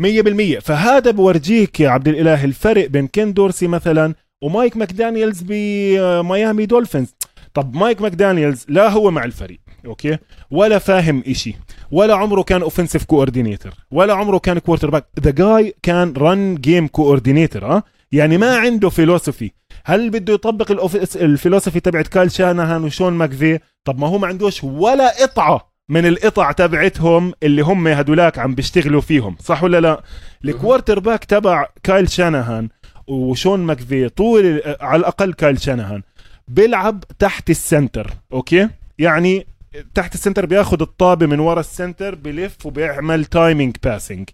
100% 0.00 0.58
فهذا 0.60 1.10
بورجيك 1.10 1.80
يا 1.80 1.88
عبد 1.88 2.08
الإله 2.08 2.44
الفرق 2.44 2.86
بين 2.86 3.06
كين 3.06 3.32
دورسي 3.32 3.66
مثلا 3.66 4.14
ومايك 4.42 4.76
ماكدانيلز 4.76 5.42
بميامي 5.42 6.66
دولفينز. 6.66 7.14
طب 7.54 7.76
مايك 7.76 8.02
ماكدانيلز 8.02 8.66
لا 8.68 8.88
هو 8.88 9.10
مع 9.10 9.24
الفريق 9.24 9.60
okay؟ 9.86 10.18
ولا 10.50 10.78
فاهم 10.78 11.22
إشي 11.26 11.54
ولا 11.90 12.14
عمره 12.14 12.42
كان 12.42 12.62
offensive 12.62 13.04
coordinator 13.04 13.72
ولا 13.90 14.14
عمره 14.14 14.38
كان 14.38 14.58
quarterback 14.58 15.06
the 15.20 15.30
guy 15.30 15.74
كان 15.82 16.12
run 16.18 16.54
game 16.54 16.86
coordinator 16.86 17.64
آه؟ 17.64 17.82
يعني 18.12 18.38
ما 18.38 18.56
عنده 18.56 18.88
philosophy 18.90 19.50
هل 19.84 20.10
بده 20.10 20.34
يطبق 20.34 20.70
ال 21.16 21.22
philosophy 21.22 21.80
تبعت 21.80 22.08
كايل 22.08 22.32
شانهان 22.32 22.84
وشون 22.84 23.12
ماكفي؟ 23.12 23.58
طب 23.84 23.98
ما 23.98 24.06
هو 24.08 24.18
ما 24.18 24.26
عندوش 24.26 24.64
ولا 24.64 25.22
قطعة 25.22 25.72
من 25.88 26.06
القطع 26.06 26.52
تبعتهم 26.52 27.32
اللي 27.42 27.62
هم 27.62 27.88
هدولاك 27.88 28.38
عم 28.38 28.54
بيشتغلوا 28.54 29.00
فيهم 29.00 29.36
صح 29.40 29.64
ولا 29.64 29.80
لا؟ 29.80 30.02
ال 30.44 30.98
quarterback 30.98 31.24
تبع 31.24 31.66
كايل 31.82 32.10
شانهان 32.10 32.68
وشون 33.06 33.60
ماكفي 33.60 34.08
طول 34.08 34.62
على 34.80 35.00
الأقل 35.00 35.32
كايل 35.32 35.60
شانهان. 35.60 36.02
بيلعب 36.48 37.04
تحت 37.18 37.50
السنتر 37.50 38.10
أوكي؟ 38.32 38.68
يعني 38.98 39.46
تحت 39.94 40.14
السنتر 40.14 40.46
بياخذ 40.46 40.80
الطابة 40.82 41.26
من 41.26 41.40
ورا 41.40 41.60
السنتر 41.60 42.14
بلف 42.14 42.66
وبيعمل 42.66 43.24
تايمينج 43.24 43.76
باسنج 43.84 44.28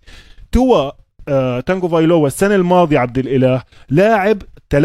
توا 0.52 0.90
آه 1.28 1.60
تانجو 1.60 1.88
فايلوا 1.88 2.26
السنة 2.26 2.54
الماضية 2.54 2.98
عبد 2.98 3.18
الإله 3.18 3.62
لاعب 3.88 4.42
83% 4.74 4.76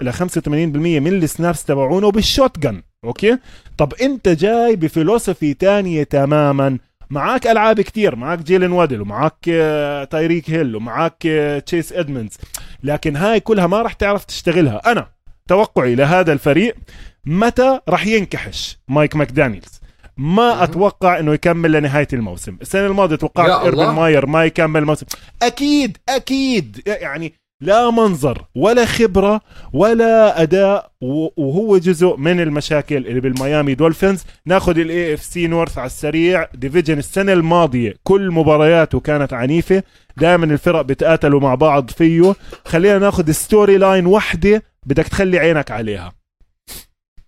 ل 0.00 0.12
85% 0.12 0.46
من 0.46 1.22
السنابس 1.22 1.64
تبعونه 1.64 2.10
بالشوت 2.10 2.58
جن 2.58 2.82
أوكي؟ 3.04 3.38
طب 3.78 3.94
أنت 3.94 4.28
جاي 4.28 4.76
بفلوسفي 4.76 5.54
تانية 5.54 6.02
تماما. 6.02 6.78
معاك 7.10 7.46
ألعاب 7.46 7.80
كتير 7.80 8.16
معاك 8.16 8.38
جيلين 8.38 8.72
وادل 8.72 9.00
ومعاك 9.00 9.34
آه، 9.48 10.04
تايريك 10.04 10.50
هيل 10.50 10.76
ومعاك 10.76 11.26
آه، 11.26 11.58
تشيس 11.58 11.92
ادمندز 11.92 12.38
لكن 12.82 13.16
هاي 13.16 13.40
كلها 13.40 13.66
ما 13.66 13.82
راح 13.82 13.92
تعرف 13.92 14.24
تشتغلها. 14.24 14.92
أنا 14.92 15.06
توقعي 15.48 15.94
لهذا 15.94 16.32
الفريق 16.32 16.76
متى 17.24 17.80
راح 17.88 18.06
ينكحش 18.06 18.78
مايك 18.88 19.16
ماكدانيلز؟ 19.16 19.80
ما 20.16 20.64
أتوقع 20.64 21.18
إنه 21.18 21.34
يكمل 21.34 21.72
لنهاية 21.72 22.08
الموسم. 22.12 22.58
السنة 22.62 22.86
الماضية 22.86 23.16
توقعت 23.16 23.64
ايربن 23.64 23.88
ماير 23.88 24.26
ما 24.26 24.44
يكمل 24.44 24.80
الموسم. 24.80 25.06
أكيد 25.42 25.98
أكيد. 26.08 26.82
يعني 26.86 27.34
لا 27.60 27.90
منظر 27.90 28.44
ولا 28.54 28.84
خبرة 28.84 29.40
ولا 29.72 30.42
أداء 30.42 30.90
وهو 31.36 31.78
جزء 31.78 32.16
من 32.16 32.40
المشاكل 32.40 32.96
اللي 32.96 33.20
بالميامي 33.20 33.74
دولفينز. 33.74 34.24
ناخذ 34.46 34.78
الاي 34.78 35.14
اف 35.14 35.22
سي 35.22 35.46
نورث 35.46 35.78
على 35.78 35.86
السريع. 35.86 36.48
division 36.54 36.98
السنة 36.98 37.32
الماضية 37.32 37.94
كل 38.02 38.30
مبارياته 38.30 39.00
كانت 39.00 39.32
عنيفة. 39.32 39.82
دائما 40.16 40.44
الفرق 40.44 40.80
بتقاتلوا 40.80 41.40
مع 41.40 41.54
بعض 41.54 41.90
فيه. 41.90 42.34
خلينا 42.64 42.98
ناخذ 42.98 43.30
story 43.30 43.78
line 43.78 44.06
وحدة 44.06 44.62
بدك 44.86 45.08
تخلي 45.08 45.38
عينك 45.38 45.70
عليها. 45.70 46.12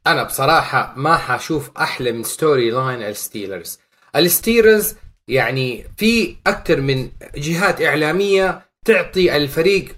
أنا 0.07 0.23
بصراحة 0.23 0.95
ما 0.97 1.17
حشوف 1.17 1.71
أحلى 1.79 2.13
من 2.13 2.23
story 2.23 2.71
line 2.71 3.03
الستيلرز. 3.03 3.79
الستيلرز 4.17 4.95
يعني 5.29 5.85
في 5.97 6.37
أكثر 6.47 6.81
من 6.81 7.09
جهات 7.37 7.83
إعلامية 7.83 8.63
تعطي 8.85 9.37
الفريق 9.37 9.97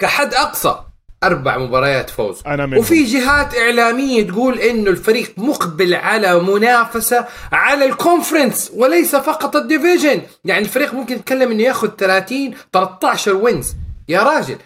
كحد 0.00 0.34
أقصى 0.34 0.80
أربع 1.24 1.58
مباريات 1.58 2.10
فوز. 2.10 2.42
أنا 2.46 2.66
منهم. 2.66 2.78
وفي 2.78 3.04
جهات 3.04 3.54
إعلامية 3.54 4.26
تقول 4.26 4.58
إنه 4.58 4.90
الفريق 4.90 5.32
مقبل 5.36 5.94
على 5.94 6.40
منافسة 6.42 7.26
على 7.52 7.84
ال 7.84 7.92
conference 7.92 8.70
وليس 8.74 9.16
فقط 9.16 9.56
ال 9.56 9.63
division 9.63 10.22
يعني 10.44 10.64
الفريق 10.64 10.94
ممكن 10.94 11.14
يتكلم 11.14 11.50
إنه 11.50 11.62
ياخذ 11.62 11.88
30 11.98 12.54
13 12.72 13.34
wins 13.34 13.74
يا 14.08 14.22
راجل 14.22 14.56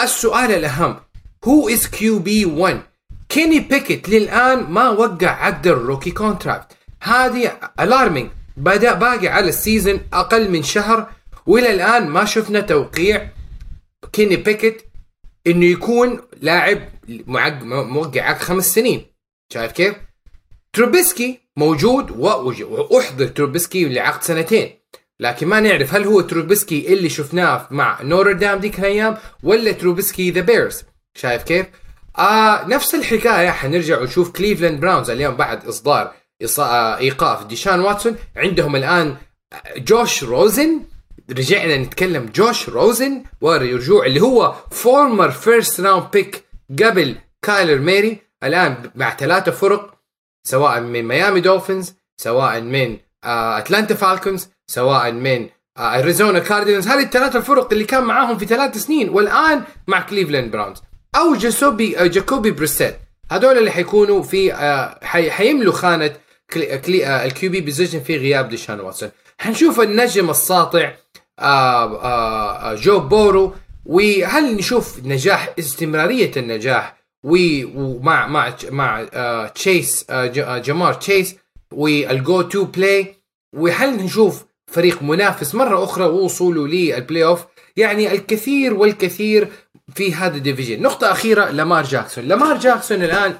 السؤال 0.00 0.50
الأهم 0.50 0.96
هو 1.44 1.68
as 1.68 1.86
QB 1.86 2.44
1 2.44 2.80
كيني 3.28 3.60
بيكيت 3.60 4.08
للآن 4.08 4.66
ما 4.68 4.88
وقع 4.88 5.30
عقد 5.30 5.66
ال 5.66 5.72
rookie 5.72 6.10
contract 6.10 6.66
هذه 7.02 7.52
alarming 7.80 8.30
بدا 8.56 8.92
باقي 8.94 9.28
على 9.28 9.48
ال 9.48 9.55
season 9.55 10.00
أقل 10.12 10.50
من 10.50 10.62
شهر. 10.62 11.06
وإلى 11.46 11.70
الآن 11.74 12.08
ما 12.08 12.24
شفنا 12.24 12.60
توقيع. 12.60 13.28
كيني 14.12 14.36
بيكت 14.36 14.84
إنه 15.46 15.64
يكون 15.64 16.20
لاعب 16.40 16.88
موقع 17.66 18.22
عقد 18.22 18.40
خمس 18.40 18.74
سنين. 18.74 19.06
شايف 19.52 19.72
كيف؟ 19.72 19.94
تروبيسكي 20.72 21.40
موجود 21.56 22.10
وأحضر 22.10 23.26
تروبيسكي 23.26 23.88
لعقد 23.88 24.22
سنتين. 24.22 24.70
لكن 25.20 25.46
ما 25.46 25.60
نعرف 25.60 25.94
هل 25.94 26.04
هو 26.04 26.20
تروبيسكي 26.20 26.92
اللي 26.92 27.08
شفناه 27.08 27.68
مع 27.70 28.02
نوتردام 28.02 28.58
ديك 28.58 28.78
الأيام 28.78 29.16
ولا 29.42 29.72
تروبيسكي 29.72 30.30
the 30.30 30.40
Bears. 30.40 30.82
شايف 31.14 31.42
كيف؟ 31.42 31.66
آه 32.18 32.66
نفس 32.68 32.94
الحكاية. 32.94 33.50
حنرجع 33.50 34.00
ونشوف 34.00 34.30
كليفلاند 34.30 34.80
براونز 34.80 35.10
اليوم 35.10 35.36
بعد 35.36 35.66
إصدار 35.66 36.14
آه، 36.58 36.98
إيقاف 36.98 37.46
ديشان 37.46 37.80
واتسون. 37.80 38.16
عندهم 38.36 38.76
الآن 38.76 39.16
جوش 39.76 40.24
روزن 40.24 40.80
رجعنا 41.30 41.76
نتكلم 41.76 42.26
جوش 42.34 42.68
روزن 42.68 43.22
ورجوع 43.40 44.06
اللي 44.06 44.20
هو 44.20 44.54
former 44.70 45.30
first 45.30 45.80
round 45.80 46.10
pick 46.12 46.44
قبل 46.82 47.16
كايلر 47.42 47.78
موري. 47.78 48.18
الآن 48.44 48.90
مع 48.94 49.16
ثلاثة 49.16 49.52
فرق 49.52 49.94
سواء 50.44 50.80
من 50.80 51.02
ميامي 51.02 51.40
دولفينز 51.40 51.94
سواء 52.16 52.60
من 52.60 52.96
آه، 53.24 53.58
أتلانتا 53.58 53.94
فالكونز 53.94 54.48
سواء 54.66 55.12
من 55.12 55.48
آه، 55.78 55.98
أريزونا 55.98 56.38
كاردينالز 56.38 56.88
هذه 56.88 57.02
الثلاث 57.02 57.36
الفرق 57.36 57.72
اللي 57.72 57.84
كان 57.84 58.04
معاهم 58.04 58.38
في 58.38 58.46
ثلاث 58.46 58.78
سنين 58.78 59.08
والآن 59.08 59.62
مع 59.86 60.00
كليفلاند 60.00 60.50
براونز. 60.52 60.78
أو 61.16 61.34
جاسوبي 61.34 62.08
جاكوبي 62.08 62.50
بريسيت 62.50 62.96
هذول 63.30 63.58
اللي 63.58 63.70
حيكونوا 63.70 64.22
في 64.22 64.54
آه، 64.54 64.98
حي- 65.02 65.30
حيملوا 65.30 65.72
خانة 65.72 66.16
ال 66.56 67.50
QB 67.50 67.60
position 67.60 68.00
في 68.00 68.16
غياب 68.16 68.48
ديشان 68.48 68.80
واتسون. 68.80 69.10
حنشوف 69.38 69.80
النجم 69.80 70.30
الساطع 70.30 70.92
آه، 71.38 72.04
آه، 72.04 72.70
آه، 72.70 72.74
جو 72.74 73.00
بورو. 73.00 73.54
وهل 73.86 74.56
نشوف 74.56 75.00
نجاح 75.04 75.54
استمرارية 75.58 76.30
النجاح 76.36 76.96
ومع 77.24 78.26
مع 78.26 78.54
مع 78.70 79.04
تشيس 79.54 80.06
جمار 80.40 80.94
تشيس 80.94 81.34
والجو 81.72 82.42
تو 82.42 82.64
بلاي؟ 82.64 83.14
وهل 83.56 83.96
نشوف 83.96 84.44
فريق 84.66 85.02
منافس 85.02 85.54
مرة 85.54 85.84
أخرى 85.84 86.04
ووصوله 86.04 86.66
للبلاي 86.66 87.24
اوف 87.24 87.44
يعني 87.76 88.12
الكثير 88.12 88.74
والكثير 88.74 89.48
في 89.94 90.14
هذا 90.14 90.36
الديفيجن. 90.36 90.82
نقطة 90.82 91.12
أخيرة 91.12 91.50
لامار 91.50 91.84
جاكسون. 91.84 92.24
لامار 92.24 92.58
جاكسون 92.58 93.02
الآن 93.02 93.38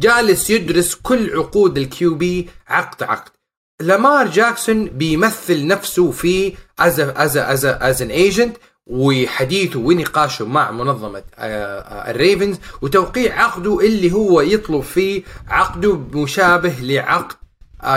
جالس 0.00 0.50
يدرس 0.50 0.94
كل 0.94 1.30
عقود 1.36 1.78
الكيو 1.78 2.14
بي 2.14 2.48
عقد 2.68 3.02
عقد. 3.02 3.32
لامار 3.80 4.26
جاكسون 4.26 4.84
بيمثل 4.84 5.66
نفسه 5.66 6.10
في 6.10 6.52
as 6.78 7.00
as 7.00 7.36
as 7.36 7.64
as 7.64 8.02
an 8.02 8.10
agent 8.10 8.56
وحديثه 8.86 9.78
ونقاشه 9.78 10.44
مع 10.44 10.70
منظمة 10.70 11.22
الريفنز 11.38 12.56
وتوقيع 12.82 13.42
عقده 13.44 13.80
اللي 13.80 14.12
هو 14.12 14.40
يطلب 14.40 14.80
فيه 14.80 15.22
عقده 15.48 15.96
مشابه 15.96 16.74
لعقد 16.80 17.36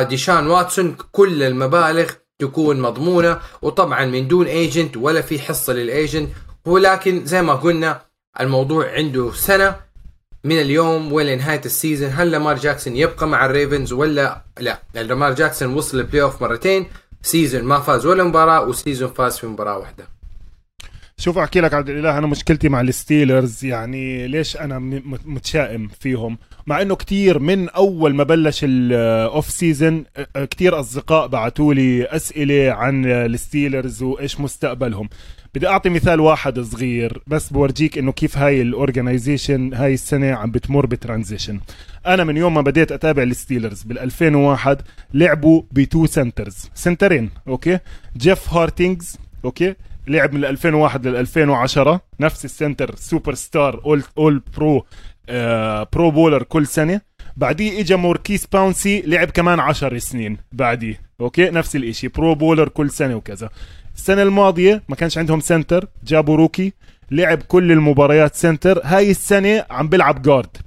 ديشان 0.10 0.48
واتسون 0.48 0.96
كل 1.12 1.44
المبالغ 1.44 2.10
تكون 2.40 2.82
مضمونة 2.82 3.40
وطبعا 3.62 4.06
من 4.06 4.28
دون 4.28 4.46
agent 4.46 4.98
ولا 4.98 5.22
في 5.22 5.40
حصة 5.40 5.74
لل 5.74 5.90
agent 5.90 6.30
ولكن 6.66 7.26
زي 7.26 7.42
ما 7.42 7.54
قلنا 7.54 8.02
الموضوع 8.40 8.92
عنده 8.92 9.32
سنة 9.34 9.76
من 10.44 10.62
اليوم 10.62 11.14
ولنهايه 11.14 11.62
ال 11.66 11.72
season 11.72 12.10
هل 12.10 12.32
لامار 12.32 12.56
جاكسون 12.58 12.96
يبقى 12.96 13.28
مع 13.28 13.46
الريفنز 13.46 13.94
ولا 13.94 14.42
لا 14.60 14.80
لامار 14.94 15.34
جاكسون 15.34 15.74
وصل 15.74 16.00
ال 16.00 16.22
playoff 16.22 16.42
مرتين 16.42 16.88
season 17.28 17.64
ما 17.64 17.80
فاز 17.80 18.06
ولا 18.06 18.24
مباراة 18.24 18.64
و 18.64 18.70
season 18.70 19.10
فاز 19.10 19.38
في 19.38 19.48
مباراة 19.48 19.78
واحدة. 19.78 20.08
شوف 21.18 21.38
أحكي 21.38 21.62
لك 21.62 21.74
عبد 21.74 21.90
الإله 21.90 22.18
أنا 22.18 22.28
مشكلتي 22.28 22.70
مع 22.70 22.82
الستيلرز 22.82 23.66
يعني 23.66 24.28
ليش 24.28 24.58
أنا 24.58 24.80
متشائم 25.26 25.88
فيهم؟ 26.00 26.38
مع 26.68 26.82
إنه 26.82 26.96
كتير 26.96 27.40
من 27.40 27.70
أول 27.70 28.16
ما 28.16 28.24
بلش 28.24 28.60
ال 28.64 28.85
off 28.85 29.50
season 29.50 30.04
كتير 30.36 30.80
أصدقاء 30.80 31.28
بعثوا 31.28 31.74
لي 31.74 32.06
أسئلة 32.06 32.72
عن 32.72 33.06
الستيلرز 33.06 34.04
وإيش 34.04 34.40
مستقبلهم. 34.40 35.10
بدي 35.58 35.68
أعطي 35.68 35.90
مثال 35.90 36.20
واحد 36.20 36.60
صغير 36.60 37.22
بس 37.28 37.50
يورجيك 37.50 37.98
إنه 37.98 38.12
كيف 38.12 38.38
هاي 38.38 38.62
ال 38.62 38.70
organization 38.70 39.74
هاي 39.74 39.94
السنة 39.94 40.32
عم 40.34 40.52
بتمر 40.52 40.86
ب 40.86 40.92
transition. 40.92 41.60
أنا 42.08 42.24
من 42.24 42.38
يوم 42.38 42.54
ما 42.54 42.62
بديت 42.62 42.92
أتابع 42.92 43.24
الستيلرز 43.24 43.84
بال 43.84 44.00
2001 44.00 44.82
لعبوا 45.14 45.62
ب 45.72 45.80
two 45.80 46.06
centers 46.06 46.70
سنترين 46.74 47.30
okay؟ 47.48 47.80
جيف 48.18 48.54
هارتينجز 48.54 49.18
okay؟ 49.46 49.76
لعب 50.08 50.34
من 50.34 50.46
2001 50.46 51.08
لل 51.08 51.16
2010 51.16 52.02
نفس 52.20 52.46
ال 52.46 52.96
center 52.96 53.34
superstar 53.34 53.82
all 53.86 54.04
all 54.18 54.42
pro 54.58 54.86
آه 55.30 55.88
Pro 55.94 56.12
Bowler 56.12 56.44
كل 56.44 56.68
سنة. 56.68 57.02
بعديه 57.38 57.80
اجى 57.80 57.96
موركيس 57.96 58.46
باونسي 58.46 59.02
لعب 59.02 59.30
كمان 59.30 59.60
10 59.60 59.98
سنين 59.98 60.38
بعديه 60.52 61.02
okay؟ 61.22 61.50
نفس 61.50 61.76
الإشي 61.76 62.08
Pro 62.08 62.36
Bowler 62.36 62.70
كل 62.70 62.90
سنة 62.90 63.16
وكذا. 63.16 63.50
السنة 63.98 64.24
الماضية 64.24 64.84
ما 64.90 64.96
كانش 64.96 65.18
عندهم 65.18 65.40
center 65.40 65.88
جابوا 66.04 66.36
rookie 66.36 66.74
لعب 67.12 67.42
كل 67.42 67.72
المباريات 67.72 68.36
center. 68.36 68.82
هاي 68.84 69.12
السنة 69.12 69.66
عم 69.70 69.88
بيلعب 69.88 70.22
guard. 70.22 70.58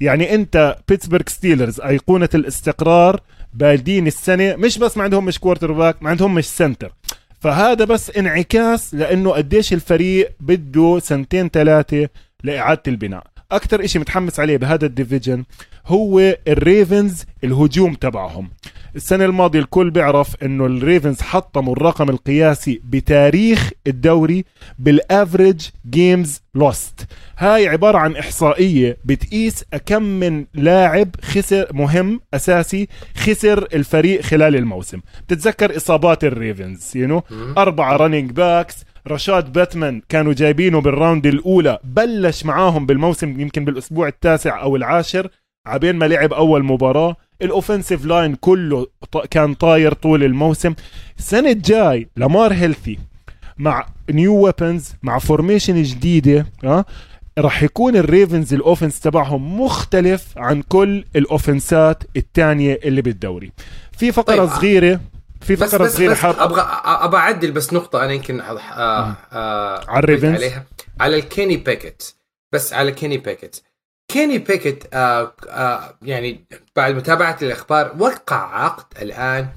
يعني 0.00 0.34
انت 0.34 0.76
بيتسبرغ 0.88 1.22
ستيلرز 1.26 1.80
أيقونة 1.80 2.28
الاستقرار 2.34 3.20
بادئين 3.54 4.06
السنة. 4.06 4.56
مش 4.56 4.78
بس 4.78 4.96
ما 4.96 5.04
عندهم 5.04 5.24
مش 5.24 5.38
quarterback 5.38 6.02
ما 6.02 6.10
عندهم 6.10 6.34
مش 6.34 6.44
center. 6.44 6.92
فهذا 7.40 7.84
بس 7.84 8.10
انعكاس 8.10 8.94
لأنه 8.94 9.30
قديش 9.30 9.72
الفريق 9.72 10.32
بده 10.40 10.98
سنتين 10.98 11.48
ثلاثة 11.48 12.08
لإعادة 12.44 12.82
البناء. 12.88 13.26
أكثر 13.52 13.84
إشي 13.84 13.98
متحمس 13.98 14.40
عليه 14.40 14.56
بهذا 14.56 14.86
ال 14.86 14.92
division 14.92 15.44
هو 15.86 16.36
الريفنز 16.48 17.24
الهجوم 17.44 17.94
تبعهم. 17.94 18.50
السنة 18.96 19.24
الماضية 19.24 19.58
الكل 19.58 19.90
بيعرف 19.90 20.42
إنه 20.42 20.66
الريفنز 20.66 21.20
حطموا 21.20 21.72
الرقم 21.72 22.10
القياسي 22.10 22.80
بتاريخ 22.84 23.70
الدوري 23.86 24.44
بال 24.78 24.98
average 24.98 25.68
games 25.90 26.42
lost. 26.54 27.06
هاي 27.38 27.68
عبارة 27.68 27.98
عن 27.98 28.16
إحصائية 28.16 28.96
بتقيس 29.04 29.64
كم 29.86 30.02
من 30.02 30.46
لاعب 30.54 31.08
خسر 31.22 31.66
مهم 31.72 32.20
أساسي 32.34 32.88
خسر 33.16 33.68
الفريق 33.74 34.20
خلال 34.20 34.56
الموسم. 34.56 35.00
بتتذكر 35.26 35.76
إصابات 35.76 36.24
الريفنز 36.24 36.96
you 36.96 37.20
you 37.20 37.22
know? 37.22 37.24
اربعة 37.58 37.96
running 37.96 38.30
backs 38.30 38.84
رشاد 39.08 39.52
باتمان 39.52 40.02
كانوا 40.08 40.32
جايبينه 40.32 40.80
بال 40.80 40.93
round 40.93 41.26
الأولى 41.26 41.78
بلش 41.84 42.44
معاهم 42.44 42.86
بالموسم 42.86 43.40
يمكن 43.40 43.64
بالأسبوع 43.64 44.08
التاسع 44.08 44.62
أو 44.62 44.76
العاشر 44.76 45.28
عبين 45.66 45.96
ما 45.96 46.04
لعب 46.04 46.32
أول 46.32 46.64
مباراة. 46.64 47.16
ال 47.42 47.48
offensive 47.48 48.04
line 48.04 48.34
كله 48.34 48.86
كان 49.30 49.54
طاير 49.54 49.94
طول 49.94 50.24
الموسم. 50.24 50.74
السنة 51.18 51.50
الجاي 51.50 52.08
لامار 52.16 52.52
healthy 52.52 52.98
مع 53.58 53.86
new 54.10 54.34
weapons 54.34 54.92
مع 55.02 55.18
formation 55.18 55.82
جديدة 55.82 56.46
ها 56.64 56.84
راح 57.38 57.62
يكون 57.62 57.96
الريفنز 57.96 58.54
ال 58.54 58.60
offense 58.60 59.00
تبعهم 59.00 59.60
مختلف 59.60 60.26
عن 60.36 60.62
كل 60.62 61.04
الاوفنسات 61.16 62.02
الثانية 62.16 62.80
اللي 62.84 63.02
بالدوري. 63.02 63.52
في 63.98 64.12
فقرة 64.12 64.36
طيب، 64.36 64.48
صغيرة 64.48 65.00
في 65.40 65.54
بس 65.56 65.70
فقرة 65.74 65.84
بس, 65.84 65.96
صغيرة 65.96 66.12
بس 66.12 66.18
حاب 66.18 66.34
أبغى 66.38 66.60
أبغى 66.84 67.20
أعدل 67.20 67.52
بس 67.52 67.72
نقطة 67.72 68.04
أنا 68.04 68.12
يمكن 68.12 68.40
آه 68.40 68.58
آه 69.32 69.84
على 69.88 69.98
الريفنز؟ 70.04 70.34
عليها. 70.34 70.64
على 71.00 71.16
الكيني 71.16 71.56
بيكيت 71.56 72.02
بس 72.52 72.72
على 72.72 72.92
كيني 72.92 73.18
بيكيت 73.18 73.60
كيني 74.12 74.38
بيكيت 74.38 74.84
آه 74.94 75.34
آه 75.48 75.94
يعني 76.02 76.44
بعد 76.76 76.94
متابعة 76.94 77.38
الأخبار 77.42 77.94
وقع 77.98 78.64
عقد 78.64 79.02
الآن 79.02 79.48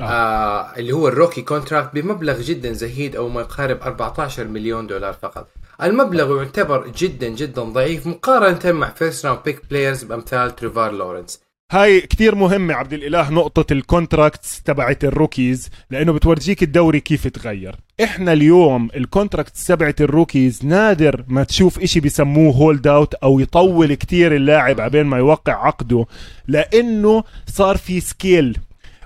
آه. 0.00 0.02
آه 0.02 0.76
اللي 0.76 0.92
هو 0.92 1.08
ال 1.08 1.13
rookie 1.13 1.42
contract 1.42 1.94
بمبلغ 1.94 2.40
جدا 2.40 2.72
زهيد 2.72 3.16
أو 3.16 3.28
ما 3.28 3.40
يقارب 3.40 3.82
14 3.82 4.44
مليون 4.44 4.86
دولار 4.86 5.12
فقط 5.12 5.48
المبلغ 5.82 6.42
يعتبر 6.42 6.88
جدا 6.88 7.28
جدا 7.28 7.62
ضعيف 7.62 8.06
مقارنة 8.06 8.72
مع 8.72 8.90
first 8.90 9.26
round 9.26 9.40
pick 9.44 9.62
players 9.70 10.04
بأمثال 10.04 10.56
تريفار 10.56 10.92
لورنس 10.92 11.40
هاي 11.72 12.00
كتير 12.00 12.34
مهمة 12.34 12.74
عبد 12.74 12.92
الإله 12.92 13.30
نقطة 13.30 13.72
ال 13.72 13.81
contracts 13.81 14.62
تبعت 14.62 15.04
ال 15.04 15.12
rookies 15.12 15.70
لأنه 15.90 16.12
بتورجيك 16.12 16.62
الدوري 16.62 17.00
كيف 17.00 17.26
تغير. 17.26 17.76
إحنا 18.02 18.32
اليوم 18.32 18.88
ال 18.96 19.03
contracts 19.03 19.66
تبعت 19.66 20.00
ال 20.00 20.08
rookies 20.08 20.64
نادر 20.64 21.24
ما 21.28 21.44
تشوف 21.44 21.78
إشي 21.78 22.00
بيسموه 22.00 22.54
hold 22.54 22.86
out 22.86 23.14
أو 23.14 23.40
يطول 23.40 23.94
كتير 23.94 24.36
اللاعب 24.36 24.80
عبين 24.80 25.06
ما 25.06 25.18
يوقع 25.18 25.66
عقده 25.66 26.06
لأنه 26.48 27.24
صار 27.46 27.76
في 27.76 28.00
scale 28.00 28.58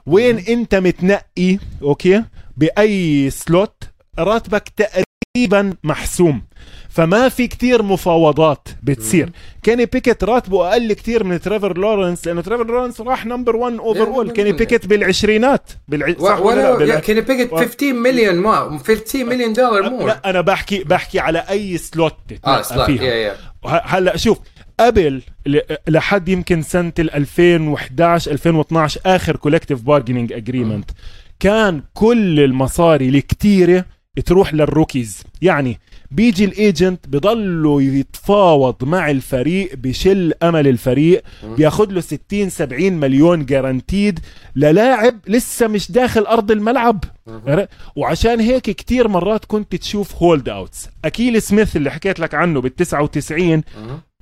وين 0.06 0.38
أنت 0.38 0.74
متنقي 0.74 1.58
أوكي؟ 1.82 2.24
بأي 2.56 3.30
slot 3.30 3.82
راتبك 4.18 4.72
تقريبا 4.76 5.74
محسوم. 5.84 6.42
فما 6.90 7.28
في 7.28 7.46
كتير 7.46 7.82
مفاوضات 7.82 8.68
بتصير. 8.82 9.30
كيني 9.62 9.86
بيكيت 9.86 10.24
راتبه 10.24 10.68
أقل 10.68 10.92
كتير 10.92 11.24
من 11.24 11.40
تريفر 11.40 11.78
لورنس 11.78 12.26
لأنه 12.26 12.40
تريفر 12.40 12.66
لورنس 12.66 13.00
راح 13.00 13.26
number 13.26 13.56
1 13.56 13.74
overall 13.76 14.30
كيني 14.30 14.52
بيكيت 14.52 14.86
بالعشرينات 14.86 15.70
بالع... 15.88 16.14
صح 16.18 16.40
ولا 16.40 16.60
لا؟ 16.60 16.74
ولا 16.74 16.94
بيكيت 17.20 17.52
و- 17.52 17.56
15 17.56 17.92
مليون 17.92 18.34
ما 18.34 18.78
15 18.78 19.24
مليون 19.24 19.52
دولار 19.52 19.90
more 19.90 20.06
لا 20.06 20.30
أنا 20.30 20.40
بحكي 20.40 20.84
بحكي 20.84 21.18
على 21.20 21.38
أي 21.50 21.78
slot 21.78 22.16
آه 22.46 22.62
سلاك 22.62 22.86
فيها. 22.86 23.02
يا 23.02 23.32
ه- 23.66 23.82
هلأ 23.84 24.16
شوف 24.16 24.38
قبل 24.80 25.22
لحد 25.88 26.28
يمكن 26.28 26.62
سنة 26.62 26.92
ال 26.98 27.14
2011 27.14 28.30
2012 28.30 29.00
آخر 29.06 29.36
collective 29.36 29.82
bargaining 29.82 30.32
agreement 30.32 30.90
كان 31.40 31.82
كل 31.94 32.40
المصاري 32.40 33.08
الكتيرة 33.08 33.84
تروح 34.26 34.54
لل 34.54 34.69
rookies 34.69 35.22
يعني 35.42 35.80
بيجي 36.10 36.44
ال 36.44 36.55
agent 36.55 37.08
بضله 37.08 37.82
يتفاوض 37.82 38.84
مع 38.84 39.10
الفريق 39.10 39.74
بشل 39.76 40.32
أمل 40.42 40.68
الفريق 40.68 41.22
بياخد 41.56 41.92
له 41.92 42.00
60 42.00 42.48
70 42.50 42.92
مليون 42.92 43.46
guaranteed 43.46 44.20
للاعب 44.56 45.18
لسه 45.28 45.66
مش 45.66 45.92
داخل 45.92 46.20
أرض 46.22 46.50
الملعب. 46.50 47.04
وعشان 47.96 48.40
هيك 48.40 48.62
كتير 48.62 49.08
مرات 49.08 49.44
كنت 49.44 49.76
تشوف 49.76 50.14
hold 50.22 50.48
outs 50.48 50.88
أكيل 51.04 51.42
سميث 51.42 51.76
اللي 51.76 51.90
حكيت 51.90 52.20
لك 52.20 52.34
عنه 52.34 52.60
بال 52.60 52.76
99 52.76 53.62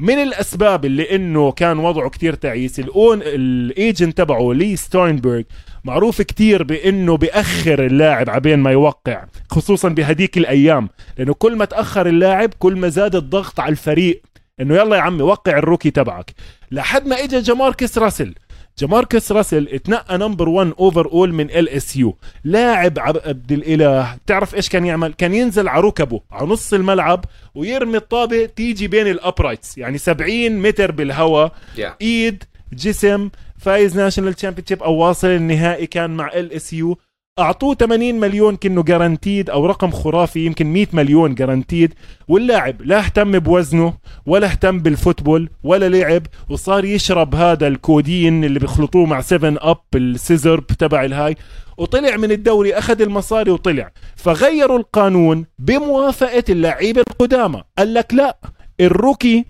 من 0.00 0.14
الأسباب 0.14 0.84
اللي 0.84 1.14
إنه 1.16 1.52
كان 1.52 1.78
وضعه 1.78 2.10
كتير 2.10 2.34
تعيس 2.34 2.80
الاون 2.80 3.20
ال 3.22 3.38
agent 3.38 4.18
تبعه 4.18 4.52
لي 4.52 4.76
ستاينبرغ 4.76 5.42
معروف 5.84 6.22
كتير 6.22 6.62
بإنه 6.62 7.16
بأخر 7.16 7.86
اللاعب 7.86 8.30
عبين 8.30 8.58
ما 8.58 8.70
يوقع 8.70 9.24
خصوصا 9.50 9.88
بهديك 9.88 10.38
الأيام 10.38 10.88
لأنه 11.18 11.34
كل 11.34 11.56
ما 11.56 11.64
تأخر 11.64 12.06
اللاعب 12.06 12.54
كل 12.58 12.76
ما 12.76 12.88
زاد 12.88 13.16
الضغط 13.16 13.60
على 13.60 13.72
الفريق 13.72 14.22
إنه 14.60 14.74
يلا 14.76 14.96
يا 14.96 15.00
عمي 15.00 15.22
وقع 15.22 15.58
ال 15.58 15.63
rookie 15.63 15.90
تبعك. 15.90 16.34
لحد 16.70 17.06
ما 17.06 17.24
اجى 17.24 17.40
جماركس 17.40 17.98
راسل 17.98 18.34
جماركس 18.78 19.32
راسل 19.32 19.68
اتنقى 19.68 20.18
number 20.18 20.48
1 20.48 20.72
overall 20.78 21.32
من 21.32 21.50
LSU. 21.50 22.16
لاعب 22.44 22.98
عبد 22.98 23.52
الإله. 23.52 24.16
تعرف 24.26 24.54
إيش 24.54 24.68
كان 24.68 24.84
يعمل؟ 24.84 25.12
كان 25.12 25.34
ينزل 25.34 25.68
على 25.68 25.82
ركبه 25.82 26.20
على 26.30 26.46
نص 26.48 26.72
الملعب 26.72 27.24
ويرمي 27.54 27.96
الطابة 27.96 28.46
تيجي 28.46 28.88
بين 28.88 29.06
ال 29.06 29.14
uprights 29.14 29.78
يعني 29.78 29.98
70 29.98 30.50
متر 30.62 30.90
بالهواء. 30.92 31.52
Yeah. 31.76 31.80
إيد 32.02 32.44
جسم 32.72 33.30
فايز 33.58 33.96
national 33.96 34.34
championship 34.34 34.82
أو 34.82 34.94
واصل 34.94 35.28
النهائي 35.28 35.86
كان 35.86 36.10
مع 36.10 36.32
LSU. 36.34 36.98
أعطوه 37.38 37.74
80 37.74 38.14
مليون 38.14 38.56
كأنه 38.56 38.82
guaranteed 38.82 39.50
أو 39.50 39.66
رقم 39.66 39.90
خرافي 39.90 40.46
يمكن 40.46 40.66
100 40.66 40.86
مليون 40.92 41.34
guaranteed 41.34 41.94
واللاعب 42.28 42.82
لا 42.82 42.98
اهتم 42.98 43.38
بوزنه 43.38 43.94
ولا 44.26 44.46
اهتم 44.46 44.78
بال 44.78 44.92
football 44.92 45.50
ولا 45.62 45.88
لعب 45.88 46.22
وصار 46.50 46.84
يشرب 46.84 47.34
هذا 47.34 47.66
الكودين 47.66 48.44
اللي 48.44 48.58
بيخلطوه 48.58 49.06
مع 49.06 49.20
7 49.20 49.56
Up 49.70 49.78
ال 49.94 50.06
syrup 50.06 50.66
تبع 50.66 51.04
ال 51.04 51.09
high. 51.09 51.36
وطلع 51.78 52.16
من 52.16 52.30
الدوري 52.30 52.74
أخذ 52.74 53.02
المصاري 53.02 53.50
وطلع. 53.50 53.90
فغيروا 54.16 54.78
القانون 54.78 55.46
بموافقة 55.58 56.44
اللعيبه 56.48 57.02
القدامى. 57.10 57.62
قال 57.78 57.94
لك 57.94 58.14
لا 58.14 58.38
ال 58.80 58.89
rookie 58.89 59.44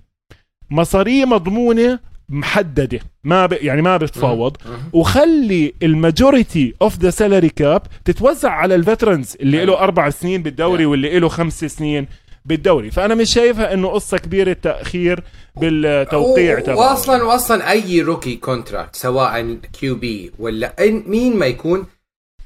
مصاريه 0.71 1.25
مضمونة 1.25 1.99
محددة. 2.29 2.99
ما 3.29 3.47
ب... 3.47 3.53
يعني 3.53 3.83
ما 3.83 3.97
بتفاوض. 3.97 4.57
وخلي 4.93 5.75
ال 5.83 5.93
majority 5.93 6.75
of 6.83 6.99
the 6.99 7.11
salary 7.11 7.49
cap 7.49 7.83
تتوزع 8.05 8.51
على 8.51 8.75
ال 8.75 8.82
veterans 8.82 9.37
اللي 9.41 9.65
له 9.65 9.79
أربع 9.79 10.11
سنين 10.11 10.43
بالدوري 10.43 10.87
واللي 10.87 11.19
له 11.19 11.29
خمس 11.29 11.65
سنين 11.65 12.07
بالدوري. 12.45 12.91
فأنا 12.91 13.15
مش 13.15 13.33
شايفها 13.35 13.75
إنه 13.75 13.89
قصة 13.89 14.19
كبيرة 14.19 14.53
تاخير 14.53 15.25
بالتوقيع 15.61 16.61
تبعه. 16.61 16.77
واصلا 16.77 17.23
واصلا 17.23 17.71
أي 17.71 18.03
rookie 18.03 18.37
contract 18.37 18.97
سواء 18.97 19.59
QB 19.81 20.33
ولا 20.39 20.75
مين 21.07 21.37
ما 21.37 21.47
يكون 21.47 21.87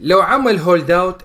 لو 0.03 0.21
عمل 0.21 0.59
hold 0.59 0.91
out 0.91 1.23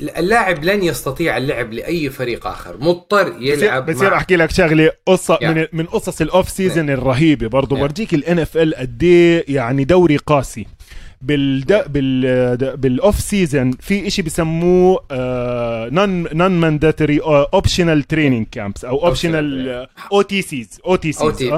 اللاعب 0.00 0.64
لن 0.64 0.82
يستطيع 0.82 1.36
اللعب 1.36 1.72
لأي 1.72 2.10
فريق 2.10 2.46
آخر. 2.46 2.76
مضطر 2.80 3.36
يلعب 3.40 3.90
بصير 3.90 4.10
مع 4.10 4.16
أحكي 4.16 4.36
لك 4.36 4.50
شغلة 4.50 4.90
قصة 5.06 5.38
يعني. 5.40 5.60
من 5.60 5.66
من 5.72 5.86
قصص 5.86 6.20
ال 6.20 6.27
off 6.27 6.48
season 6.48 6.90
الرهيبة. 6.90 7.46
برضه 7.46 7.76
يعني. 7.76 7.88
برجيك 7.88 8.14
ال 8.14 8.38
NFL 8.38 8.74
قد 8.74 9.02
إيه 9.02 9.44
يعني 9.48 9.84
دوري 9.84 10.16
قاسي. 10.16 10.66
بالد... 11.20 11.84
بال 11.92 12.76
بال 12.76 12.94
off 12.94 13.20
season 13.20 13.70
في 13.72 14.06
إشي 14.06 14.22
بسموه 14.22 15.00
non 15.90 16.26
non 16.32 16.50
mandatory 16.50 17.20
optional 17.20 18.02
training 18.02 18.46
camps 18.52 18.84
أو 18.84 19.06
اوبشنال 19.06 19.86
أو 20.12 20.22
تي 20.22 20.42
سيز 20.42 20.80
أو 20.86 20.96
تي 20.96 21.12
سيز 21.12 21.50
yeah. 21.50 21.54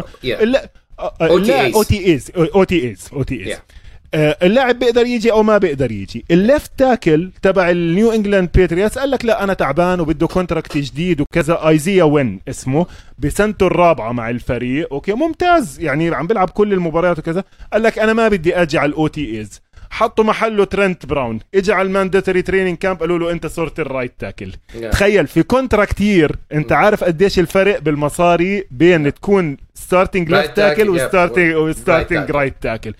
أو 1.20 1.38
تي 1.38 1.54
ايز 1.54 1.74
أو 1.74 2.64
تي 2.64 2.84
ايز 2.84 3.08
أو 3.12 3.22
تي 3.22 3.44
ايز 3.44 3.54
Yeah. 3.54 3.83
اللاعب 4.14 4.78
بيقدر 4.78 5.06
يجي 5.06 5.32
أو 5.32 5.42
ما 5.42 5.58
بيقدر 5.58 5.92
يجي. 5.92 6.24
ال 6.30 6.38
left 6.38 6.70
tackle 6.78 7.30
تبع 7.42 7.70
النيو 7.70 8.12
انجلاند 8.12 8.48
باتريوتس 8.54 8.98
قال 8.98 9.10
لك 9.10 9.24
لا 9.24 9.44
أنا 9.44 9.54
تعبان 9.54 10.00
وبده 10.00 10.26
contract 10.26 10.78
جديد 10.78 11.20
وكذا. 11.20 11.68
ايزيا 11.68 12.04
وين 12.04 12.40
اسمه 12.48 12.86
بسنته 13.18 13.66
الرابعة 13.66 14.12
مع 14.12 14.30
الفريق. 14.30 14.88
أوكي 14.92 15.12
ممتاز. 15.12 15.80
يعني 15.80 16.14
عم 16.14 16.26
بيلعب 16.26 16.50
كل 16.50 16.72
المباريات 16.72 17.18
وكذا. 17.18 17.44
قال 17.72 17.82
لك 17.82 17.98
أنا 17.98 18.12
ما 18.12 18.28
بدي 18.28 18.56
أجي 18.56 18.78
على 18.78 18.88
ال 18.88 19.06
OTAs 19.06 19.62
حطوا 19.90 20.24
محله 20.24 20.64
ترنت 20.64 21.06
براون 21.06 21.38
إجى 21.54 21.72
على 21.72 21.88
ال 21.88 21.94
mandatory 21.94 22.42
training 22.42 22.76
camp 22.76 23.00
قالوا 23.00 23.18
له 23.18 23.30
أنت 23.30 23.46
صرت 23.46 23.80
ال 23.80 23.86
right 23.86 24.12
tackle 24.18 24.52
Yeah. 24.52 24.90
تخيل 24.92 25.26
في 25.26 25.42
contract 25.42 26.05
year 26.05 26.36
أنت 26.52 26.72
عارف 26.72 27.04
قديش 27.04 27.38
الفرق 27.38 27.78
بالمصاري 27.78 28.64
بين 28.70 29.14
تكون 29.14 29.56
starting 29.74 30.30
left 30.30 30.56
tackle. 30.56 30.88
و 30.88 30.96
starting 30.96 31.54
و 31.54 31.62
starting. 31.62 32.30
right 32.30 32.54
tackle 32.60 32.94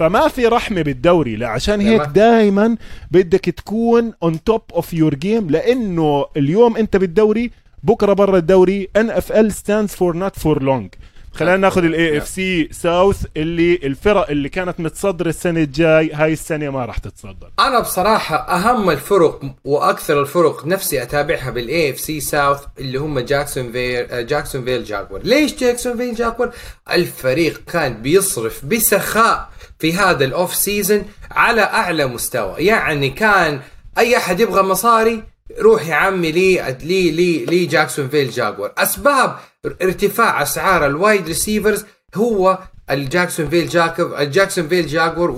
فما 0.00 0.28
في 0.28 0.46
رحمة 0.46 0.82
بالدوري 0.82 1.36
لا 1.36 1.48
عشان 1.48 1.80
لا، 1.80 1.90
هيك 1.90 2.00
ما- 2.00 2.06
دائما 2.06 2.76
بدك 3.10 3.40
تكون 3.50 4.12
on 4.22 4.44
top 4.44 4.62
of 4.74 4.94
your 4.94 5.14
game 5.14 5.50
لأنه 5.50 6.26
اليوم 6.36 6.76
أنت 6.76 6.96
بالدوري 6.96 7.50
بكرة 7.82 8.12
برا 8.12 8.38
الدوري 8.38 8.88
NFL 8.96 9.52
stands 9.52 9.90
for 9.94 10.16
not 10.16 10.38
for 10.38 10.62
long 10.62 10.88
خلينا 11.32 11.56
ناخذ 11.56 11.84
ال 11.84 12.18
AFC 12.18 12.28
South 12.28 13.24
اللي 13.36 13.74
الفرق 13.74 14.30
اللي 14.30 14.48
كانت 14.48 14.80
متصدرة 14.80 15.28
السنة 15.28 15.60
الجاي 15.60 16.12
هاي 16.12 16.32
السنة 16.32 16.70
ما 16.70 16.84
راح 16.84 16.98
تتصدر. 16.98 17.50
أنا 17.58 17.80
بصراحة 17.80 18.36
أهم 18.36 18.90
الفرق 18.90 19.40
وأكثر 19.64 20.20
الفرق 20.20 20.66
نفسي 20.66 21.02
أتابعها 21.02 21.50
بال 21.50 21.90
AFC 21.90 22.00
South 22.00 22.60
اللي 22.78 22.98
هم 22.98 23.18
جاكسون 23.18 23.72
فيل 23.72 24.26
جاكسون 24.26 24.64
فيل 24.64 24.84
جاكور 24.84 25.20
ليش 25.24 25.54
جاكسون 25.56 25.96
فيل 25.96 26.14
جاكور 26.14 26.50
الفريق 26.92 27.62
كان 27.72 28.02
بيصرف 28.02 28.64
بسخاء 28.64 29.48
في 29.80 29.92
هذا 29.92 30.24
ال 30.24 30.32
off 30.32 30.54
season 30.54 31.04
على 31.30 31.62
أعلى 31.62 32.06
مستوى. 32.06 32.54
يعني 32.58 33.10
كان 33.10 33.60
أي 33.98 34.16
أحد 34.16 34.40
يبغى 34.40 34.62
مصاري 34.62 35.22
روح 35.60 35.86
يا 35.86 35.94
عمي 35.94 36.32
لي 36.32 36.76
لي 36.82 37.10
لي 37.10 37.44
لي 37.44 37.66
جاكسون 37.66 38.08
فيل 38.08 38.30
جاكور 38.30 38.72
أسباب 38.78 39.36
ارتفاع 39.82 40.42
أسعار 40.42 40.86
ال 40.86 40.94
wide 40.94 41.26
receivers 41.26 41.84
هو 42.14 42.58
الجاكسون 42.90 43.48
فيل 43.48 43.68
جاكور 43.68 44.18
الجاكسون 44.18 44.68
فيل 44.68 44.86
جاكور 44.86 45.30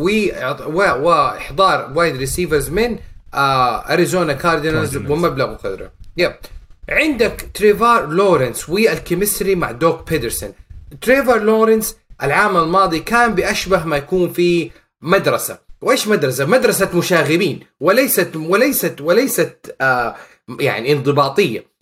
وإحضار 1.02 1.92
wide 1.94 2.16
receivers 2.16 2.70
من 2.70 2.98
آه 3.34 3.92
اريزونا 3.92 4.32
كاردينالز. 4.32 4.96
ومبلغ 4.96 5.50
وقدره 5.50 5.90
يب. 6.16 6.32
عندك 6.88 7.50
تريفار 7.54 8.06
لورنس 8.06 8.68
وال 8.68 8.84
chemistry 8.84 9.54
مع 9.54 9.70
دوك 9.70 10.10
بيدرسون 10.10 10.52
تريفار 11.00 11.38
لورنس 11.42 11.96
العام 12.22 12.56
الماضي 12.56 13.00
كان 13.00 13.34
بأشبه 13.34 13.84
ما 13.84 13.96
يكون 13.96 14.32
في 14.32 14.70
مدرسة 15.02 15.58
وإيش 15.80 16.08
مدرسة؟ 16.08 16.44
مدرسة 16.46 16.90
مشاغبين 16.94 17.60
وليست 17.80 18.36
وليست 18.36 19.00
وليست 19.00 19.76
آه 19.80 20.16
يعني 20.60 20.92
انضباطية. 20.92 21.72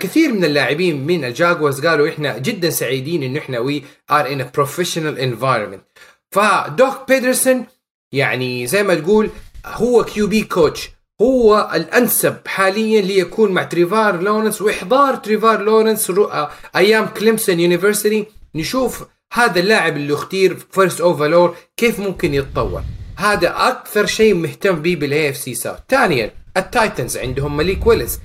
كثير 0.00 0.32
من 0.32 0.44
اللاعبين 0.44 1.06
من 1.06 1.24
ال 1.24 1.32
Jaguars 1.32 1.86
قالوا 1.86 2.08
إحنا 2.08 2.38
جدا 2.38 2.70
سعيدين 2.70 3.22
انه 3.22 3.38
إحنا 3.38 3.58
we 3.58 3.84
are 4.10 4.32
in 4.32 4.50
professional 4.54 5.18
environment 5.18 5.82
فدوج 6.30 7.08
بيدرسون 7.08 7.66
يعني 8.12 8.66
زي 8.66 8.82
ما 8.82 8.94
تقول 8.94 9.30
هو 9.66 10.04
QB 10.04 10.42
coach 10.42 10.90
هو 11.22 11.70
الأنسب 11.74 12.36
حاليا 12.46 13.00
ليكون 13.00 13.52
مع 13.52 13.62
تريفور 13.62 14.22
لورنس 14.22 14.62
وإحضار 14.62 15.16
تريفور 15.16 15.62
لورنس. 15.62 16.10
آه، 16.10 16.50
أيام 16.76 17.06
Clemson 17.06 17.60
University 17.60 18.26
نشوف 18.54 19.04
هذا 19.32 19.60
اللاعب 19.60 19.96
اللي 19.96 20.14
أختير 20.14 20.56
first 20.70 21.00
overall 21.00 21.56
كيف 21.76 22.00
ممكن 22.00 22.34
يتطور؟ 22.34 22.82
هذا 23.16 23.68
أكثر 23.68 24.06
شيء 24.06 24.34
مهتم 24.34 24.82
به 24.82 24.94
بال 24.94 25.30
AFC 25.30 25.36
South 25.36 25.78
ثانيا 25.88 26.30
ال 26.56 26.65
Titans 26.65 27.16
عندهم 27.16 27.56
مليك 27.56 27.86
ويليس. 27.86 28.18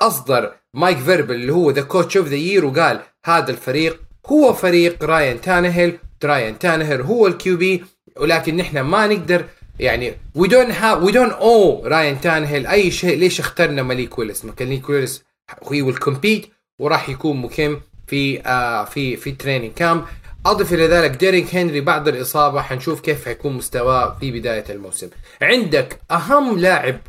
أصدر 0.00 0.52
مايك 0.74 0.98
فريبل 0.98 1.34
اللي 1.34 1.52
هو 1.52 1.70
the 1.70 1.82
coach 1.82 2.16
of 2.16 2.28
the 2.28 2.34
year 2.34 2.64
وقال 2.64 3.00
هذا 3.24 3.50
الفريق 3.50 4.00
هو 4.26 4.52
فريق 4.52 5.04
رايان 5.04 5.40
تانهيل 5.40 5.98
رايان 6.24 6.58
تانهيل 6.58 7.00
هو 7.00 7.26
ال 7.26 7.56
QB 7.56 7.84
ولكن 8.16 8.56
نحن 8.56 8.80
ما 8.80 9.06
نقدر 9.06 9.44
يعني 9.78 10.14
we 10.34 10.48
don't 10.48 10.70
have 10.70 11.02
we 11.02 11.12
don't 11.12 11.32
owe 11.32 11.86
رايان 11.86 12.20
تانهيل 12.20 12.66
أي 12.66 12.90
شيء. 12.90 13.18
ليش 13.18 13.40
اخترنا 13.40 13.82
مليك 13.82 14.18
ويليس 14.18 14.44
مليك 14.60 14.88
ويليس 14.88 15.24
he 15.70 15.82
will 15.82 15.96
compete 15.96 16.46
وراح 16.78 17.08
يكون 17.08 17.36
مكم 17.36 17.80
في 18.06 18.40
آه 18.46 18.84
في 18.84 19.16
في 19.16 19.32
training 19.32 19.72
camp 19.72 20.04
أضف 20.46 20.72
إلى 20.72 20.86
ذلك 20.86 21.10
ديريك 21.10 21.54
هنري 21.54 21.80
بعد 21.80 22.08
الإصابة 22.08 22.62
حنشوف 22.62 23.00
كيف 23.00 23.24
حيكون 23.24 23.52
مستواه 23.52 24.16
في 24.20 24.30
بداية 24.30 24.64
الموسم. 24.70 25.08
عندك 25.42 26.00
أهم 26.10 26.58
لاعب 26.58 27.00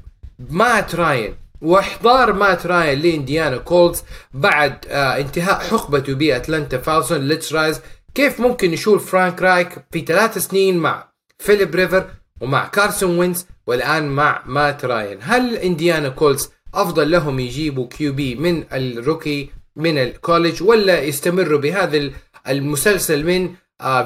مات 0.50 0.96
راين 0.96 1.36
وإحضار 1.62 2.34
مات 2.34 2.66
راين 2.66 3.00
ل 3.00 3.07
Indiana 3.07 3.58
Colts 3.58 4.04
بعد 4.34 4.86
آه 4.90 5.18
انتهاء 5.18 5.60
حقبته 5.60 6.14
ب 6.14 6.22
Atlanta 6.22 6.78
Falcons 6.78 7.28
let's 7.28 7.54
rise. 7.54 7.82
كيف 8.16 8.40
ممكن 8.40 8.72
نشوف 8.72 9.12
فرانك 9.12 9.42
رايك 9.42 9.70
في 9.92 10.02
ثلاث 10.02 10.38
سنين 10.38 10.78
مع 10.78 11.08
فيليب 11.40 11.76
ريفرز 11.76 12.06
ومع 12.42 12.68
كارسون 12.68 13.20
وينتز 13.20 13.46
والآن 13.68 14.08
مع 14.08 14.44
مات 14.46 14.86
راين؟ 14.86 15.18
هل 15.22 15.56
Indiana 15.56 16.10
Colts 16.10 16.50
أفضل 16.74 17.12
لهم 17.12 17.40
يجيبوا 17.40 17.88
QB 17.88 18.36
من 18.36 18.64
ال 18.74 18.85
rookie 18.85 19.50
من 19.76 19.98
ال 19.98 20.06
college 20.06 20.64
ولا 20.64 21.02
يستمروا 21.02 21.60
بهذا 21.60 22.12
المسلسل 22.50 23.26
من 23.26 23.54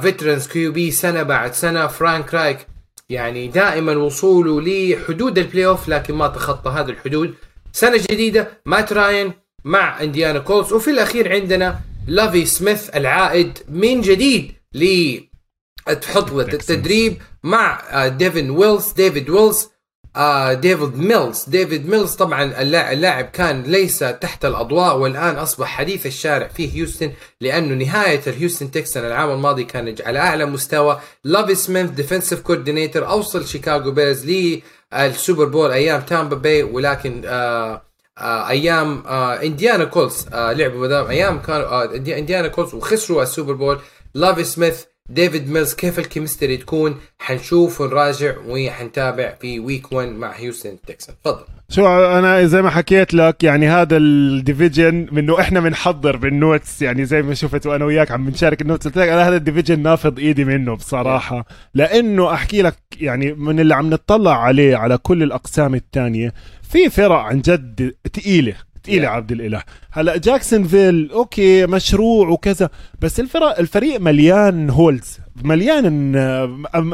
veterans 0.01 0.47
QB 0.47 0.91
سنة 0.91 1.23
بعد 1.23 1.53
سنة 1.53 1.87
فرانك 1.87 2.33
رايك 2.33 2.67
يعني 3.09 3.47
دائما 3.47 3.95
وصوله 3.95 4.61
لحدود 4.61 5.37
ال 5.37 5.65
playoff 5.65 5.89
لكن 5.89 6.13
ما 6.13 6.27
تخطى 6.27 6.69
هذه 6.69 6.89
الحدود. 6.89 7.33
سنة 7.73 7.97
جديدة 7.97 8.61
مات 8.65 8.93
راين 8.93 9.33
مع 9.65 10.01
Indiana 10.01 10.39
Colts 10.39 10.73
وفي 10.73 10.91
الأخير 10.91 11.31
عندنا 11.31 11.79
لوفي 12.07 12.45
سميث 12.45 12.89
العائد 12.95 13.57
من 13.69 14.01
جديد 14.01 14.53
ل 14.73 15.17
التدريب 15.89 17.21
مع 17.43 17.81
ديفن 18.07 18.49
ويلز 18.49 18.91
ديفيد 18.91 19.29
ويلز 19.29 19.69
آه 20.15 20.53
ديفيس 20.53 20.97
ميلز 20.97 21.45
ديفيس 21.47 21.89
ميلز 21.89 22.13
طبعا 22.13 22.61
اللاعب 22.61 23.25
كان 23.25 23.63
ليس 23.63 23.99
تحت 23.99 24.45
الأضواء 24.45 24.97
والآن 24.97 25.35
أصبح 25.35 25.67
حديث 25.67 26.05
الشارع 26.05 26.47
في 26.47 26.75
هيوستن 26.75 27.11
لأنه 27.41 27.85
نهاية 27.85 28.21
ال 28.27 28.33
Houston 28.33 28.71
Texans 28.71 29.05
العام 29.05 29.31
الماضي 29.31 29.63
كان 29.63 29.95
على 30.05 30.19
أعلى 30.19 30.45
مستوى. 30.45 30.99
لوفي 31.23 31.55
سميث 31.55 31.89
defensive 31.89 32.41
coordinator 32.41 33.07
أوصل 33.07 33.47
Chicago 33.47 33.91
Bears 33.91 34.25
لل 34.93 35.08
Super 35.08 35.45
Bowl 35.45 35.71
أيام 35.71 36.01
Tampa 36.01 36.35
Bay 36.35 36.63
ولكن 36.63 37.21
آه 37.25 37.81
آه 38.17 38.49
أيام 38.49 39.03
آه 39.07 39.41
Indiana 39.43 39.85
Colts 39.85 40.25
آه 40.33 40.53
لعبوا 40.53 41.09
أيام 41.09 41.39
كانوا 41.41 41.65
آه 41.67 41.95
Indiana 41.95 42.47
Colts 42.47 42.73
وخسروا 42.73 43.23
ال 43.23 43.28
Super 43.28 43.53
Bowl. 43.53 43.79
لوفي 44.13 44.43
سميث 44.43 44.83
ديفيس 45.13 45.49
ميلز 45.49 45.73
كيف 45.73 45.99
ال 45.99 46.05
chemistry 46.05 46.57
تكون؟ 46.57 46.95
حنشوف 47.19 47.81
ونراجع 47.81 48.33
وحنتابع 48.47 49.35
في 49.41 49.59
week 49.59 49.91
1 49.91 50.07
مع 50.09 50.31
Houston 50.31 50.77
Texans 50.87 51.13
تفضل. 51.23 51.43
شو 51.69 51.87
أنا 51.87 52.45
زي 52.45 52.61
ما 52.61 52.69
حكيت 52.69 53.13
لك 53.13 53.43
يعني 53.43 53.67
هذا 53.67 53.97
ال 53.97 54.09
division 54.09 55.07
منه 55.11 55.39
إحنا 55.39 55.59
بنحضر 55.59 56.17
بال 56.17 56.36
notes 56.36 56.81
يعني 56.81 57.05
زي 57.05 57.21
ما 57.21 57.33
شفت 57.33 57.67
وأنا 57.67 57.85
وياك 57.85 58.11
عم 58.11 58.25
بنشارك 58.25 58.61
ال 58.61 58.66
notes 58.66 58.87
قلت 58.87 58.97
لك 58.97 59.07
أنا 59.07 59.27
هذا 59.27 59.35
ال 59.35 59.40
division 59.40 59.79
نافض 59.79 60.19
إيدي 60.19 60.45
منه 60.45 60.75
بصراحة. 60.75 61.45
لأنه 61.73 62.33
أحكي 62.33 62.61
لك 62.61 62.77
يعني 63.01 63.33
من 63.33 63.59
اللي 63.59 63.75
عم 63.75 63.89
نطلع 63.89 64.43
عليه 64.43 64.77
على 64.77 64.97
كل 64.97 65.23
الأقسام 65.23 65.75
الثانية 65.75 66.33
في 66.71 66.89
فرق 66.89 67.15
عن 67.15 67.41
جد 67.41 67.95
ثقيله 68.15 68.55
تقيلة 68.83 69.07
yeah. 69.07 69.11
عبد 69.11 69.31
الإله. 69.31 69.63
هلا 69.91 70.17
Jacksonville 70.17 71.11
okay 71.11 71.65
مشروع 71.65 72.29
وكذا 72.29 72.69
بس 73.01 73.19
الفرق 73.19 73.59
الفريق 73.59 73.99
مليان 73.99 74.69
holes 74.69 75.19
مليان 75.43 76.11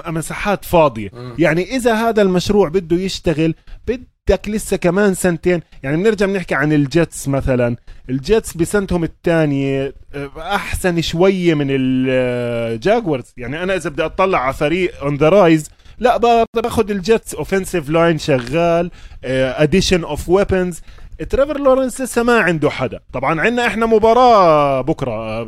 مساحات 0.07 0.65
فاضية. 0.65 1.09
mm. 1.09 1.13
يعني 1.39 1.75
إذا 1.75 1.93
هذا 1.93 2.21
المشروع 2.21 2.69
بده 2.69 2.97
يشتغل 2.97 3.53
بدك 3.87 4.49
لسه 4.49 4.77
كمان 4.77 5.13
سنتين. 5.13 5.61
يعني 5.83 5.97
بنرجع 5.97 6.25
بنحكي 6.25 6.55
عن 6.55 6.73
ال 6.73 6.84
Jets 6.84 7.27
مثلا. 7.27 7.75
ال 8.09 8.19
Jets 8.19 8.57
بسنتهم 8.57 9.03
الثانية 9.03 9.93
أحسن 10.37 11.01
شوية 11.01 11.53
من 11.53 11.67
ال 11.69 11.90
Jaguars 11.90 13.33
يعني 13.37 13.63
أنا 13.63 13.75
إذا 13.75 13.89
بدي 13.89 14.05
أطلع 14.05 14.39
على 14.39 14.53
فريق 14.53 15.03
on 15.03 15.15
the 15.15 15.29
rise 15.29 15.69
لا 15.99 16.17
باخذ 16.55 16.91
ال 16.91 16.98
Jets. 16.98 17.35
offensive 17.35 17.89
line 17.89 18.17
شغال 18.17 18.91
addition 19.23 20.03
of 20.03 20.29
weapons 20.29 20.81
تريفر 21.29 21.59
لورنس 21.59 22.01
لسه 22.01 22.23
ما 22.23 22.39
عنده 22.39 22.69
حدا. 22.69 22.99
طبعا 23.13 23.41
عندنا 23.41 23.67
إحنا 23.67 23.85
مباراة 23.85 24.81
بكرة 24.81 25.41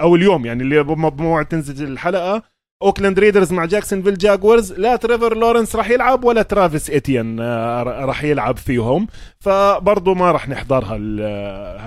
أو 0.00 0.16
اليوم 0.16 0.46
يعني 0.46 0.62
اللي 0.62 0.82
بموعد 0.82 1.46
تنزل 1.46 1.88
الحلقة. 1.88 2.42
Oakland 2.82 3.18
Raiders 3.18 3.52
مع 3.52 3.64
Jacksonville 3.64 4.18
Jaguars 4.18 4.72
لا 4.72 4.96
تريفر 4.96 5.36
لورنس 5.36 5.76
راح 5.76 5.90
يلعب 5.90 6.24
ولا 6.24 6.42
ترافيس 6.42 6.90
إتيان 6.90 7.40
آه، 7.40 7.82
راح 7.82 8.24
يلعب 8.24 8.56
فيهم. 8.56 9.06
فبرضه 9.40 10.14
ما 10.14 10.32
راح 10.32 10.48
نحضرها 10.48 10.96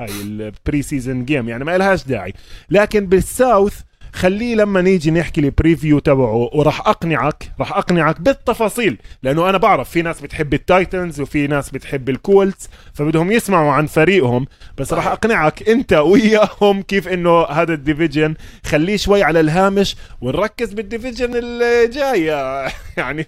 هاي 0.02 0.10
ال 0.22 0.82
preseason 0.82 1.26
game 1.26 1.49
يعني 1.50 1.64
ما 1.64 1.78
لهاش 1.78 2.04
داعي. 2.08 2.34
لكن 2.70 3.06
بال 3.06 3.27
South 3.27 3.80
خليه 4.14 4.55
لما 4.55 4.82
نيجي 4.82 5.11
نحكي 5.11 5.41
ال 5.41 5.49
preview 5.49 5.99
تبعه 5.99 6.49
وراح 6.53 6.88
أقنعك 6.88 7.51
راح 7.59 7.78
أقنعك 7.78 8.22
بالتفاصيل 8.22 8.97
لأنه 9.24 9.49
أنا 9.49 9.57
بعرف 9.57 9.89
في 9.89 10.01
ناس 10.01 10.22
بتحب 10.22 10.53
ال 10.54 10.63
Titans 10.63 11.22
وفي 11.22 11.47
ناس 11.47 11.70
بتحب 11.70 12.09
ال 12.10 12.20
Colts 12.20 12.70
فبدهم 12.93 13.32
يسمعوا 13.32 13.72
عن 13.72 13.86
فريقهم 13.86 14.45
بس 14.78 14.93
راح 14.93 15.07
أقنعك 15.07 15.70
أنت 15.70 15.93
وياهم 15.93 16.82
كيف 16.82 17.07
إنه 17.07 17.43
هذا 17.43 17.74
ال 17.74 17.80
division 17.80 18.36
خليه 18.66 18.97
شوي 18.97 19.24
على 19.24 19.39
الهامش 19.39 19.95
ونركز 20.22 20.74
بال 20.74 20.85
division 20.85 21.32
الجاي 21.36 22.26
يعني 22.97 23.28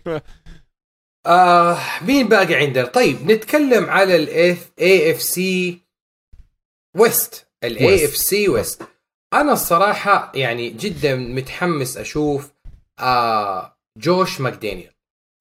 آه 1.26 1.78
مين 2.02 2.28
باقي 2.28 2.56
عندنا 2.56 2.86
طيب 2.86 3.32
نتكلم 3.32 3.86
على 3.90 4.16
ال 4.16 5.12
AFC 5.12 5.82
West 6.98 7.48
ال 7.64 8.06
AFC 8.06 8.18
West 8.18 8.95
أنا 9.34 9.54
الصراحة 9.54 10.32
يعني 10.36 10.70
جدا 10.70 11.16
متحمس 11.16 11.98
أشوف 11.98 12.52
آه 13.00 13.78
جوش 13.98 14.42
ماكدانيلز. 14.42 14.92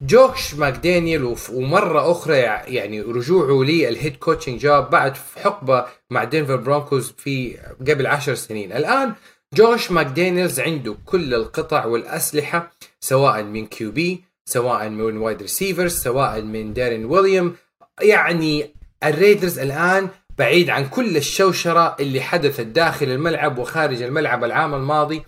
جوش 0.02 0.54
ماكدانيلز 0.54 1.36
ومرة 1.52 2.10
أخرى 2.10 2.36
يعني 2.36 3.00
رجوعه 3.00 3.64
لل 3.64 3.82
head 3.82 4.16
coaching 4.16 4.60
job 4.60 4.90
بعد 4.90 5.16
حقبة 5.16 5.86
مع 6.10 6.24
Denver 6.24 6.56
Broncos 6.56 7.14
في 7.18 7.56
قبل 7.80 8.06
عشر 8.06 8.34
سنين. 8.34 8.72
الآن 8.72 9.14
جوش 9.54 9.90
ماكدانيلز 9.90 10.60
عنده 10.60 10.96
كل 11.04 11.34
القطع 11.34 11.84
والأسلحة 11.84 12.72
سواء 13.00 13.42
من 13.42 13.66
QB 13.66 14.24
سواء 14.48 14.88
من 14.88 15.16
wide 15.16 15.42
receivers 15.42 15.92
سواء 16.02 16.42
من 16.42 16.72
دارين 16.72 17.04
والر. 17.04 17.56
يعني 18.02 18.74
ال 19.04 19.11
Raiders 19.11 19.58
الآن 19.58 20.08
بعيد 20.38 20.70
عن 20.70 20.88
كل 20.88 21.16
الشوشرة 21.16 21.96
اللي 22.00 22.20
حدثت 22.20 22.60
داخل 22.66 23.06
الملعب 23.06 23.58
وخارج 23.58 24.02
الملعب 24.02 24.44
العام 24.44 24.74
الماضي. 24.74 25.22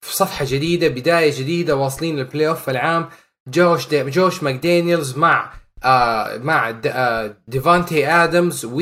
في 0.00 0.16
صفحة 0.16 0.44
جديدة 0.48 0.88
بداية 0.88 1.40
جديدة 1.40 1.76
واصلين 1.76 2.16
لل 2.16 2.48
playoff 2.48 2.70
العام. 2.70 3.08
جوش 3.48 3.88
دي 3.88 4.02
جوش 4.02 4.42
ماكدانيلز 4.42 5.16
مع 5.18 5.52
آه 5.84 6.36
مع 6.36 6.80
آه 6.86 7.36
ديفانتي 7.48 8.06
آدمز 8.08 8.64
و 8.64 8.80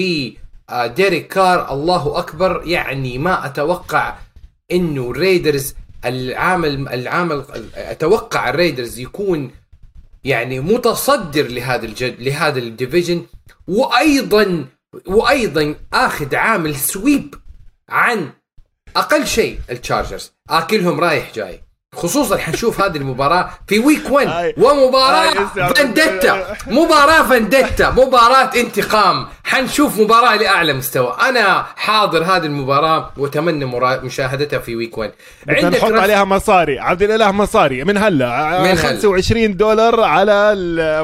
آه 0.70 0.86
ديريك 0.86 1.26
كار. 1.26 1.72
الله 1.72 2.18
أكبر. 2.18 2.62
يعني 2.66 3.18
ما 3.18 3.46
أتوقع 3.46 4.14
إنه 4.72 5.10
ال 5.10 5.18
Raiders 5.18 5.74
العام 6.04 6.64
العام 6.64 7.44
أتوقع 7.74 8.48
ال 8.48 8.54
Raiders 8.55 8.98
يكون 8.98 9.50
يعني 10.24 10.60
متصدر 10.60 11.46
لهذا 11.46 11.86
الجد 11.86 12.20
لهذا 12.20 12.58
ال 12.58 12.65
division. 12.65 13.26
وأيضا 13.68 14.66
وأيضا 15.06 15.74
آخذ 15.92 16.36
عامل 16.36 16.76
sweep 16.76 17.34
عن 17.88 18.32
أقل 18.96 19.26
شيء 19.26 19.60
ال 19.70 19.76
Chargers. 19.76 20.32
آكلهم 20.50 21.00
رايح 21.00 21.34
جاي. 21.34 21.67
خصوصا 21.98 22.36
حنشوف 22.36 22.80
هذه 22.80 22.96
المباراة 22.96 23.50
في 23.66 23.78
week 23.78 24.10
1 24.10 24.54
ومباراة 24.56 25.34
vendetta 25.54 26.56
مباراة 26.66 27.22
vendetta 27.22 27.90
مباراة 27.90 28.50
انتقام. 28.56 29.26
حنشوف 29.44 30.00
مباراة 30.00 30.36
لأعلى 30.36 30.72
مستوى. 30.72 31.16
أنا 31.28 31.66
حاضر 31.76 32.22
هذه 32.22 32.44
المباراة 32.44 33.10
وأتمنى 33.16 33.64
مشاهدتها 34.02 34.58
في 34.58 34.76
week 34.76 34.98
1 34.98 35.12
عندك 35.48 35.78
نحط 35.78 35.92
رف... 35.92 36.00
عليها 36.00 36.24
مصاري. 36.24 36.78
عبد 36.78 37.02
الإله 37.02 37.32
مصاري. 37.32 37.84
من 37.84 37.96
هلا. 37.96 38.62
من 38.62 38.76
25 38.76 39.56
دولار 39.56 40.00
على 40.00 40.54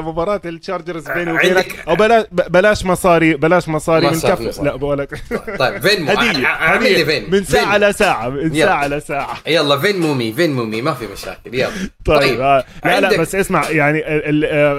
مباراة 0.05 0.41
التشارجرز 0.45 1.07
بيني 1.11 1.31
وبينك. 1.31 1.83
أو 1.87 1.95
بلاش 1.95 2.25
بلاش 2.31 2.85
مصاري 2.85 3.33
بلاش 3.33 3.69
مصاري 3.69 4.07
من 4.07 4.19
كف 4.19 4.61
لا 4.63 4.75
بقولك 4.75 5.21
طيب 5.59 5.87
فين 5.87 6.09
هدية. 6.09 6.47
هدية 6.47 7.27
من 7.29 7.43
ساعة 7.43 7.77
لساعة. 7.77 8.29
من 8.29 8.55
ساعة 8.55 8.87
لساعة. 8.87 9.37
يلا 9.47 9.77
فين 9.77 9.99
مومي؟ 9.99 10.33
فين 10.33 10.53
مومي؟ 10.53 10.81
ما 10.85 10.93
في 10.93 11.07
مشاكل 11.07 11.53
يلا 11.53 11.69
طيب, 12.05 12.19
طيب. 12.19 12.41
آه. 12.41 12.63
لا 12.85 12.99
لا 12.99 13.17
بس 13.17 13.35
اسمع 13.35 13.69
يعني 13.69 14.03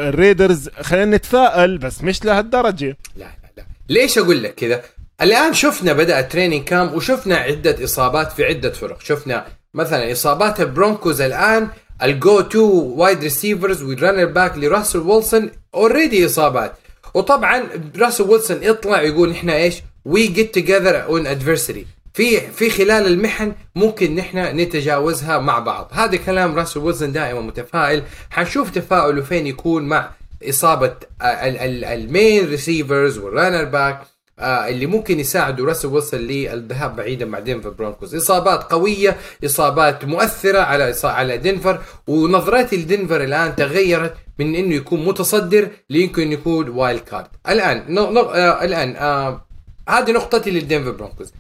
الريدرز 0.09 0.69
خلينا 0.81 1.17
نتفائل 1.17 1.79
بس 1.79 2.03
مش 2.03 2.25
لهالدرجة 2.25 2.97
لا 3.17 3.25
لا 3.25 3.51
لا 3.57 3.65
ليش 3.89 4.19
أقول 4.19 4.43
لك 4.43 4.55
كذا؟ 4.55 4.83
الآن 5.21 5.55
شفنا 5.55 5.93
بدأ 5.93 6.21
ال 6.21 6.26
training 6.26 6.65
camp 6.65 6.95
وشفنا 6.95 7.37
عدة 7.37 7.85
إصابات 7.85 8.33
في 8.33 8.45
عدة 8.45 8.71
فرق 8.71 9.01
شفنا 9.01 9.47
مثلا 9.75 10.13
إصابات 10.13 10.61
البرونكوز 10.61 11.21
الآن 11.21 11.69
ال 12.03 12.41
go-to 12.41 12.61
wide 12.97 13.23
receivers 13.23 13.83
وال 13.83 13.93
runner 13.93 14.25
back 14.25 14.59
لراسل 14.59 14.99
ويلسون 14.99 15.51
already 15.75 16.27
إصابات 16.27 16.73
وطبعا 17.15 17.63
راسل 17.99 18.25
ويلسون 18.25 18.63
يطلع 18.63 19.03
يقول 19.03 19.31
إحنا 19.31 19.57
إيش 19.57 19.75
we 20.05 20.27
get 20.27 20.55
together 20.55 21.05
on 21.05 21.27
adversary 21.27 21.87
في 22.17 22.41
في 22.41 22.71
خلال 22.71 23.07
المحن 23.07 23.53
ممكن 23.75 24.15
نحن 24.15 24.39
نتجاوزها 24.39 25.39
مع 25.39 25.59
بعض. 25.59 25.89
هذا 25.93 26.17
كلام 26.17 26.55
راسل 26.59 26.81
ويلسون 26.81 27.13
دائما 27.13 27.41
متفائل. 27.41 28.03
حنشوف 28.31 28.71
تفاؤله 28.71 29.23
فين 29.23 29.47
يكون 29.47 29.83
مع 29.83 30.11
إصابة 30.49 30.93
ال 31.23 31.48
main 31.48 32.49
receivers 32.49 33.19
وال 33.19 33.30
runner 33.30 33.65
back 33.65 34.01
اللي 34.41 34.87
ممكن 34.87 35.21
يساعدوا 35.21 35.67
راسل 35.67 35.89
ويلسون 35.89 36.21
للذهاب 36.21 36.97
بعيدا 36.97 37.25
مع 37.27 37.39
دينفر 37.39 37.71
برونكوز. 37.71 38.15
إصابات 38.15 38.73
قوية 38.73 39.17
إصابات 39.45 40.05
مؤثرة 40.05 40.59
على 40.59 40.95
على 41.05 41.37
دينفر 41.37 41.81
ونظرتي 42.07 42.77
لدينفر 42.77 43.25
الآن 43.25 43.57
تغيرت 43.57 44.15
من 44.39 44.55
إنه 44.55 44.75
يكون 44.75 45.05
متصدر 45.05 45.69
ليمكن 45.91 46.33
يكون 46.33 46.69
wild 46.69 47.01
card 47.01 47.27
الآن 47.49 47.85
no 47.89 48.11
no 48.11 48.21
آه 48.21 48.65
الآن 48.65 48.97
آه 48.97 49.47
هذه 49.89 50.11
نقطتي 50.11 50.51
للدينفر 50.51 50.91
برونكوز. 50.91 51.33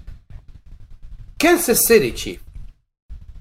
كنساس 1.42 1.78
سيتي 1.78 2.10
تشيف 2.10 2.40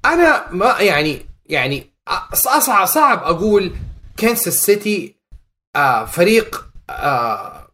أنا 0.06 0.52
ما 0.52 0.80
يعني 0.80 1.26
يعني 1.46 1.92
صعب 2.34 2.86
صعب 2.86 3.24
أقول 3.24 3.76
كنساس 4.20 4.66
سيتي 4.66 5.16
آه 5.76 6.06
فريق 6.06 6.66
آه 6.90 7.66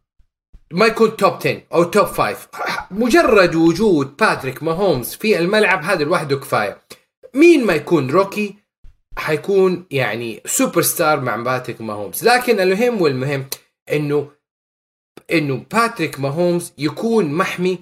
ما 0.72 0.86
يكون 0.86 1.18
top 1.18 1.34
10 1.34 1.62
أو 1.74 1.84
top 1.84 2.06
5 2.06 2.38
مجرد 2.92 3.56
وجود 3.56 4.18
باتريك 4.18 4.64
ماهومز 4.64 5.16
في 5.16 5.40
الملعب 5.40 5.84
هذا 5.84 6.04
لوحده 6.04 6.36
كفاية. 6.36 6.82
مين 7.34 7.66
ما 7.66 7.74
يكون 7.74 8.10
rookie 8.10 8.56
حيكون 9.18 9.86
يعني 9.92 10.42
سوبر 10.46 10.82
ستار 10.82 11.20
مع 11.20 11.36
باتريك 11.36 11.82
ماهومز. 11.82 12.24
لكن 12.24 12.60
المهم 12.60 13.02
والمهم 13.02 13.46
إنه 13.92 14.32
إنه 15.32 15.66
باتريك 15.72 16.20
ماهومز 16.20 16.74
يكون 16.78 17.34
محمي 17.34 17.80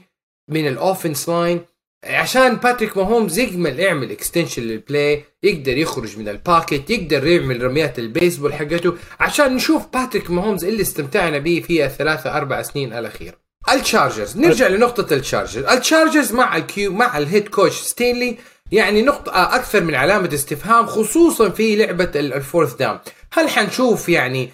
من 0.48 0.68
ال 0.68 0.75
offense 0.76 1.30
line 1.30 1.66
عشان 2.04 2.56
باتريك 2.56 2.98
ماهومز 2.98 3.40
يكمل 3.40 3.80
يعمل 3.80 4.12
extension 4.12 4.62
لل 4.62 4.82
play 4.82 5.24
يقدر 5.44 5.78
يخرج 5.78 6.18
من 6.18 6.30
ال 6.30 6.38
pocket 6.38 6.90
يقدر 6.90 7.28
يعمل 7.28 7.64
رميات 7.64 8.00
البيسبول 8.00 8.54
حقته 8.54 8.94
عشان 9.20 9.56
نشوف 9.56 9.84
باتريك 9.94 10.32
ماهومز 10.32 10.66
اللي 10.66 10.82
استمتعنا 10.82 11.38
به 11.38 11.64
في 11.68 11.86
الثلاثة 11.86 12.38
أربع 12.38 12.62
سنين 12.62 12.94
الأخيرة. 12.94 13.36
التشارجرز 13.74 14.38
نرجع 14.38 14.68
لنقطة 14.68 15.14
التشارجرز 15.14 15.66
التشارجرز 15.66 16.32
مع 16.34 16.58
ال 16.58 16.76
Q 16.76 16.94
مع 16.94 17.18
ال 17.18 17.24
head 17.24 17.48
coach 17.48 17.76
ستيلي 17.76 18.38
يعني 18.72 19.02
نقطة 19.02 19.56
أكثر 19.56 19.84
من 19.84 19.96
علامة 19.96 20.30
استفهام 20.34 20.86
خصوصا 20.86 21.50
في 21.50 21.76
لعبة 21.76 22.12
ال 22.16 22.24
fourth 22.24 22.76
down 22.76 23.00
هل 23.32 23.50
حنشوف 23.50 24.10
يعني 24.10 24.50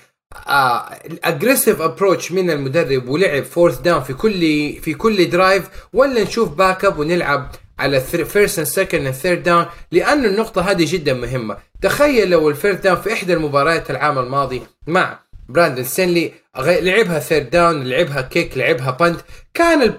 aggressive 1.24 1.80
uh, 1.80 1.82
approach 1.82 2.32
من 2.32 2.50
المدرب 2.50 3.10
ولعب 3.10 3.44
fourth 3.44 3.80
down 3.80 4.04
في 4.04 4.14
كل 4.14 4.40
في 4.82 4.94
كل 4.94 5.30
drive 5.30 5.70
ولا 5.94 6.24
نشوف 6.24 6.50
back 6.50 6.86
up 6.86 7.00
ونلعب 7.00 7.52
على 7.80 8.02
first 8.02 8.60
and 8.60 8.68
second 8.68 9.06
and 9.06 9.14
third 9.14 9.44
down 9.44 9.66
لأنه 9.92 10.28
النقطة 10.28 10.62
هذه 10.72 10.86
جدا 10.92 11.14
مهمة. 11.14 11.58
تخيل 11.82 12.30
لو 12.30 12.50
ال 12.50 12.56
first 12.56 12.84
down 12.84 13.02
في 13.02 13.14
إحدى 13.14 13.34
المباريات 13.34 13.92
العام 13.92 14.20
الماضي 14.20 14.62
مع 14.88 15.20
براندن 15.50 15.84
ستيلي 15.84 16.32
لعبها 16.58 17.20
third 17.20 17.50
down 17.50 17.84
لعبها 17.84 18.22
kick 18.22 18.58
لعبها 18.58 18.92
punt 18.92 19.20
كان 19.54 19.96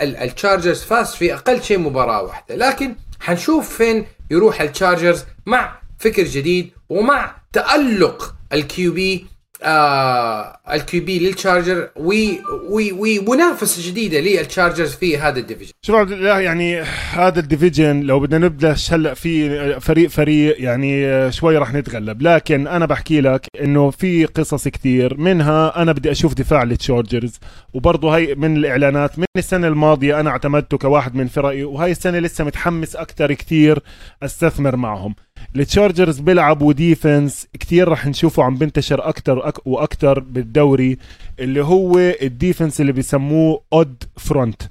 التشارجرز 0.00 0.82
فاز 0.82 1.14
في 1.14 1.34
أقل 1.34 1.62
شيء 1.62 1.78
مباراة 1.78 2.22
واحدة. 2.22 2.56
لكن 2.56 2.94
حنشوف 3.20 3.76
فين 3.76 4.06
يروح 4.30 4.60
التشارجرز 4.60 5.24
مع 5.46 5.78
فكر 5.98 6.22
جديد 6.22 6.70
ومع 6.88 7.36
تألق 7.52 8.34
ال 8.52 8.92
QB 8.92 9.37
آه 9.62 10.58
ال 10.72 11.04
QB 11.04 11.18
للتشارجر 11.18 11.88
ومنافسه 11.96 13.90
جديدة 13.90 14.20
للتشارجرز 14.20 14.94
في 14.94 15.18
هذا 15.18 15.38
ال 15.38 15.42
division 15.42 15.72
شوف 15.82 15.96
عبد 15.96 16.12
الله 16.12 16.40
يعني 16.40 16.80
هذا 17.12 17.40
ال 17.40 17.47
division 17.47 18.00
لو 18.00 18.20
بدنا 18.20 18.46
نبدأ 18.46 18.76
هلأ 18.90 19.14
في 19.14 19.80
فريق 19.80 20.10
فريق 20.10 20.56
يعني 20.62 21.32
شوي 21.32 21.58
راح 21.58 21.74
نتغلب. 21.74 22.22
لكن 22.22 22.66
أنا 22.66 22.86
بحكي 22.86 23.20
لك 23.20 23.46
إنه 23.60 23.90
في 23.90 24.24
قصص 24.24 24.68
كثير 24.68 25.16
منها 25.16 25.82
أنا 25.82 25.92
بدي 25.92 26.10
أشوف 26.10 26.34
دفاع 26.34 26.62
للتشارجرز 26.62 27.38
وبرضه 27.74 28.16
هي 28.16 28.34
من 28.34 28.56
الإعلانات. 28.56 29.18
من 29.18 29.24
السنة 29.36 29.68
الماضية 29.68 30.20
أنا 30.20 30.30
اعتمدته 30.30 30.78
كواحد 30.78 31.14
من 31.14 31.26
فرقي. 31.26 31.64
وهي 31.64 31.90
السنة 31.90 32.18
لسه 32.18 32.44
متحمس 32.44 32.96
أكثر 32.96 33.32
كثير 33.32 33.78
أستثمر 34.22 34.76
معهم. 34.76 35.14
التشارجرز 35.56 36.20
بيلعبوا 36.20 36.72
defense 36.72 37.46
كثير 37.60 37.88
رح 37.88 38.06
نشوفه 38.06 38.42
عم 38.42 38.56
بنتشر 38.56 39.08
أكثر 39.08 39.52
وأكثر 39.64 40.18
بالدوري 40.18 40.98
اللي 41.40 41.64
هو 41.64 41.98
ال 41.98 42.08
defense 42.08 42.80
اللي 42.80 42.92
بيسموه 42.92 43.62
odd 43.72 44.02
front 44.16 44.62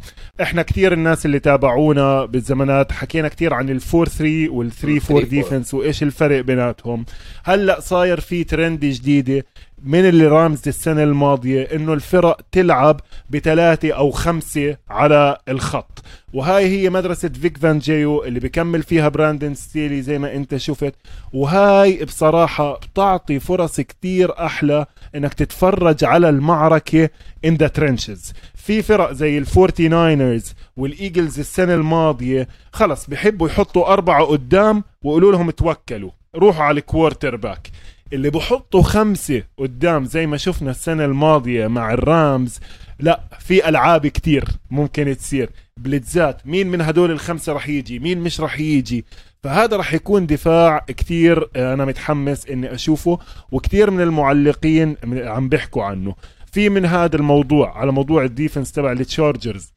إحنا 0.41 0.61
كثير 0.61 0.93
الناس 0.93 1.25
اللي 1.25 1.39
تابعونا 1.39 2.25
بالزمانات 2.25 2.91
حكينا 2.91 3.28
كثير 3.28 3.53
عن 3.53 3.69
ال 3.69 3.77
four 3.77 4.07
3 4.07 4.49
وال 4.49 4.64
three 4.64 4.99
four 4.99 5.23
defense 5.23 5.73
وإيش 5.73 6.03
الفرق 6.03 6.41
بيناتهم. 6.41 7.05
هلأ 7.43 7.80
صاير 7.80 8.19
في 8.19 8.43
ترند 8.43 8.86
جديدة. 8.86 9.45
من 9.84 9.99
اللي 9.99 10.28
رامز 10.28 10.61
السنة 10.67 11.03
الماضية 11.03 11.63
إنه 11.63 11.93
الفرق 11.93 12.39
تلعب 12.51 13.01
بثلاثة 13.30 13.91
أو 13.91 14.11
خمسة 14.11 14.78
على 14.89 15.38
الخط. 15.49 16.03
وهاي 16.34 16.65
هي 16.65 16.89
مدرسة 16.89 17.30
فيك 17.30 17.57
فانجيو 17.57 18.23
اللي 18.23 18.39
بكمل 18.39 18.84
فيها 18.84 19.09
براندن 19.09 19.53
ستيلي 19.53 20.01
زي 20.01 20.19
ما 20.19 20.36
أنت 20.36 20.57
شفت. 20.57 20.95
وهاي 21.34 22.05
بصراحة 22.05 22.78
بتعطي 22.78 23.39
فرص 23.39 23.82
كتير 23.82 24.45
أحلى 24.45 24.86
إنك 25.15 25.34
تتفرج 25.34 26.03
على 26.03 26.30
المعركة 26.30 27.09
in 27.47 27.51
the 27.51 27.69
trenches. 27.80 28.34
في 28.55 28.82
فرق 28.82 29.11
زي 29.11 29.38
الفورتي 29.38 29.88
ناينرز 29.88 30.53
والايجلز 30.78 31.39
السنة 31.39 31.73
الماضية 31.73 32.47
خلص 32.73 33.07
بحبوا 33.07 33.47
يحطوا 33.47 33.93
أربعة 33.93 34.25
قدام 34.25 34.84
ويقولوا 35.03 35.32
لهم 35.32 35.51
توكلوا. 35.51 36.11
روحوا 36.36 36.63
على 36.63 36.80
ال 36.80 37.36
quarterback 37.36 37.67
اللي 38.14 38.30
بحطوا 38.30 38.82
خمسة 38.82 39.43
قدام 39.58 40.05
زي 40.05 40.28
ما 40.28 40.38
شفنا 40.38 40.72
السنة 40.72 41.05
الماضية 41.05 41.68
مع 41.68 41.93
الرامز 41.93 42.60
لا 42.99 43.22
في 43.39 43.70
ألعاب 43.70 44.08
كتير 44.08 44.45
ممكن 44.72 45.18
تصير. 45.18 45.49
blitz 45.78 46.36
ات 46.36 46.47
مين 46.47 46.68
من 46.68 46.82
هدول 46.82 47.12
الخمسة 47.12 47.53
رح 47.53 47.70
يجي؟ 47.70 47.99
مين 47.99 48.20
مش 48.20 48.41
رح 48.41 48.60
يجي؟ 48.60 49.05
فهذا 49.43 49.78
رح 49.78 49.93
يكون 49.93 50.28
دفاع 50.28 50.80
كتير 50.88 51.49
آه، 51.55 51.74
أنا 51.74 51.86
متحمس 51.86 52.47
إني 52.47 52.74
أشوفه 52.74 53.20
وكتير 53.51 53.91
من 53.91 54.01
المعلقين 54.01 54.95
عم 55.03 55.49
بيحكوا 55.49 55.84
عنه. 55.84 56.16
في 56.51 56.70
من 56.70 56.86
هذا 56.86 57.16
الموضوع 57.16 57.78
على 57.78 57.91
موضوع 57.91 58.24
ال 58.23 58.30
defense 58.30 58.71
تبع 58.72 58.91
التشارجرز 58.91 59.74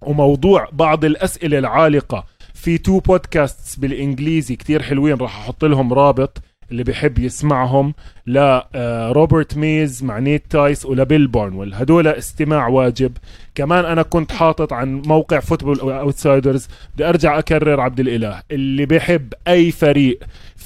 وموضوع 0.00 0.68
بعض 0.72 1.04
الأسئلة 1.04 1.58
العالقة. 1.58 2.24
في 2.54 2.78
two 2.78 3.00
podcast 3.00 3.80
بالإنجليزي 3.80 4.56
كتير 4.56 4.82
حلوين 4.82 5.16
راح 5.16 5.38
أحط 5.38 5.64
لهم 5.64 5.92
رابط. 5.92 6.38
اللي 6.70 6.82
بيحب 6.84 7.18
يسمعهم 7.18 7.94
لروبرت 8.26 9.54
آه، 9.54 9.58
ميز 9.58 10.04
مع 10.04 10.18
نيت 10.18 10.44
تايس 10.50 10.86
ولبيل 10.86 11.26
بارنويل 11.26 11.74
هدول 11.74 12.06
استماع 12.06 12.68
واجب. 12.68 13.12
كمان 13.54 13.84
أنا 13.84 14.02
كنت 14.02 14.32
حاطط 14.32 14.72
عن 14.72 15.02
موقع 15.06 15.40
فوتبول 15.40 15.80
أوتسايدرز 15.80 16.68
بدي 16.94 17.08
أرجع 17.08 17.38
أكرر 17.38 17.80
عبد 17.80 18.00
الإله 18.00 18.42
اللي 18.50 18.86
بيحب 18.86 19.32
أي 19.48 19.70
فريق 19.70 20.18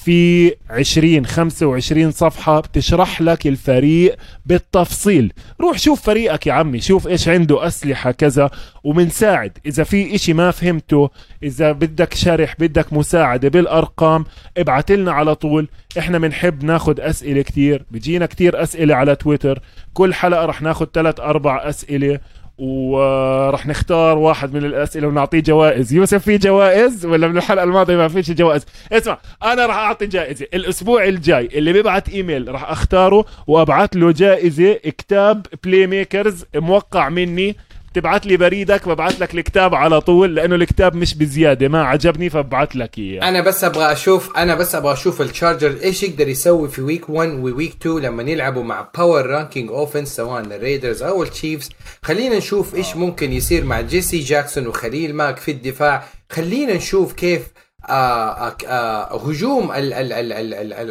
في 0.04 0.54
20 0.70 1.26
25 1.26 2.10
صفحة 2.10 2.60
بتشرح 2.60 3.22
لك 3.22 3.46
الفريق 3.46 4.16
بالتفصيل. 4.46 5.32
روح 5.60 5.78
شوف 5.78 6.02
فريقك 6.02 6.46
يا 6.46 6.52
عمي 6.52 6.80
شوف 6.80 7.08
إيش 7.08 7.28
عنده 7.28 7.66
أسلحة 7.66 8.10
كذا 8.10 8.50
ومنساعد. 8.84 9.58
إذا 9.66 9.84
في 9.84 10.14
إشي 10.14 10.32
ما 10.32 10.50
فهمته 10.50 11.10
إذا 11.42 11.72
بدك 11.72 12.14
شرح 12.14 12.54
بدك 12.58 12.92
مساعدة 12.92 13.48
بالأرقام 13.48 14.24
ابعت 14.56 14.92
لنا 14.92 15.12
على 15.12 15.34
طول. 15.34 15.68
إحنا 15.98 16.18
بنحب 16.18 16.64
ناخد 16.64 17.00
أسئلة 17.00 17.42
كتير 17.42 17.84
بيجينا 17.90 18.26
كتير 18.26 18.62
أسئلة 18.62 18.94
على 18.94 19.16
تويتر. 19.16 19.62
كل 19.94 20.14
حلقة 20.14 20.44
رح 20.44 20.62
ناخد 20.62 20.88
ثلاث 20.94 21.20
أربع 21.20 21.68
أسئلة. 21.68 22.20
ورح 22.60 23.66
نختار 23.66 24.18
واحد 24.18 24.54
من 24.54 24.64
الأسئلة 24.64 25.08
ونعطيه 25.08 25.40
جوائز. 25.40 25.92
يوسف 25.92 26.22
في 26.22 26.38
جوائز؟ 26.38 27.06
ولا 27.06 27.28
من 27.28 27.36
الحلقة 27.36 27.64
الماضية 27.64 27.96
ما 27.96 28.08
فيش 28.08 28.30
جوائز؟ 28.30 28.66
اسمع 28.92 29.18
أنا 29.42 29.66
راح 29.66 29.76
أعطي 29.76 30.06
جائزة. 30.06 30.46
الأسبوع 30.54 31.04
الجاي 31.04 31.48
اللي 31.54 31.72
بيبعت 31.72 32.08
إيميل 32.08 32.48
راح 32.48 32.70
أختاره 32.70 33.24
وأبعث 33.46 33.96
له 33.96 34.12
جائزة 34.12 34.72
كتاب 34.72 35.46
بلاي 35.64 35.86
ميكرز 35.86 36.44
موقع 36.54 37.08
مني 37.08 37.56
تبعت 37.94 38.26
لي 38.26 38.36
بريدك 38.36 38.88
ببعث 38.88 39.22
لك 39.22 39.34
الكتاب 39.34 39.74
على 39.74 40.00
طول 40.00 40.34
لأنه 40.34 40.54
الكتاب 40.54 40.94
مش 40.94 41.14
بزيادة 41.14 41.68
ما 41.68 41.82
عجبني 41.84 42.30
فببعث 42.30 42.76
لك 42.76 42.98
إياه. 42.98 43.28
أنا 43.28 43.40
بس 43.40 43.64
أبغى 43.64 43.92
أشوف 43.92 44.36
أنا 44.36 44.54
بس 44.54 44.74
أبغى 44.74 44.92
أشوف 44.92 45.22
التشارجر 45.22 45.76
إيش 45.82 46.02
يقدر 46.02 46.28
يسوي 46.28 46.68
في 46.68 46.82
week 46.82 47.10
1 47.10 47.28
و 47.28 47.38
week 47.38 47.76
2 47.80 47.98
لما 47.98 48.22
يلعبوا 48.22 48.62
مع 48.62 48.88
power 48.96 49.26
ranking 49.26 49.70
offense 49.70 50.16
سواء 50.16 50.40
الريدرز 50.40 51.02
أو 51.02 51.22
التشيفز 51.22 51.70
خلينا 52.02 52.36
نشوف 52.36 52.74
إيش 52.74 52.96
ممكن 52.96 53.32
يصير 53.32 53.64
مع 53.64 53.80
جي 53.80 53.99
سي 53.99 54.18
جاكسون 54.18 54.66
وخليل 54.66 55.14
ماك 55.14 55.36
في 55.36 55.50
الدفاع. 55.50 56.04
خلينا 56.30 56.74
نشوف 56.74 57.12
كيف 57.12 57.42
آآ 57.84 57.92
آه، 57.92 58.56
آآ 58.66 59.14
آه، 59.14 59.28
هجوم 59.28 59.72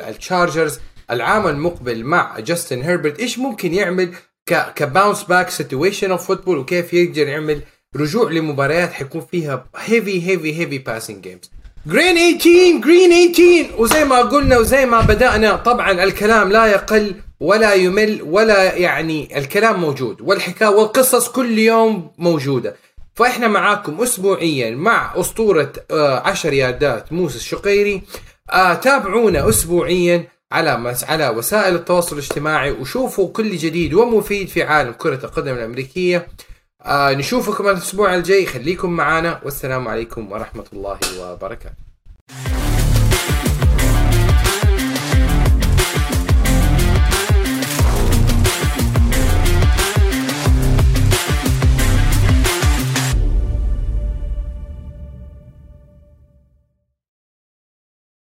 التشارجرز 0.10 0.80
العام 1.12 1.48
المقبل 1.48 2.04
مع 2.04 2.40
جاستن 2.40 2.82
هيربرت 2.82 3.20
إيش 3.20 3.40
ممكن 3.40 3.74
يعمل 3.74 4.14
كباونس 4.54 5.24
باك 5.24 5.50
سيتويشن 5.50 6.12
اوف 6.12 6.28
فوتبول 6.28 6.58
وكيف 6.58 6.94
يقدر 6.94 7.28
يعمل 7.28 7.62
رجوع 7.96 8.32
لمباريات 8.32 8.94
حيكون 8.94 9.22
فيها 9.32 9.66
هيفي 9.78 10.30
هيفي 10.30 10.60
هيفي 10.60 10.78
باسنج 10.78 11.22
جيمز 11.24 11.52
جرين 11.86 12.38
18 12.38 12.82
جرين 12.84 13.34
18 13.34 13.82
وزي 13.82 14.06
ما 14.06 14.22
قلنا 14.22 14.58
وزي 14.58 14.86
ما 14.86 15.02
بدأنا 15.02 15.56
طبعا 15.56 16.04
الكلام 16.04 16.52
لا 16.52 16.66
يقل 16.66 17.16
ولا 17.40 17.74
يمل 17.74 18.22
ولا 18.22 18.76
يعني 18.76 19.38
الكلام 19.38 19.82
موجود 19.82 20.22
والحكاية 20.22 20.68
والقصص 20.70 21.30
كل 21.30 21.60
يوم 21.60 22.12
موجودة. 22.18 22.76
فإحنا 23.16 23.48
معاكم 23.48 24.02
اسبوعيا 24.02 24.72
مع 24.72 25.14
أسطورة 25.16 25.74
10 25.92 26.50
آه 26.50 26.54
ياردات 26.54 27.14
موسى 27.14 27.38
الشقيري. 27.38 28.02
آه 28.52 28.74
تابعونا 28.74 29.50
اسبوعيا. 29.50 30.28
على 30.52 30.96
على 31.04 31.30
وسائل 31.30 31.76
التواصل 31.76 32.18
الاجتماعي 32.18 32.72
وشوفوا 32.72 33.30
كل 33.34 33.58
جديد 33.58 33.94
ومفيد 33.94 34.48
في 34.48 34.64
عالم 34.64 34.92
كرة 34.92 35.26
القدم 35.26 35.54
الأمريكية. 35.54 36.28
آه 36.82 37.14
نشوفكم 37.14 37.68
الأسبوع 37.68 38.16
الجاي 38.16 38.46
خليكم 38.46 38.90
معنا 38.90 39.42
والسلام 39.44 39.88
عليكم 39.88 40.32
ورحمة 40.32 40.66
الله 40.74 41.00
وبركاته. 41.20 41.76